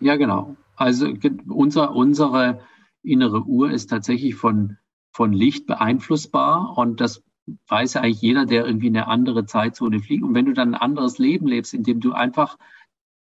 Ja, 0.00 0.16
genau. 0.16 0.54
Also 0.76 1.08
unser, 1.48 1.92
unsere 1.92 2.60
innere 3.04 3.42
Uhr 3.44 3.70
ist 3.70 3.90
tatsächlich 3.90 4.34
von, 4.34 4.78
von 5.12 5.32
Licht 5.32 5.66
beeinflussbar 5.66 6.76
und 6.76 7.00
das 7.00 7.22
weiß 7.68 7.94
ja 7.94 8.00
eigentlich 8.00 8.22
jeder, 8.22 8.46
der 8.46 8.66
irgendwie 8.66 8.86
in 8.88 8.96
eine 8.96 9.06
andere 9.06 9.44
Zeitzone 9.46 10.00
fliegt. 10.00 10.24
Und 10.24 10.34
wenn 10.34 10.46
du 10.46 10.54
dann 10.54 10.74
ein 10.74 10.80
anderes 10.80 11.18
Leben 11.18 11.46
lebst, 11.46 11.74
in 11.74 11.82
dem 11.82 12.00
du 12.00 12.12
einfach 12.12 12.56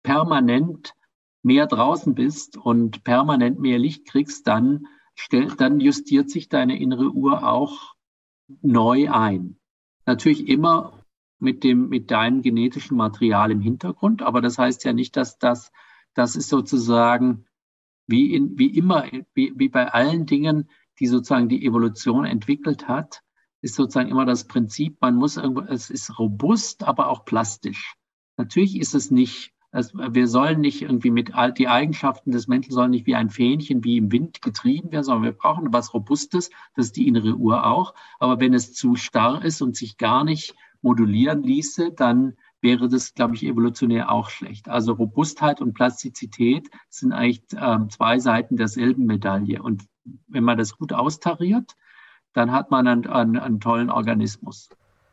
permanent 0.04 0.93
mehr 1.43 1.68
draußen 1.68 2.16
bist 2.16 2.58
und 2.58 3.04
permanent 3.04 3.60
mehr 3.60 3.78
Licht 3.78 4.08
kriegst, 4.08 4.47
dann, 4.47 4.88
stell, 5.16 5.47
dann 5.56 5.80
justiert 5.80 6.30
sich 6.30 6.49
deine 6.49 6.80
innere 6.80 7.12
Uhr 7.12 7.47
auch 7.47 7.95
neu 8.62 9.12
ein. 9.12 9.58
Natürlich 10.06 10.47
immer 10.47 11.04
mit 11.39 11.64
dem, 11.64 11.89
mit 11.89 12.10
deinem 12.12 12.41
genetischen 12.41 12.97
Material 12.97 13.51
im 13.51 13.62
Hintergrund, 13.62 14.24
aber 14.24 14.41
das 14.41 14.58
heißt 14.58 14.84
ja 14.86 14.93
nicht, 14.93 15.16
dass 15.16 15.38
das, 15.38 15.72
das 16.14 16.36
ist 16.36 16.49
sozusagen 16.49 17.45
wie, 18.08 18.34
in, 18.34 18.58
wie 18.58 18.76
immer, 18.76 19.05
wie, 19.34 19.53
wie 19.55 19.70
bei 19.70 19.88
allen 19.91 20.26
Dingen, 20.26 20.70
die 20.99 21.08
sozusagen 21.08 21.49
die 21.49 21.66
Evolution 21.66 22.26
entwickelt 22.26 22.88
hat, 22.88 23.22
ist 23.62 23.76
sozusagen 23.76 24.10
immer 24.10 24.26
das 24.26 24.47
Prinzip, 24.47 24.97
man 25.01 25.16
muss 25.16 25.38
irgendwo, 25.38 25.62
es 25.62 25.89
ist 25.89 26.18
robust, 26.18 26.84
aber 26.84 27.10
auch 27.10 27.26
plastisch. 27.26 27.95
Natürlich 28.38 28.80
ist 28.80 28.95
es 28.95 29.12
nicht 29.12 29.53
Es, 29.72 29.93
wir 29.93 30.28
sollen 30.28 30.62
nicht 30.62 30.82
irgendwie 30.82 31.12
mit 31.12 31.34
die 31.58 31.68
Eigenschaften 31.68 32.32
des 32.32 32.47
Menschen 32.47 32.72
sollen 32.72 32.91
nicht 32.91 33.05
wie 33.05 33.16
ein 33.16 33.30
Fähnchen 33.30 33.84
wie 33.84 33.97
im 33.97 34.12
Wind 34.12 34.41
getrieben 34.41 34.91
werden, 34.91 35.03
sondern 35.03 35.24
wir 35.24 35.34
brauchen 35.34 35.74
was 35.74 35.93
Robustes. 35.93 36.49
Das 36.76 36.86
ist 36.88 36.95
die 36.95 37.08
innere 37.08 37.36
Uhr 37.36 37.66
auch. 37.66 37.93
Aber 38.20 38.39
wenn 38.39 38.53
es 38.53 38.74
zu 38.74 38.95
starr 38.95 39.43
ist 39.43 39.62
und 39.62 39.76
sich 39.76 39.97
gar 39.97 40.24
nicht 40.24 40.55
modulieren 40.82 41.43
ließe, 41.43 41.91
dann 41.91 42.38
wäre 42.62 42.89
das, 42.89 43.14
glaube 43.14 43.36
ich, 43.36 43.43
evolutionär 43.43 44.12
auch 44.12 44.30
schlecht. 44.30 44.70
Also 44.70 44.93
Robustheit 44.93 45.62
und 45.62 45.74
Plastizität 45.74 46.70
sind 46.89 47.14
eigentlich 47.14 47.43
ähm, 47.55 47.89
zwei 47.89 48.20
Seiten 48.20 48.58
derselben 48.58 49.05
Medaille. 49.05 49.62
Und 49.62 49.86
wenn 50.28 50.43
man 50.43 50.58
das 50.58 50.78
gut 50.78 50.93
austariert, 50.93 51.76
dann 52.34 52.51
hat 52.51 52.72
man 52.72 52.88
einen, 52.88 53.08
einen, 53.08 53.38
einen 53.38 53.60
tollen 53.60 53.89
Organismus. 53.89 54.70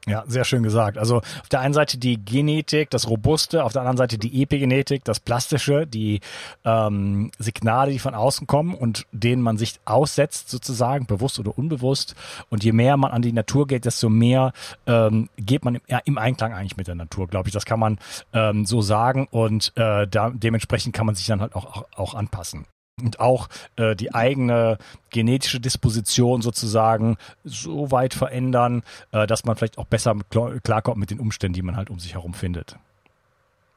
Ja, 0.06 0.22
sehr 0.26 0.44
schön 0.44 0.62
gesagt. 0.62 0.98
Also 0.98 1.18
auf 1.18 1.48
der 1.50 1.60
einen 1.60 1.72
Seite 1.72 1.96
die 1.96 2.22
Genetik, 2.22 2.90
das 2.90 3.08
Robuste, 3.08 3.64
auf 3.64 3.72
der 3.72 3.80
anderen 3.82 3.96
Seite 3.96 4.18
die 4.18 4.42
Epigenetik, 4.42 5.02
das 5.04 5.18
Plastische, 5.18 5.86
die 5.86 6.20
ähm, 6.64 7.30
Signale, 7.38 7.92
die 7.92 7.98
von 7.98 8.14
außen 8.14 8.46
kommen 8.46 8.74
und 8.74 9.06
denen 9.12 9.40
man 9.40 9.56
sich 9.56 9.80
aussetzt, 9.86 10.50
sozusagen, 10.50 11.06
bewusst 11.06 11.38
oder 11.38 11.56
unbewusst. 11.56 12.16
Und 12.50 12.64
je 12.64 12.72
mehr 12.72 12.98
man 12.98 13.12
an 13.12 13.22
die 13.22 13.32
Natur 13.32 13.66
geht, 13.66 13.86
desto 13.86 14.10
mehr 14.10 14.52
ähm, 14.86 15.30
geht 15.38 15.64
man 15.64 15.76
im, 15.76 15.80
ja, 15.88 16.00
im 16.04 16.18
Einklang 16.18 16.52
eigentlich 16.52 16.76
mit 16.76 16.86
der 16.86 16.96
Natur, 16.96 17.26
glaube 17.26 17.48
ich. 17.48 17.54
Das 17.54 17.64
kann 17.64 17.80
man 17.80 17.98
ähm, 18.34 18.66
so 18.66 18.82
sagen 18.82 19.26
und 19.30 19.72
äh, 19.76 20.06
da, 20.06 20.30
dementsprechend 20.30 20.94
kann 20.94 21.06
man 21.06 21.14
sich 21.14 21.26
dann 21.26 21.40
halt 21.40 21.54
auch, 21.54 21.64
auch, 21.64 21.84
auch 21.96 22.14
anpassen 22.14 22.66
und 23.02 23.20
auch 23.20 23.48
äh, 23.76 23.96
die 23.96 24.14
eigene 24.14 24.78
genetische 25.10 25.60
Disposition 25.60 26.42
sozusagen 26.42 27.16
so 27.44 27.90
weit 27.90 28.14
verändern, 28.14 28.82
äh, 29.12 29.26
dass 29.26 29.44
man 29.44 29.56
vielleicht 29.56 29.78
auch 29.78 29.86
besser 29.86 30.16
klarkommt 30.62 30.98
mit 30.98 31.10
den 31.10 31.20
Umständen, 31.20 31.54
die 31.54 31.62
man 31.62 31.76
halt 31.76 31.90
um 31.90 31.98
sich 31.98 32.14
herum 32.14 32.34
findet. 32.34 32.76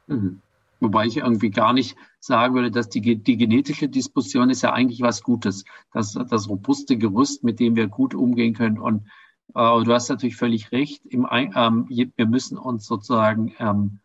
Mhm. 0.08 0.42
Wobei 0.80 1.08
ich 1.08 1.18
irgendwie 1.18 1.50
gar 1.50 1.74
nicht 1.74 1.98
sagen 2.20 2.54
würde, 2.54 2.70
dass 2.70 2.90
die, 2.90 3.16
die 3.16 3.38
genetische 3.38 3.90
Disposition 3.90 4.52
ist 4.52 4.62
ja 4.62 4.74
eigentlich 4.74 5.02
was 5.02 5.24
Gutes. 5.24 5.66
Das, 5.92 6.14
das 6.14 6.48
robuste 6.48 6.98
Gerüst, 6.98 7.44
mit 7.44 7.60
dem 7.60 7.76
wir 7.76 7.88
gut 7.88 8.14
umgehen 8.14 8.54
können. 8.54 8.78
Und 8.78 9.08
äh, 9.56 9.84
du 9.84 9.92
hast 9.92 10.10
natürlich 10.10 10.36
völlig 10.36 10.72
recht. 10.72 11.04
Im, 11.08 11.28
ähm, 11.32 11.88
wir 11.90 12.28
müssen 12.28 12.60
uns 12.60 12.86
sozusagen 12.86 13.56
ähm, 13.58 14.00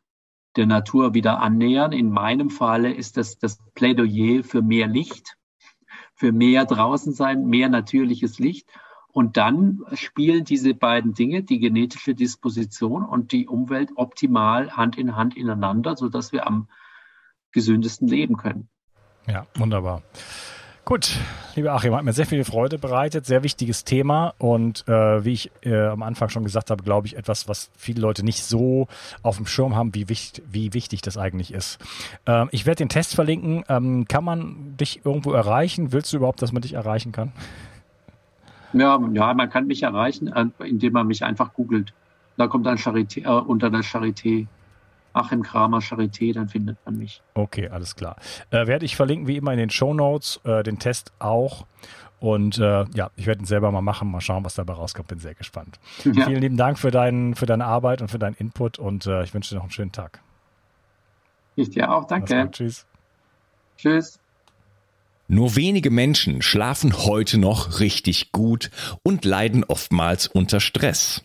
der 0.57 0.67
Natur 0.67 1.15
wieder 1.15 1.41
annähern. 1.41 1.93
In 1.93 2.11
meinem 2.11 2.51
Falle 2.51 2.93
ist 2.93 3.17
das 3.17 3.39
das 3.39 3.59
Plädoyer 3.75 4.43
für 4.45 4.63
mehr 4.63 4.87
Licht, 4.87 5.37
für 6.15 6.33
mehr 6.33 6.65
draußen 6.65 7.13
sein, 7.13 7.47
mehr 7.47 7.69
natürliches 7.69 8.39
Licht. 8.39 8.69
Und 9.13 9.37
dann 9.37 9.83
spielen 9.93 10.45
diese 10.45 10.75
beiden 10.75 11.13
Dinge, 11.13 11.43
die 11.43 11.59
genetische 11.59 12.15
Disposition 12.15 13.05
und 13.05 13.33
die 13.33 13.47
Umwelt, 13.47 13.91
optimal 13.97 14.75
Hand 14.75 14.97
in 14.97 15.17
Hand 15.17 15.37
ineinander, 15.37 15.97
sodass 15.97 16.33
wir 16.33 16.47
am 16.47 16.69
gesündesten 17.51 18.09
leben 18.09 18.37
können. 18.37 18.69
Ja, 19.27 19.47
wunderbar. 19.55 20.03
Gut, 20.85 21.17
lieber 21.55 21.73
Achim, 21.75 21.95
hat 21.95 22.03
mir 22.03 22.13
sehr 22.13 22.27
viel 22.27 22.43
Freude 22.43 22.77
bereitet, 22.77 23.25
sehr 23.25 23.45
wichtiges 23.45 23.85
Thema 23.85 24.35
und 24.39 24.87
äh, 24.89 25.25
wie 25.25 25.33
ich 25.33 25.53
äh, 25.63 25.87
am 25.87 26.03
Anfang 26.03 26.29
schon 26.29 26.43
gesagt 26.43 26.73
habe, 26.73 26.83
glaube 26.83 27.07
ich, 27.07 27.17
etwas, 27.17 27.47
was 27.47 27.71
viele 27.77 28.01
Leute 28.01 28.25
nicht 28.25 28.43
so 28.43 28.89
auf 29.23 29.37
dem 29.37 29.47
Schirm 29.47 29.77
haben, 29.77 29.95
wie, 29.95 30.09
wichtig, 30.09 30.45
wie 30.51 30.75
wichtig 30.75 31.01
das 31.01 31.17
eigentlich 31.17 31.55
ist. 31.55 31.79
Ähm, 32.27 32.49
ich 32.51 32.67
werde 32.67 32.79
den 32.79 32.89
Test 32.89 33.15
verlinken. 33.15 33.63
Ähm, 33.69 34.07
kann 34.09 34.25
man 34.25 34.77
dich 34.77 35.07
irgendwo 35.07 35.31
erreichen? 35.31 35.93
Willst 35.93 36.13
du 36.13 36.17
überhaupt, 36.17 36.43
dass 36.43 36.53
man 36.53 36.63
dich 36.63 36.73
erreichen 36.73 37.13
kann? 37.13 37.31
Ja, 38.73 38.99
ja 39.13 39.35
man 39.35 39.51
kann 39.51 39.69
mich 39.69 39.85
erreichen, 39.85 40.33
äh, 40.33 40.47
indem 40.65 40.95
man 40.95 41.07
mich 41.07 41.25
einfach 41.25 41.55
googelt. 41.55 41.93
Da 42.37 42.49
kommt 42.49 42.67
dann 42.67 42.77
Charité, 42.77 43.25
äh, 43.25 43.41
unter 43.41 43.71
der 43.71 43.83
Charité 43.83 44.49
Achim 45.13 45.43
Kramer 45.43 45.79
Charité, 45.79 46.33
dann 46.33 46.49
findet 46.49 46.79
man 46.85 46.97
mich. 46.97 47.23
Okay, 47.35 47.69
alles 47.69 47.97
klar. 47.97 48.17
Äh, 48.51 48.67
werde 48.67 48.85
ich 48.85 48.97
verlinken, 48.97 49.27
wie 49.29 49.37
immer 49.37 49.53
in 49.53 49.59
den 49.59 49.71
Show 49.71 49.95
Notes, 49.95 50.41
äh, 50.45 50.63
den 50.63 50.79
Test 50.79 51.13
auch. 51.19 51.67
Und 52.21 52.59
äh, 52.59 52.85
ja, 52.95 53.11
ich 53.17 53.27
werde 53.27 53.43
ihn 53.43 53.47
selber 53.47 53.73
mal 53.73 53.81
machen, 53.81 54.09
mal 54.09 54.21
schauen, 54.21 54.45
was 54.45 54.55
dabei 54.55 54.75
rauskommt. 54.75 55.09
Bin 55.09 55.19
sehr 55.19 55.35
gespannt. 55.35 55.79
Ja. 56.05 56.27
Vielen 56.27 56.41
lieben 56.41 56.57
Dank 56.57 56.79
für, 56.79 56.91
dein, 56.91 57.35
für 57.35 57.47
deine 57.47 57.65
Arbeit 57.65 58.01
und 58.01 58.11
für 58.11 58.19
deinen 58.19 58.35
Input 58.35 58.79
und 58.79 59.07
äh, 59.07 59.25
ich 59.25 59.35
wünsche 59.35 59.51
dir 59.51 59.57
noch 59.57 59.65
einen 59.65 59.71
schönen 59.73 59.93
Tag. 59.93 60.21
Ich 61.57 61.71
dir 61.71 61.93
auch, 61.93 62.07
danke. 62.07 62.49
Tschüss. 62.51 62.87
Tschüss. 63.77 64.19
Nur 65.29 65.57
wenige 65.57 65.91
Menschen 65.91 66.43
schlafen 66.43 66.93
heute 67.07 67.39
noch 67.39 67.81
richtig 67.81 68.33
gut 68.33 68.71
und 69.03 69.25
leiden 69.25 69.65
oftmals 69.65 70.27
unter 70.27 70.61
Stress. 70.61 71.25